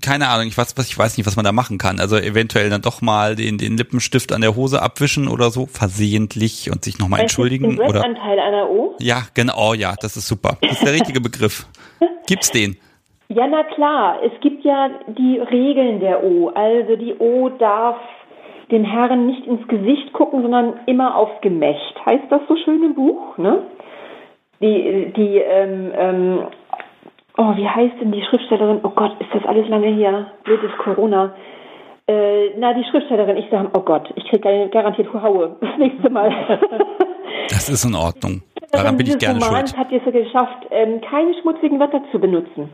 [0.01, 1.99] keine Ahnung, ich weiß, was ich weiß nicht, was man da machen kann.
[1.99, 6.71] Also eventuell dann doch mal den, den Lippenstift an der Hose abwischen oder so, versehentlich
[6.71, 7.71] und sich nochmal entschuldigen.
[7.71, 8.95] Den oder Anteil einer O?
[8.99, 10.57] Ja, genau, oh, ja, das ist super.
[10.61, 11.67] Das ist der richtige Begriff.
[12.27, 12.77] Gibt's den?
[13.33, 14.17] Ja, na klar.
[14.23, 16.49] Es gibt ja die Regeln der O.
[16.49, 17.97] Also die O darf
[18.71, 21.95] den Herren nicht ins Gesicht gucken, sondern immer aufs Gemächt.
[22.05, 23.63] Heißt das so schön im Buch, ne?
[24.61, 26.39] Die, die ähm, ähm,
[27.37, 28.81] oh, wie heißt denn die Schriftstellerin?
[28.83, 30.31] Oh Gott, ist das alles lange her?
[30.43, 31.33] Blödes Corona.
[32.07, 36.59] Äh, na, die Schriftstellerin, ich sage, oh Gott, ich kriege garantiert Haue das nächste Mal.
[37.47, 38.41] das ist in Ordnung.
[38.71, 39.79] Daran bin ich gerne Romans schuld.
[39.79, 42.69] hat es geschafft, ähm, keine schmutzigen Wörter zu benutzen.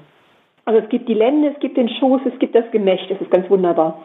[0.67, 3.31] Also es gibt die Lände, es gibt den Schoß, es gibt das Gemächt, das ist
[3.31, 4.03] ganz wunderbar.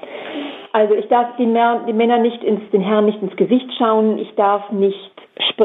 [0.70, 4.70] Also ich darf die, Männer, nicht ins, den Herren nicht ins Gesicht schauen, ich darf
[4.70, 5.10] nicht,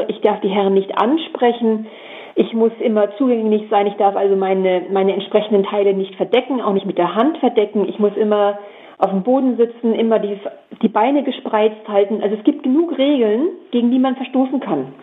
[0.08, 1.86] ich darf die Herren nicht ansprechen,
[2.34, 3.86] ich muss immer zugänglich sein.
[3.86, 7.88] Ich darf also meine, meine entsprechenden Teile nicht verdecken, auch nicht mit der Hand verdecken.
[7.88, 8.58] Ich muss immer
[8.98, 10.36] auf dem Boden sitzen, immer die,
[10.82, 12.20] die Beine gespreizt halten.
[12.22, 14.94] Also es gibt genug Regeln, gegen die man verstoßen kann.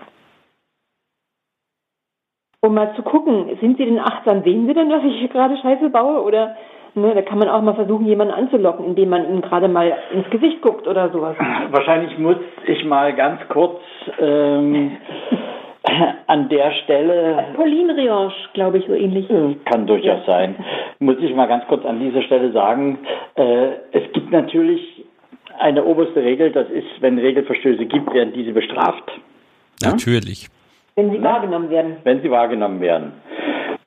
[2.66, 4.42] Um mal zu gucken, sind Sie denn achtsam?
[4.44, 6.24] Sehen Sie denn, dass ich hier gerade Scheiße baue?
[6.24, 6.56] Oder
[6.96, 10.28] ne, da kann man auch mal versuchen, jemanden anzulocken, indem man ihm gerade mal ins
[10.32, 11.36] Gesicht guckt oder sowas.
[11.70, 13.80] Wahrscheinlich muss ich mal ganz kurz
[14.20, 14.98] ähm,
[16.28, 17.46] an der Stelle.
[17.56, 19.30] Pauline Rioche, glaube ich, so ähnlich.
[19.30, 20.26] Äh, kann durchaus ja.
[20.26, 20.56] sein.
[20.98, 22.98] Muss ich mal ganz kurz an dieser Stelle sagen,
[23.36, 25.06] äh, es gibt natürlich
[25.60, 29.12] eine oberste Regel, das ist, wenn Regelverstöße gibt, werden diese bestraft.
[29.84, 30.50] Natürlich.
[30.96, 31.98] Wenn sie wahrgenommen werden.
[32.04, 33.14] Wenn sie wahrgenommen werden.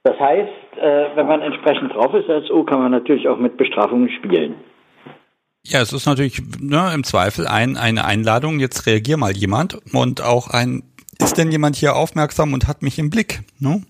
[0.05, 3.57] Das heißt, äh, wenn man entsprechend drauf ist als O, kann man natürlich auch mit
[3.57, 4.55] Bestrafungen spielen.
[5.65, 10.23] Ja, es ist natürlich ne, im Zweifel ein, eine Einladung, jetzt reagier mal jemand und
[10.23, 10.83] auch ein
[11.21, 13.41] ist denn jemand hier aufmerksam und hat mich im Blick?
[13.59, 13.83] Ne?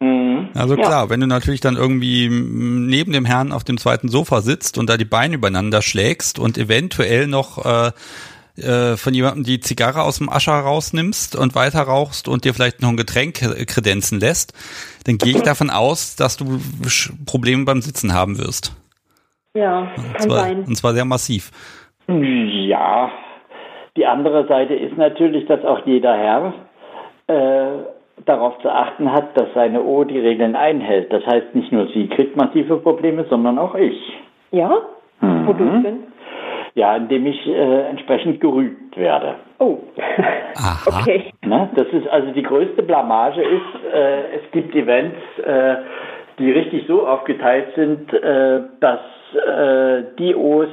[0.00, 0.48] Mhm.
[0.54, 1.10] Also klar, ja.
[1.10, 4.96] wenn du natürlich dann irgendwie neben dem Herrn auf dem zweiten Sofa sitzt und da
[4.96, 7.90] die Beine übereinander schlägst und eventuell noch äh,
[8.62, 12.82] äh, von jemandem die Zigarre aus dem Ascher rausnimmst und weiter rauchst und dir vielleicht
[12.82, 14.52] noch ein Getränk kredenzen lässt,
[15.06, 16.60] dann gehe ich davon aus, dass du
[17.26, 18.76] Probleme beim Sitzen haben wirst.
[19.54, 20.64] Ja, und kann zwar, sein.
[20.64, 21.50] Und zwar sehr massiv.
[22.06, 23.10] Ja,
[23.96, 26.54] die andere Seite ist natürlich, dass auch jeder Herr
[27.26, 27.84] äh,
[28.26, 31.12] darauf zu achten hat, dass seine O die Regeln einhält.
[31.12, 33.98] Das heißt, nicht nur sie kriegt massive Probleme, sondern auch ich.
[34.52, 34.70] Ja?
[35.20, 35.46] Mhm.
[35.46, 35.98] Wodurch denn?
[36.80, 39.34] Ja, indem ich äh, entsprechend gerügt werde.
[39.58, 39.80] Oh.
[40.56, 40.78] Aha.
[41.00, 41.30] Okay.
[41.44, 41.68] Ne?
[41.76, 45.76] Das ist also die größte Blamage ist, äh, es gibt Events, äh,
[46.38, 49.00] die richtig so aufgeteilt sind, äh, dass
[49.34, 50.70] äh, die O's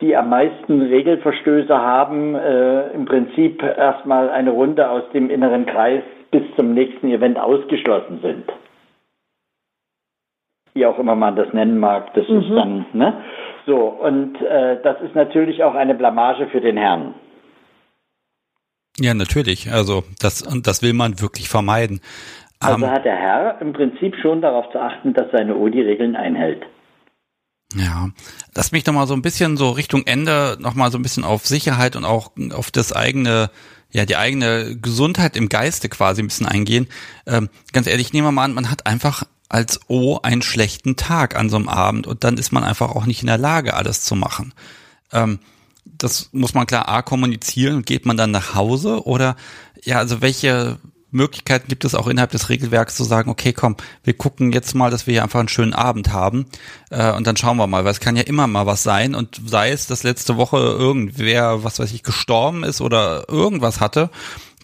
[0.00, 6.02] die am meisten Regelverstöße haben, äh, im Prinzip erstmal eine Runde aus dem inneren Kreis
[6.30, 8.44] bis zum nächsten Event ausgeschlossen sind.
[10.72, 12.38] Wie auch immer man das nennen mag, das mhm.
[12.38, 13.14] ist dann, ne?
[13.66, 17.14] So, und äh, das ist natürlich auch eine Blamage für den Herrn.
[18.98, 19.72] Ja, natürlich.
[19.72, 22.00] Also das, das will man wirklich vermeiden.
[22.60, 25.80] Also um, hat der Herr im Prinzip schon darauf zu achten, dass seine O die
[25.80, 26.62] Regeln einhält.
[27.74, 28.10] Ja,
[28.54, 31.24] lass mich doch mal so ein bisschen so Richtung Ende noch mal so ein bisschen
[31.24, 33.50] auf Sicherheit und auch auf das eigene,
[33.90, 36.86] ja, die eigene Gesundheit im Geiste quasi ein bisschen eingehen.
[37.26, 41.36] Ähm, ganz ehrlich, nehmen wir mal an, man hat einfach als O einen schlechten Tag
[41.36, 44.02] an so einem Abend und dann ist man einfach auch nicht in der Lage, alles
[44.02, 44.52] zu machen.
[45.12, 45.38] Ähm,
[45.84, 49.36] das muss man klar A kommunizieren und geht man dann nach Hause oder
[49.82, 50.78] ja, also welche
[51.14, 54.90] Möglichkeiten gibt es auch innerhalb des Regelwerks zu sagen, okay, komm, wir gucken jetzt mal,
[54.90, 56.46] dass wir hier einfach einen schönen Abend haben
[56.90, 59.40] äh, und dann schauen wir mal, weil es kann ja immer mal was sein und
[59.46, 64.10] sei es, dass letzte Woche irgendwer, was weiß ich, gestorben ist oder irgendwas hatte,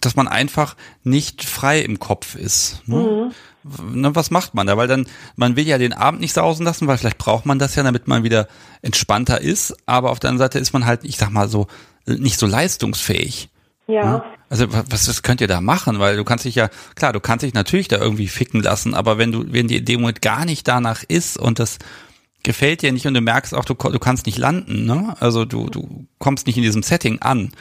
[0.01, 2.81] dass man einfach nicht frei im Kopf ist.
[2.85, 2.97] Ne?
[2.97, 3.31] Mhm.
[3.63, 4.77] Ne, was macht man da?
[4.77, 5.05] Weil dann,
[5.35, 8.07] man will ja den Abend nicht sausen lassen, weil vielleicht braucht man das ja, damit
[8.07, 8.47] man wieder
[8.81, 9.75] entspannter ist.
[9.85, 11.67] Aber auf der anderen Seite ist man halt, ich sag mal so,
[12.05, 13.49] nicht so leistungsfähig.
[13.87, 14.15] Ja.
[14.15, 14.21] Hm?
[14.49, 15.99] Also was, was könnt ihr da machen?
[15.99, 19.17] Weil du kannst dich ja, klar, du kannst dich natürlich da irgendwie ficken lassen, aber
[19.17, 21.77] wenn du, wenn dir in dem Moment gar nicht danach ist und das
[22.43, 25.15] gefällt dir nicht und du merkst auch, du, du kannst nicht landen, ne?
[25.19, 27.51] Also du, du kommst nicht in diesem Setting an.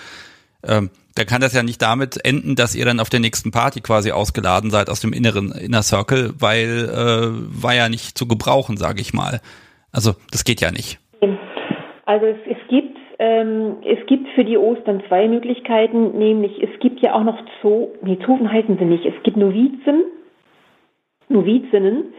[0.64, 3.80] Ähm, dann kann das ja nicht damit enden, dass ihr dann auf der nächsten Party
[3.80, 8.76] quasi ausgeladen seid aus dem inneren Inner Circle, weil äh, war ja nicht zu gebrauchen,
[8.76, 9.40] sage ich mal.
[9.92, 10.98] Also das geht ja nicht.
[12.06, 17.00] Also es, es gibt ähm, es gibt für die Ostern zwei Möglichkeiten, nämlich es gibt
[17.00, 20.04] ja auch noch Zoo, nee, Zofen heißen sie nicht, es gibt Novizen,
[21.28, 22.14] Novizinnen.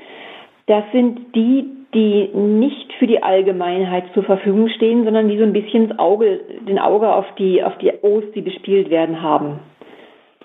[0.68, 5.54] Das sind die, die nicht für die Allgemeinheit zur Verfügung stehen, sondern die so ein
[5.54, 9.60] bisschen das Auge, den Auge auf die, auf die O's, die bespielt werden, haben.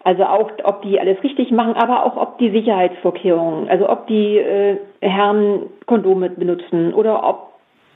[0.02, 4.38] Also auch, ob die alles richtig machen, aber auch ob die Sicherheitsvorkehrungen, also ob die
[4.38, 7.54] äh, Herren Kondome benutzen oder ob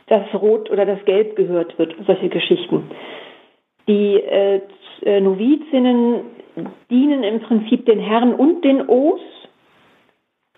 [0.09, 2.91] das Rot oder das Gelb gehört wird, solche Geschichten.
[3.87, 4.61] Die äh,
[5.05, 6.23] äh Novizinnen
[6.91, 9.21] dienen im Prinzip den Herren und den O's,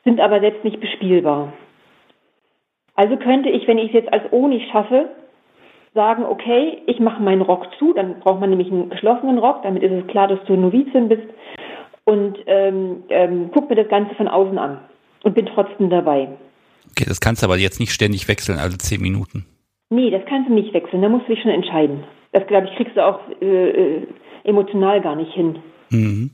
[0.04, 1.52] sind aber selbst nicht bespielbar.
[2.94, 5.10] Also könnte ich, wenn ich es jetzt als O nicht schaffe,
[5.94, 9.82] sagen, okay, ich mache meinen Rock zu, dann braucht man nämlich einen geschlossenen Rock, damit
[9.82, 11.26] ist es klar, dass du Novizin bist
[12.04, 14.78] und ähm, ähm, guck mir das Ganze von außen an
[15.24, 16.28] und bin trotzdem dabei.
[16.90, 19.46] Okay, das kannst du aber jetzt nicht ständig wechseln, alle zehn Minuten.
[19.90, 22.04] Nee, das kannst du nicht wechseln, da musst du dich schon entscheiden.
[22.32, 24.06] Das, glaube ich, kriegst du auch äh, äh
[24.44, 25.60] emotional gar nicht hin.
[25.90, 26.30] Mhm.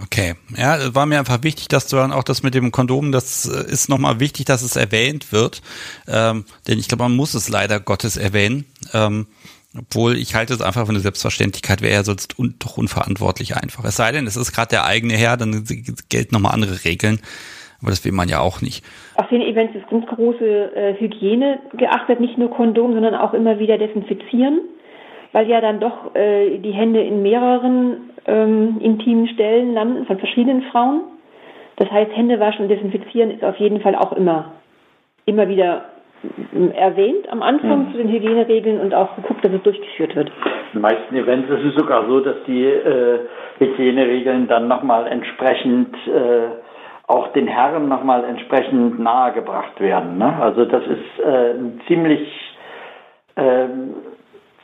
[0.00, 3.46] Okay, ja, war mir einfach wichtig, dass du dann auch das mit dem Kondom, das
[3.46, 5.60] äh, ist nochmal wichtig, dass es erwähnt wird,
[6.06, 8.64] ähm, denn ich glaube, man muss es leider Gottes erwähnen,
[8.94, 9.26] ähm,
[9.76, 13.84] obwohl ich halte es einfach für eine Selbstverständlichkeit, wäre ja sonst un doch unverantwortlich einfach.
[13.84, 15.64] Es sei denn, es ist gerade der eigene Herr, dann
[16.08, 17.18] gelten nochmal andere Regeln,
[17.82, 18.84] aber das will man ja auch nicht.
[19.16, 23.58] Auf den Events ist ganz große äh, Hygiene geachtet, nicht nur Kondom, sondern auch immer
[23.58, 24.60] wieder desinfizieren.
[25.32, 30.62] Weil ja dann doch äh, die Hände in mehreren ähm, intimen Stellen landen von verschiedenen
[30.70, 31.00] Frauen.
[31.76, 34.52] Das heißt, Hände waschen und desinfizieren ist auf jeden Fall auch immer,
[35.26, 35.84] immer wieder
[36.52, 37.92] ähm, erwähnt am Anfang mhm.
[37.92, 40.28] zu den Hygieneregeln und auch geguckt, dass es durchgeführt wird.
[40.28, 43.20] In den meisten Events ist es sogar so, dass die äh,
[43.58, 46.48] Hygieneregeln dann nochmal entsprechend äh,
[47.06, 50.18] auch den Herren nochmal entsprechend nahegebracht werden.
[50.18, 50.36] Ne?
[50.40, 52.28] Also das ist äh, ein ziemlich
[53.36, 53.94] ähm,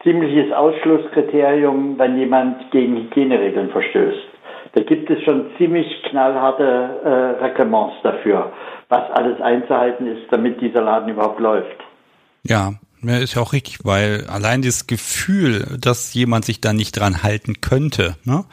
[0.05, 4.29] ziemliches Ausschlusskriterium, wenn jemand gegen Hygieneregeln verstößt.
[4.75, 6.65] Da gibt es schon ziemlich knallharte
[7.05, 8.53] äh, Reglements dafür,
[8.89, 11.77] was alles einzuhalten ist, damit dieser Laden überhaupt läuft.
[12.43, 17.23] Ja, ist ja auch richtig, weil allein das Gefühl, dass jemand sich da nicht dran
[17.23, 18.45] halten könnte, ne?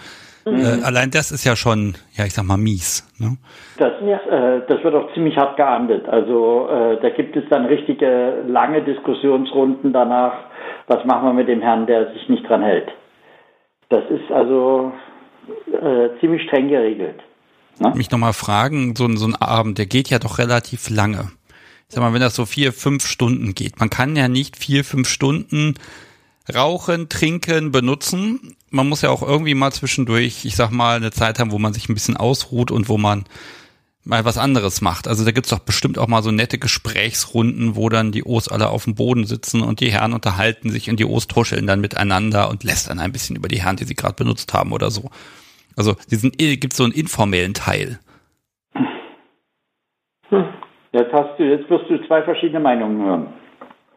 [0.45, 0.56] Mhm.
[0.56, 3.07] Äh, allein das ist ja schon, ja, ich sag mal, mies.
[3.19, 3.38] Ne?
[3.78, 6.07] Das, äh, das wird auch ziemlich hart geahndet.
[6.10, 10.34] Also äh, da gibt es dann richtige lange Diskussionsrunden danach,
[10.91, 12.89] was machen wir mit dem Herrn, der sich nicht dran hält.
[13.89, 14.91] Das ist also
[15.72, 17.19] äh, ziemlich streng geregelt.
[17.80, 17.93] Ne?
[17.95, 21.31] Mich nochmal fragen, so, so ein Abend, der geht ja doch relativ lange.
[21.88, 24.84] Ich sag mal, wenn das so vier, fünf Stunden geht, man kann ja nicht vier,
[24.84, 25.76] fünf Stunden
[26.53, 28.55] rauchen, trinken, benutzen.
[28.69, 31.73] Man muss ja auch irgendwie mal zwischendurch, ich sag mal, eine Zeit haben, wo man
[31.73, 33.26] sich ein bisschen ausruht und wo man
[34.03, 35.07] mal was anderes macht.
[35.07, 38.69] Also da gibt's doch bestimmt auch mal so nette Gesprächsrunden, wo dann die O's alle
[38.69, 42.49] auf dem Boden sitzen und die Herren unterhalten sich und die O's tuscheln dann miteinander
[42.49, 45.10] und lästern ein bisschen über die Herren, die sie gerade benutzt haben oder so.
[45.76, 47.99] Also diesen gibt's so einen informellen Teil.
[50.30, 50.45] Hm.
[50.94, 53.28] Jetzt hast du, jetzt wirst du zwei verschiedene Meinungen hören.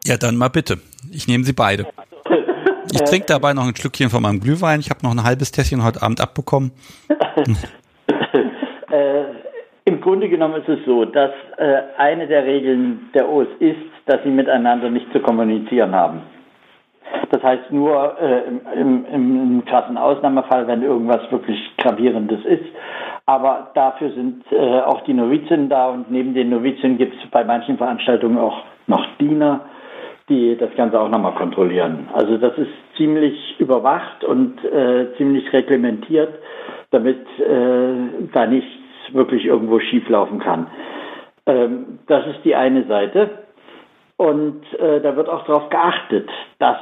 [0.05, 0.79] Ja, dann mal bitte.
[1.11, 1.87] Ich nehme sie beide.
[2.91, 4.79] Ich trinke dabei noch ein Schlückchen von meinem Glühwein.
[4.79, 6.71] Ich habe noch ein halbes Tässchen heute Abend abbekommen.
[10.05, 14.29] Grunde genommen ist es so, dass äh, eine der Regeln der OS ist, dass sie
[14.29, 16.21] miteinander nicht zu kommunizieren haben.
[17.31, 18.43] Das heißt nur äh,
[18.79, 22.65] im, im, im krassen Ausnahmefall, wenn irgendwas wirklich Gravierendes ist.
[23.25, 27.43] Aber dafür sind äh, auch die Novizinnen da und neben den Novizinnen gibt es bei
[27.43, 29.61] manchen Veranstaltungen auch noch Diener,
[30.29, 32.09] die das Ganze auch nochmal kontrollieren.
[32.13, 36.35] Also das ist ziemlich überwacht und äh, ziemlich reglementiert,
[36.91, 40.67] damit äh, da nichts wirklich irgendwo schieflaufen kann.
[41.45, 43.45] Ähm, das ist die eine Seite.
[44.17, 46.29] Und äh, da wird auch darauf geachtet,
[46.59, 46.77] dass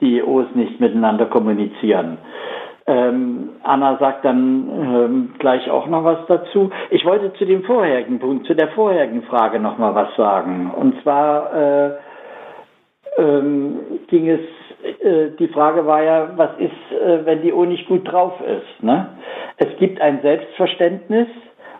[0.00, 2.18] die O's nicht miteinander kommunizieren.
[2.86, 6.70] Ähm, Anna sagt dann ähm, gleich auch noch was dazu.
[6.90, 10.70] Ich wollte zu dem vorherigen Punkt, zu der vorherigen Frage noch mal was sagen.
[10.70, 11.90] Und zwar äh,
[13.16, 13.78] ähm,
[14.08, 14.40] ging es,
[15.38, 18.82] die Frage war ja, was ist, äh, wenn die O nicht gut drauf ist?
[18.82, 19.08] Ne?
[19.56, 21.28] Es gibt ein Selbstverständnis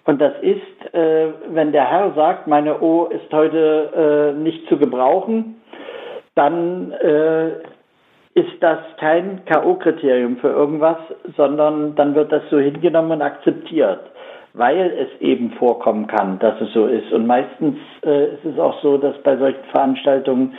[0.04, 4.76] und das ist, äh, wenn der Herr sagt, meine O ist heute äh, nicht zu
[4.76, 5.62] gebrauchen,
[6.34, 7.48] dann äh,
[8.34, 10.98] ist das kein K.O.-Kriterium für irgendwas,
[11.36, 14.00] sondern dann wird das so hingenommen und akzeptiert,
[14.52, 17.12] weil es eben vorkommen kann, dass es so ist.
[17.12, 20.54] Und meistens äh, ist es auch so, dass bei solchen Veranstaltungen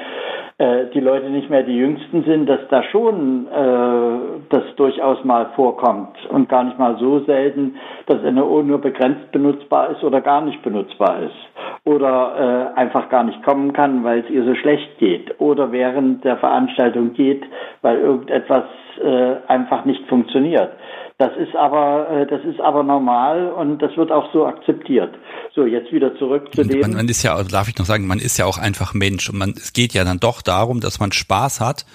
[0.58, 4.20] äh, die Leute nicht mehr die Jüngsten sind, dass da schon äh,
[4.50, 7.76] das durchaus mal vorkommt und gar nicht mal so selten,
[8.08, 11.56] dass NO nur begrenzt benutzbar ist oder gar nicht benutzbar ist.
[11.86, 16.24] oder äh, einfach gar nicht kommen kann, weil es ihr so schlecht geht oder während
[16.24, 17.44] der Veranstaltung geht,
[17.82, 18.64] weil irgendetwas
[19.04, 20.72] äh, einfach nicht funktioniert.
[21.18, 25.16] Das ist aber, äh, das ist aber normal und das wird auch so akzeptiert.
[25.54, 26.82] So, jetzt wieder zurück zu dem.
[26.82, 29.38] Man, man ist ja, darf ich noch sagen, man ist ja auch einfach Mensch und
[29.38, 31.86] man, es geht ja dann doch darum, dass man Spaß hat.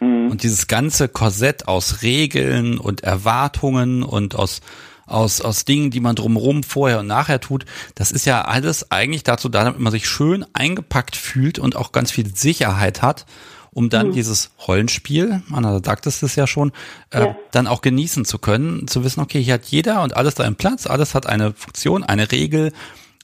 [0.00, 0.30] Mhm.
[0.32, 4.60] Und dieses ganze Korsett aus Regeln und Erwartungen und aus
[5.06, 7.66] aus, aus Dingen, die man drumherum vorher und nachher tut.
[7.94, 11.92] Das ist ja alles eigentlich dazu da, damit man sich schön eingepackt fühlt und auch
[11.92, 13.26] ganz viel Sicherheit hat,
[13.74, 14.12] um dann mhm.
[14.12, 16.72] dieses Rollenspiel, Anna sagt es ja schon,
[17.10, 17.36] äh, ja.
[17.52, 20.56] dann auch genießen zu können, zu wissen, okay, hier hat jeder und alles da im
[20.56, 22.72] Platz, alles hat eine Funktion, eine Regel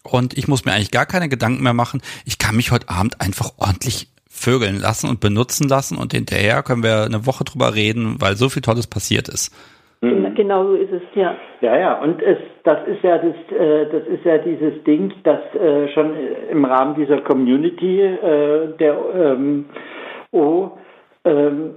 [0.03, 2.01] und ich muss mir eigentlich gar keine Gedanken mehr machen.
[2.25, 6.83] Ich kann mich heute Abend einfach ordentlich vögeln lassen und benutzen lassen und hinterher können
[6.83, 9.55] wir eine Woche drüber reden, weil so viel Tolles passiert ist.
[10.01, 10.35] Mhm.
[10.35, 11.37] Genau so ist es, ja.
[11.61, 15.41] Ja, ja, und es, das ist ja das, äh, das ist ja dieses Ding, das
[15.55, 16.15] äh, schon
[16.51, 19.67] im Rahmen dieser Community äh, der ähm,
[20.33, 20.71] O
[21.25, 21.75] ähm,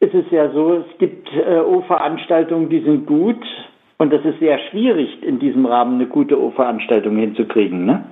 [0.00, 3.44] ist es ja so, es gibt äh, O-Veranstaltungen, die sind gut
[3.98, 8.04] und das ist sehr schwierig, in diesem Rahmen eine gute O-Veranstaltung hinzukriegen, ne?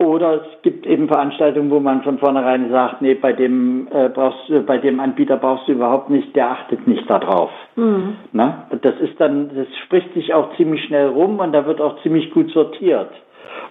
[0.00, 4.48] Oder es gibt eben Veranstaltungen, wo man von vornherein sagt, nee, bei dem äh, brauchst
[4.48, 7.50] du, bei dem Anbieter brauchst du überhaupt nicht, der achtet nicht darauf.
[7.74, 8.14] Mhm.
[8.30, 8.68] Na?
[8.80, 12.30] Das ist dann, das spricht sich auch ziemlich schnell rum und da wird auch ziemlich
[12.30, 13.10] gut sortiert.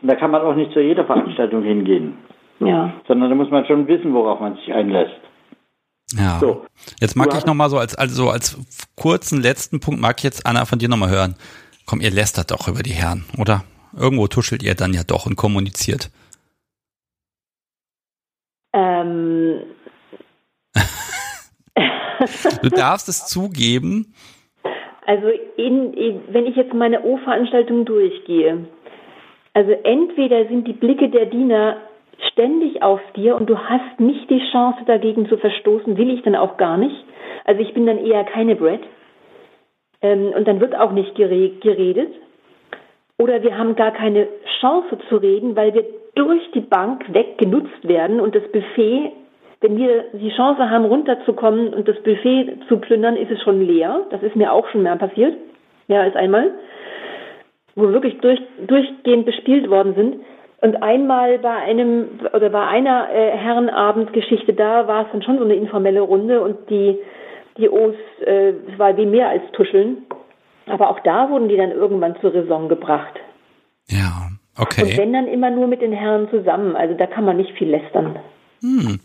[0.02, 2.18] Und da kann man auch nicht zu jeder Veranstaltung hingehen.
[2.60, 2.94] Ja.
[3.08, 5.20] Sondern da muss man schon wissen, worauf man sich einlässt.
[6.14, 6.40] Ja.
[6.40, 6.66] So.
[7.00, 8.58] Jetzt mag du ich nochmal so als, also als
[8.96, 11.36] kurzen letzten Punkt mag ich jetzt Anna von dir nochmal hören.
[11.86, 13.64] Komm, ihr lästert doch über die Herren, oder?
[13.96, 16.10] Irgendwo tuschelt ihr dann ja doch und kommuniziert.
[18.74, 19.62] Ähm.
[22.62, 24.14] du darfst es zugeben.
[25.06, 28.68] Also in, in, wenn ich jetzt meine O-Veranstaltung durchgehe,
[29.54, 31.78] also entweder sind die Blicke der Diener
[32.32, 36.36] ständig auf dir und du hast nicht die Chance dagegen zu verstoßen, will ich dann
[36.36, 36.96] auch gar nicht.
[37.46, 38.82] Also ich bin dann eher keine Brett.
[40.02, 42.12] Ähm, und dann wird auch nicht geredet.
[43.18, 44.28] Oder wir haben gar keine
[44.60, 49.12] Chance zu reden, weil wir durch die Bank weg genutzt werden und das Buffet,
[49.62, 54.06] wenn wir die Chance haben, runterzukommen und das Buffet zu plündern, ist es schon leer.
[54.12, 55.36] Das ist mir auch schon mehr passiert,
[55.88, 56.52] mehr als einmal,
[57.76, 60.16] wo wir wirklich durch, durchgehend bespielt worden sind.
[60.60, 65.44] Und einmal bei einem oder bei einer äh, Herrenabendgeschichte da war es dann schon so
[65.44, 66.98] eine informelle Runde und die
[67.58, 70.06] die O's äh, war wie mehr als Tuscheln.
[70.68, 73.20] Aber auch da wurden die dann irgendwann zur Raison gebracht.
[73.90, 74.30] Ja,
[74.60, 74.84] okay.
[74.84, 77.70] Und wenn dann immer nur mit den Herren zusammen, also da kann man nicht viel
[77.70, 78.18] lästern.
[78.62, 79.00] Hm.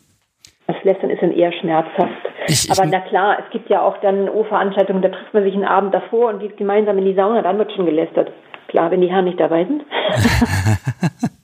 [0.66, 2.12] Das Lästern ist dann eher schmerzhaft.
[2.46, 5.54] Ich, ich, Aber na klar, es gibt ja auch dann O-Veranstaltungen, da trifft man sich
[5.54, 8.32] einen Abend davor und geht gemeinsam in die Sauna, dann wird schon gelästert.
[8.68, 9.82] Klar, wenn die Herren nicht dabei sind.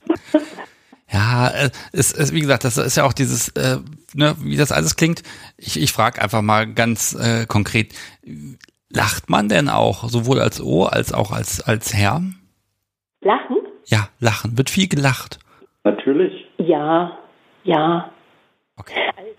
[1.11, 3.77] ja, äh, es, es, wie gesagt, das ist ja auch dieses, äh,
[4.13, 5.23] ne, wie das alles klingt.
[5.57, 7.93] Ich, ich frage einfach mal ganz äh, konkret,
[8.91, 12.21] Lacht man denn auch, sowohl als O als auch als, als Herr?
[13.21, 13.57] Lachen?
[13.85, 14.57] Ja, lachen.
[14.57, 15.37] Wird viel gelacht.
[15.83, 16.47] Natürlich.
[16.57, 17.19] Ja,
[17.63, 18.09] ja.
[18.77, 18.95] Okay.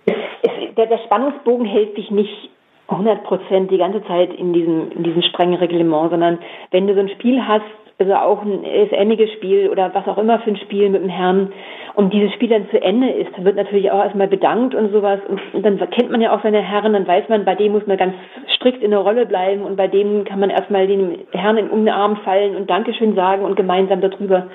[0.07, 2.51] Es, es, der, der, Spannungsbogen hält sich nicht
[2.87, 6.39] 100 Prozent die ganze Zeit in diesem, in diesem strengen Reglement, sondern
[6.71, 7.65] wenn du so ein Spiel hast,
[8.01, 11.53] also auch ein ESNiges Spiel oder was auch immer für ein Spiel mit dem Herrn
[11.95, 15.21] und dieses Spiel dann zu Ende ist, dann wird natürlich auch erstmal bedankt und sowas
[15.53, 17.99] und dann kennt man ja auch seine Herren, dann weiß man, bei dem muss man
[17.99, 18.15] ganz
[18.55, 21.89] strikt in der Rolle bleiben und bei dem kann man erstmal den Herrn in den
[21.89, 24.47] Arm fallen und Dankeschön sagen und gemeinsam darüber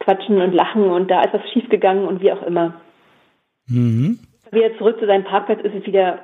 [0.00, 2.74] quatschen und lachen und da ist was schiefgegangen und wie auch immer.
[3.68, 4.18] Mhm.
[4.52, 6.20] Wieder zurück zu seinem Parkplatz ist es wieder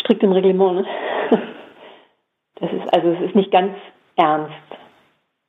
[0.00, 0.80] strikt im Reglement.
[0.80, 0.86] Ne?
[2.58, 3.74] Das ist also es ist nicht ganz
[4.16, 4.54] ernst.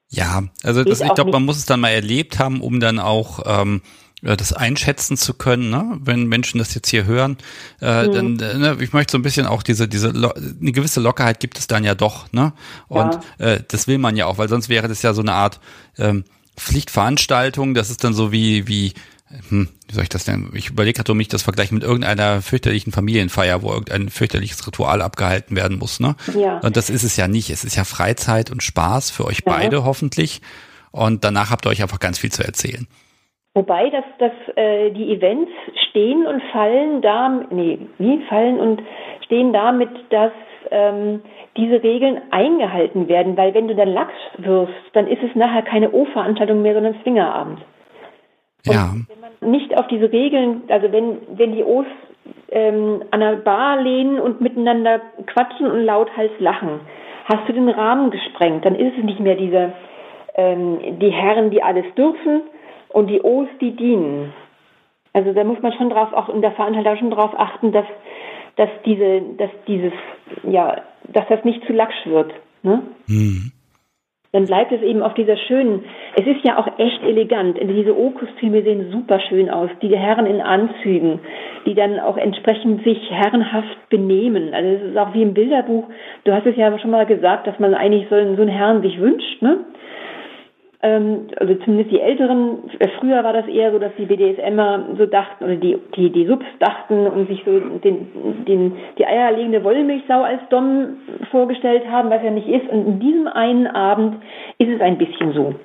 [0.10, 3.42] Ja, also das, ich glaube, man muss es dann mal erlebt haben, um dann auch
[3.46, 3.82] ähm,
[4.22, 6.00] das einschätzen zu können, ne?
[6.02, 7.38] wenn Menschen das jetzt hier hören,
[7.82, 8.14] äh, mhm.
[8.14, 11.60] dann, äh, ne, ich möchte so ein bisschen auch diese, diese, eine gewisse Lockerheit gibt
[11.60, 12.54] es dann ja doch, ne?
[12.88, 13.46] Und ja.
[13.46, 15.60] äh, das will man ja auch, weil sonst wäre das ja so eine Art
[16.00, 16.24] ähm,
[16.56, 18.94] Pflichtveranstaltung, das ist dann so wie, wie,
[19.50, 20.52] hm, wie soll ich das denn?
[20.54, 25.02] Ich überlege gerade, um mich das vergleichen mit irgendeiner fürchterlichen Familienfeier, wo irgendein fürchterliches Ritual
[25.02, 26.16] abgehalten werden muss, ne?
[26.38, 26.60] Ja.
[26.60, 27.50] Und das ist es ja nicht.
[27.50, 29.52] Es ist ja Freizeit und Spaß für euch ja.
[29.52, 30.42] beide hoffentlich.
[30.92, 32.88] Und danach habt ihr euch einfach ganz viel zu erzählen.
[33.54, 35.52] Wobei, dass, dass äh, die Events
[35.90, 38.82] stehen und fallen da, nee, wie fallen und
[39.26, 40.32] stehen damit, dass
[40.72, 41.22] ähm,
[41.58, 45.92] diese Regeln eingehalten werden, weil wenn du dann Lachs wirst, dann ist es nachher keine
[45.92, 47.60] O-Veranstaltung mehr, sondern Swingerabend.
[48.68, 48.94] Und ja.
[49.08, 51.86] wenn man nicht auf diese Regeln, also wenn, wenn die O's
[52.50, 56.82] ähm, an der Bar lehnen und miteinander quatschen und lauthals lachen,
[57.26, 59.74] hast du den Rahmen gesprengt, dann ist es nicht mehr diese,
[60.36, 62.42] ähm, die Herren, die alles dürfen,
[62.90, 64.34] Und die O's, die dienen.
[65.14, 67.86] Also da muss man schon drauf, auch in der Veranstaltung schon drauf achten, dass,
[68.56, 69.94] dass diese, dass dieses,
[70.44, 72.34] ja, dass das nicht zu lacksch wird.
[72.64, 72.84] Ne?
[73.08, 73.52] Mhm
[74.34, 75.84] dann bleibt es eben auf dieser schönen,
[76.16, 77.58] es ist ja auch echt elegant.
[77.62, 79.70] Diese O-Kostüme sehen super schön aus.
[79.82, 81.20] Die Herren in Anzügen,
[81.66, 84.54] die dann auch entsprechend sich herrenhaft benehmen.
[84.54, 85.86] Also es ist auch wie im Bilderbuch.
[86.26, 88.82] Du hast es ja schon mal gesagt, dass man eigentlich so einen, so einen Herrn
[88.82, 89.60] sich wünscht, ne?
[90.84, 95.08] Ähm, also zumindest die Älteren, äh, früher war das eher so, dass die BDSMer so
[95.08, 100.22] dachten, oder die, die, die Subs dachten und sich so den, den, die eierlegende Wollmilchsau
[100.22, 100.98] als Dom
[101.32, 102.70] vorgestellt haben, was er nicht ist.
[102.70, 104.22] Und in diesem einen Abend
[104.60, 105.56] ist es ein bisschen so.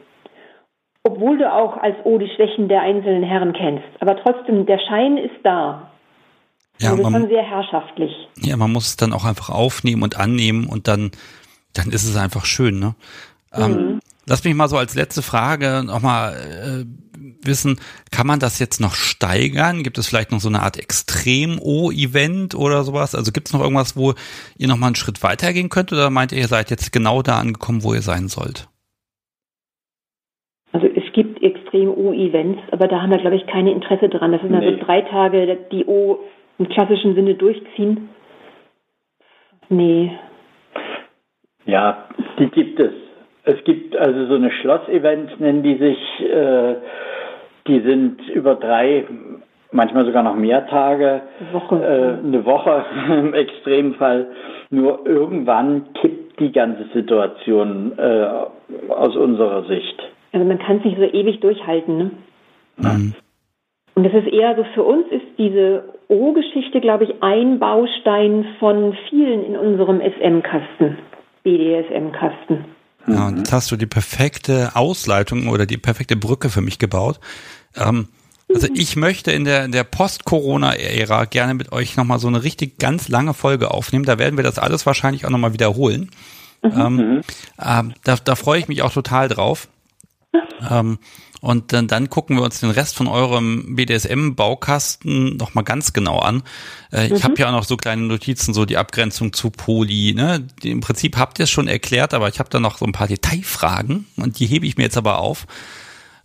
[1.05, 3.84] Obwohl du auch als O die Schwächen der einzelnen Herren kennst.
[4.01, 5.90] Aber trotzdem, der Schein ist da.
[6.78, 8.12] Ja, also man, schon sehr herrschaftlich.
[8.39, 11.10] Ja, man muss es dann auch einfach aufnehmen und annehmen und dann,
[11.74, 12.94] dann ist es einfach schön, ne?
[13.55, 13.78] Ähm, mhm.
[13.78, 16.84] Ähm, Lass mich mal so als letzte Frage nochmal äh,
[17.44, 17.78] wissen,
[18.10, 19.82] kann man das jetzt noch steigern?
[19.82, 23.14] Gibt es vielleicht noch so eine Art Extrem-O-Event oder sowas?
[23.14, 24.14] Also gibt es noch irgendwas, wo
[24.56, 27.82] ihr nochmal einen Schritt weitergehen könnt oder meint ihr, ihr seid jetzt genau da angekommen,
[27.82, 28.68] wo ihr sein sollt?
[30.72, 34.32] Also es gibt Extrem-O-Events, aber da haben wir, glaube ich, keine Interesse dran.
[34.32, 34.66] Das sind nee.
[34.66, 36.20] also drei Tage, die O
[36.58, 38.08] im klassischen Sinne durchziehen.
[39.68, 40.12] Nee.
[41.66, 42.08] Ja,
[42.38, 42.92] die gibt es.
[43.44, 46.77] Es gibt also so eine Schlossevents, nennen die sich, äh,
[47.66, 49.05] die sind über drei,
[49.73, 51.77] manchmal sogar noch mehr Tage, Woche.
[51.77, 54.28] Äh, eine Woche im Extremfall.
[54.70, 58.27] Nur irgendwann kippt die ganze Situation äh,
[58.89, 60.01] aus unserer Sicht.
[60.32, 62.10] Also man kann es nicht so ewig durchhalten, ne?
[62.77, 63.14] Mhm.
[63.94, 68.97] Und das ist eher so, für uns ist diese O-Geschichte, glaube ich, ein Baustein von
[69.10, 70.97] vielen in unserem SM-Kasten,
[71.43, 72.64] BDSM-Kasten.
[73.06, 77.18] Ja, und jetzt hast du die perfekte Ausleitung oder die perfekte Brücke für mich gebaut.
[77.76, 78.08] Ähm,
[78.52, 83.08] also ich möchte in der, der Post-Corona-Ära gerne mit euch nochmal so eine richtig ganz
[83.08, 84.04] lange Folge aufnehmen.
[84.04, 86.10] Da werden wir das alles wahrscheinlich auch nochmal wiederholen.
[86.62, 86.72] Mhm.
[86.76, 87.20] Ähm,
[87.58, 89.68] äh, da, da freue ich mich auch total drauf.
[90.70, 90.98] Ähm,
[91.43, 96.44] und dann, dann gucken wir uns den Rest von eurem BDSM-Baukasten nochmal ganz genau an.
[96.93, 97.16] Äh, mhm.
[97.16, 100.14] Ich habe ja auch noch so kleine Notizen, so die Abgrenzung zu Poly.
[100.14, 100.47] Ne?
[100.62, 102.93] Die, Im Prinzip habt ihr es schon erklärt, aber ich habe da noch so ein
[102.93, 105.48] paar Detailfragen und die hebe ich mir jetzt aber auf.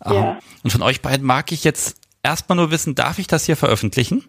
[0.06, 0.34] Ja.
[0.34, 3.58] Ähm, und von euch beiden mag ich jetzt erstmal nur wissen, darf ich das hier
[3.58, 4.24] veröffentlichen?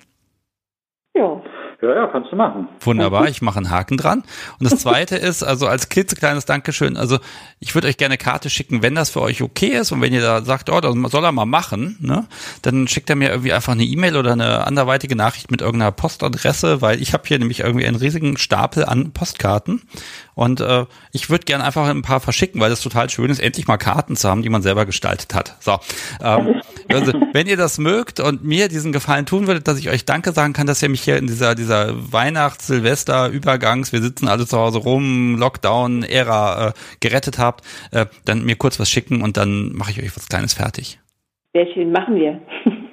[1.14, 1.42] Ja.
[1.80, 2.66] Ja, ja, kannst du machen.
[2.80, 4.24] Wunderbar, ich mache einen Haken dran.
[4.58, 7.20] Und das zweite ist, also als klitzekleines Dankeschön, also
[7.60, 10.20] ich würde euch gerne Karte schicken, wenn das für euch okay ist und wenn ihr
[10.20, 12.26] da sagt, oh, das soll er mal machen, ne,
[12.62, 16.82] dann schickt er mir irgendwie einfach eine E-Mail oder eine anderweitige Nachricht mit irgendeiner Postadresse,
[16.82, 19.82] weil ich habe hier nämlich irgendwie einen riesigen Stapel an Postkarten
[20.34, 23.68] und äh, ich würde gerne einfach ein paar verschicken, weil das total schön ist, endlich
[23.68, 25.56] mal Karten zu haben, die man selber gestaltet hat.
[25.60, 25.78] So,
[26.22, 26.60] ähm,
[26.92, 30.32] also wenn ihr das mögt und mir diesen Gefallen tun würdet, dass ich euch Danke
[30.32, 34.46] sagen kann, dass ihr mich hier in dieser dieser Weihnachts-, Silvester, Übergangs, wir sitzen alle
[34.46, 39.72] zu Hause rum, Lockdown-Ära äh, gerettet habt, äh, dann mir kurz was schicken und dann
[39.72, 41.00] mache ich euch was Kleines fertig.
[41.54, 42.40] Sehr schön, machen wir.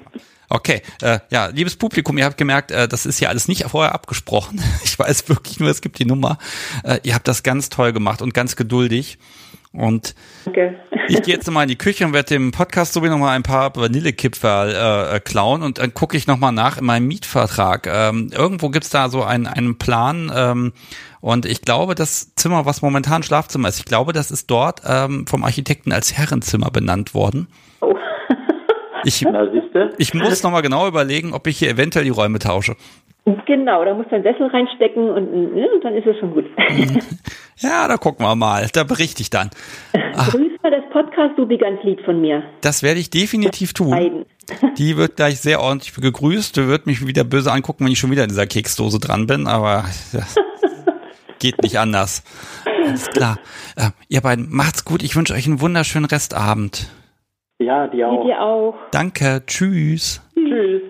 [0.48, 3.94] Okay, äh, ja, liebes Publikum, ihr habt gemerkt, äh, das ist ja alles nicht vorher
[3.94, 4.62] abgesprochen.
[4.84, 6.38] Ich weiß wirklich nur, es gibt die Nummer.
[6.84, 9.18] Äh, ihr habt das ganz toll gemacht und ganz geduldig.
[9.78, 10.16] Und
[10.46, 10.76] okay.
[11.08, 13.44] ich gehe jetzt nochmal in die Küche und werde dem Podcast so wie nochmal ein
[13.44, 17.88] paar Vanillekipferl äh, äh, klauen und dann gucke ich nochmal nach in meinem Mietvertrag.
[17.88, 20.74] Ähm, irgendwo gibt's da so einen, einen Plan ähm,
[21.22, 25.28] und ich glaube, das Zimmer, was momentan Schlafzimmer ist, ich glaube, das ist dort ähm,
[25.28, 27.48] vom Architekten als Herrenzimmer benannt worden.
[27.82, 27.96] Oh.
[29.06, 29.26] Ich,
[29.98, 32.76] ich muss nochmal genau überlegen, ob ich hier eventuell die Räume tausche.
[33.48, 36.46] Genau, da musst du einen Sessel reinstecken und, ne, und dann ist es schon gut.
[37.60, 38.68] Ja, da gucken wir mal.
[38.74, 39.50] Da berichte ich dann.
[39.94, 42.44] Grüß mal das Podcast-Subi ganz lieb von mir.
[42.62, 44.26] Das werde ich definitiv tun.
[44.78, 46.58] Die wird gleich sehr ordentlich gegrüßt.
[46.58, 49.48] Die wird mich wieder böse angucken, wenn ich schon wieder in dieser Keksdose dran bin,
[49.48, 49.86] aber
[51.40, 52.24] geht nicht anders.
[52.66, 53.40] Alles klar.
[53.76, 55.02] Äh, ihr beiden, macht's gut.
[55.02, 56.90] Ich wünsche euch einen wunderschönen Restabend.
[57.58, 58.26] Ja, dir auch.
[58.26, 58.76] Dir auch.
[58.92, 59.42] Danke.
[59.48, 60.22] Tschüss.
[60.34, 60.82] Tschüss.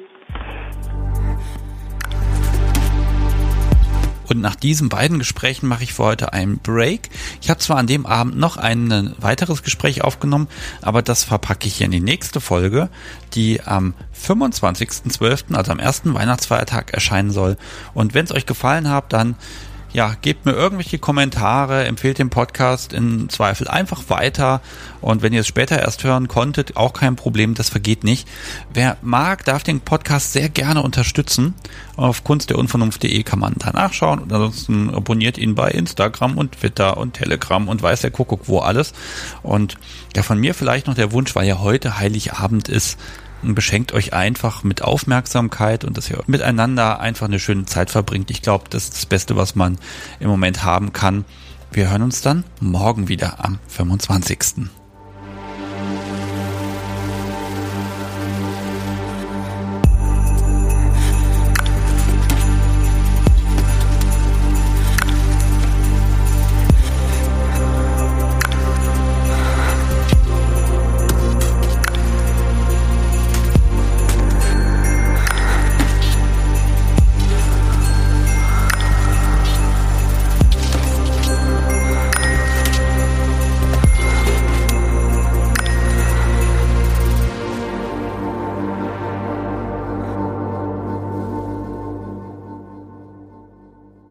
[4.27, 7.09] Und nach diesen beiden Gesprächen mache ich für heute einen Break.
[7.39, 10.47] Ich habe zwar an dem Abend noch ein weiteres Gespräch aufgenommen,
[10.81, 12.89] aber das verpacke ich hier in die nächste Folge,
[13.35, 17.57] die am 25.12., also am ersten Weihnachtsfeiertag erscheinen soll.
[17.93, 19.35] Und wenn es euch gefallen hat, dann
[19.95, 24.59] ja, gebt mir irgendwelche Kommentare, empfehlt den Podcast im Zweifel einfach weiter.
[24.99, 28.27] Und wenn ihr es später erst hören konntet, auch kein Problem, das vergeht nicht.
[28.73, 31.53] Wer mag, darf den Podcast sehr gerne unterstützen.
[31.95, 34.19] Auf kunstderunvernunft.de kann man da nachschauen.
[34.19, 38.59] Und ansonsten abonniert ihn bei Instagram und Twitter und Telegram und weiß der Kuckuck wo
[38.59, 38.91] alles.
[39.43, 39.77] Und
[40.13, 42.99] ja, von mir vielleicht noch der Wunsch, weil ja heute Heiligabend ist,
[43.53, 48.31] beschenkt euch einfach mit Aufmerksamkeit und dass ihr miteinander einfach eine schöne Zeit verbringt.
[48.31, 49.77] Ich glaube, das ist das Beste, was man
[50.19, 51.25] im Moment haben kann.
[51.71, 54.69] Wir hören uns dann morgen wieder am 25.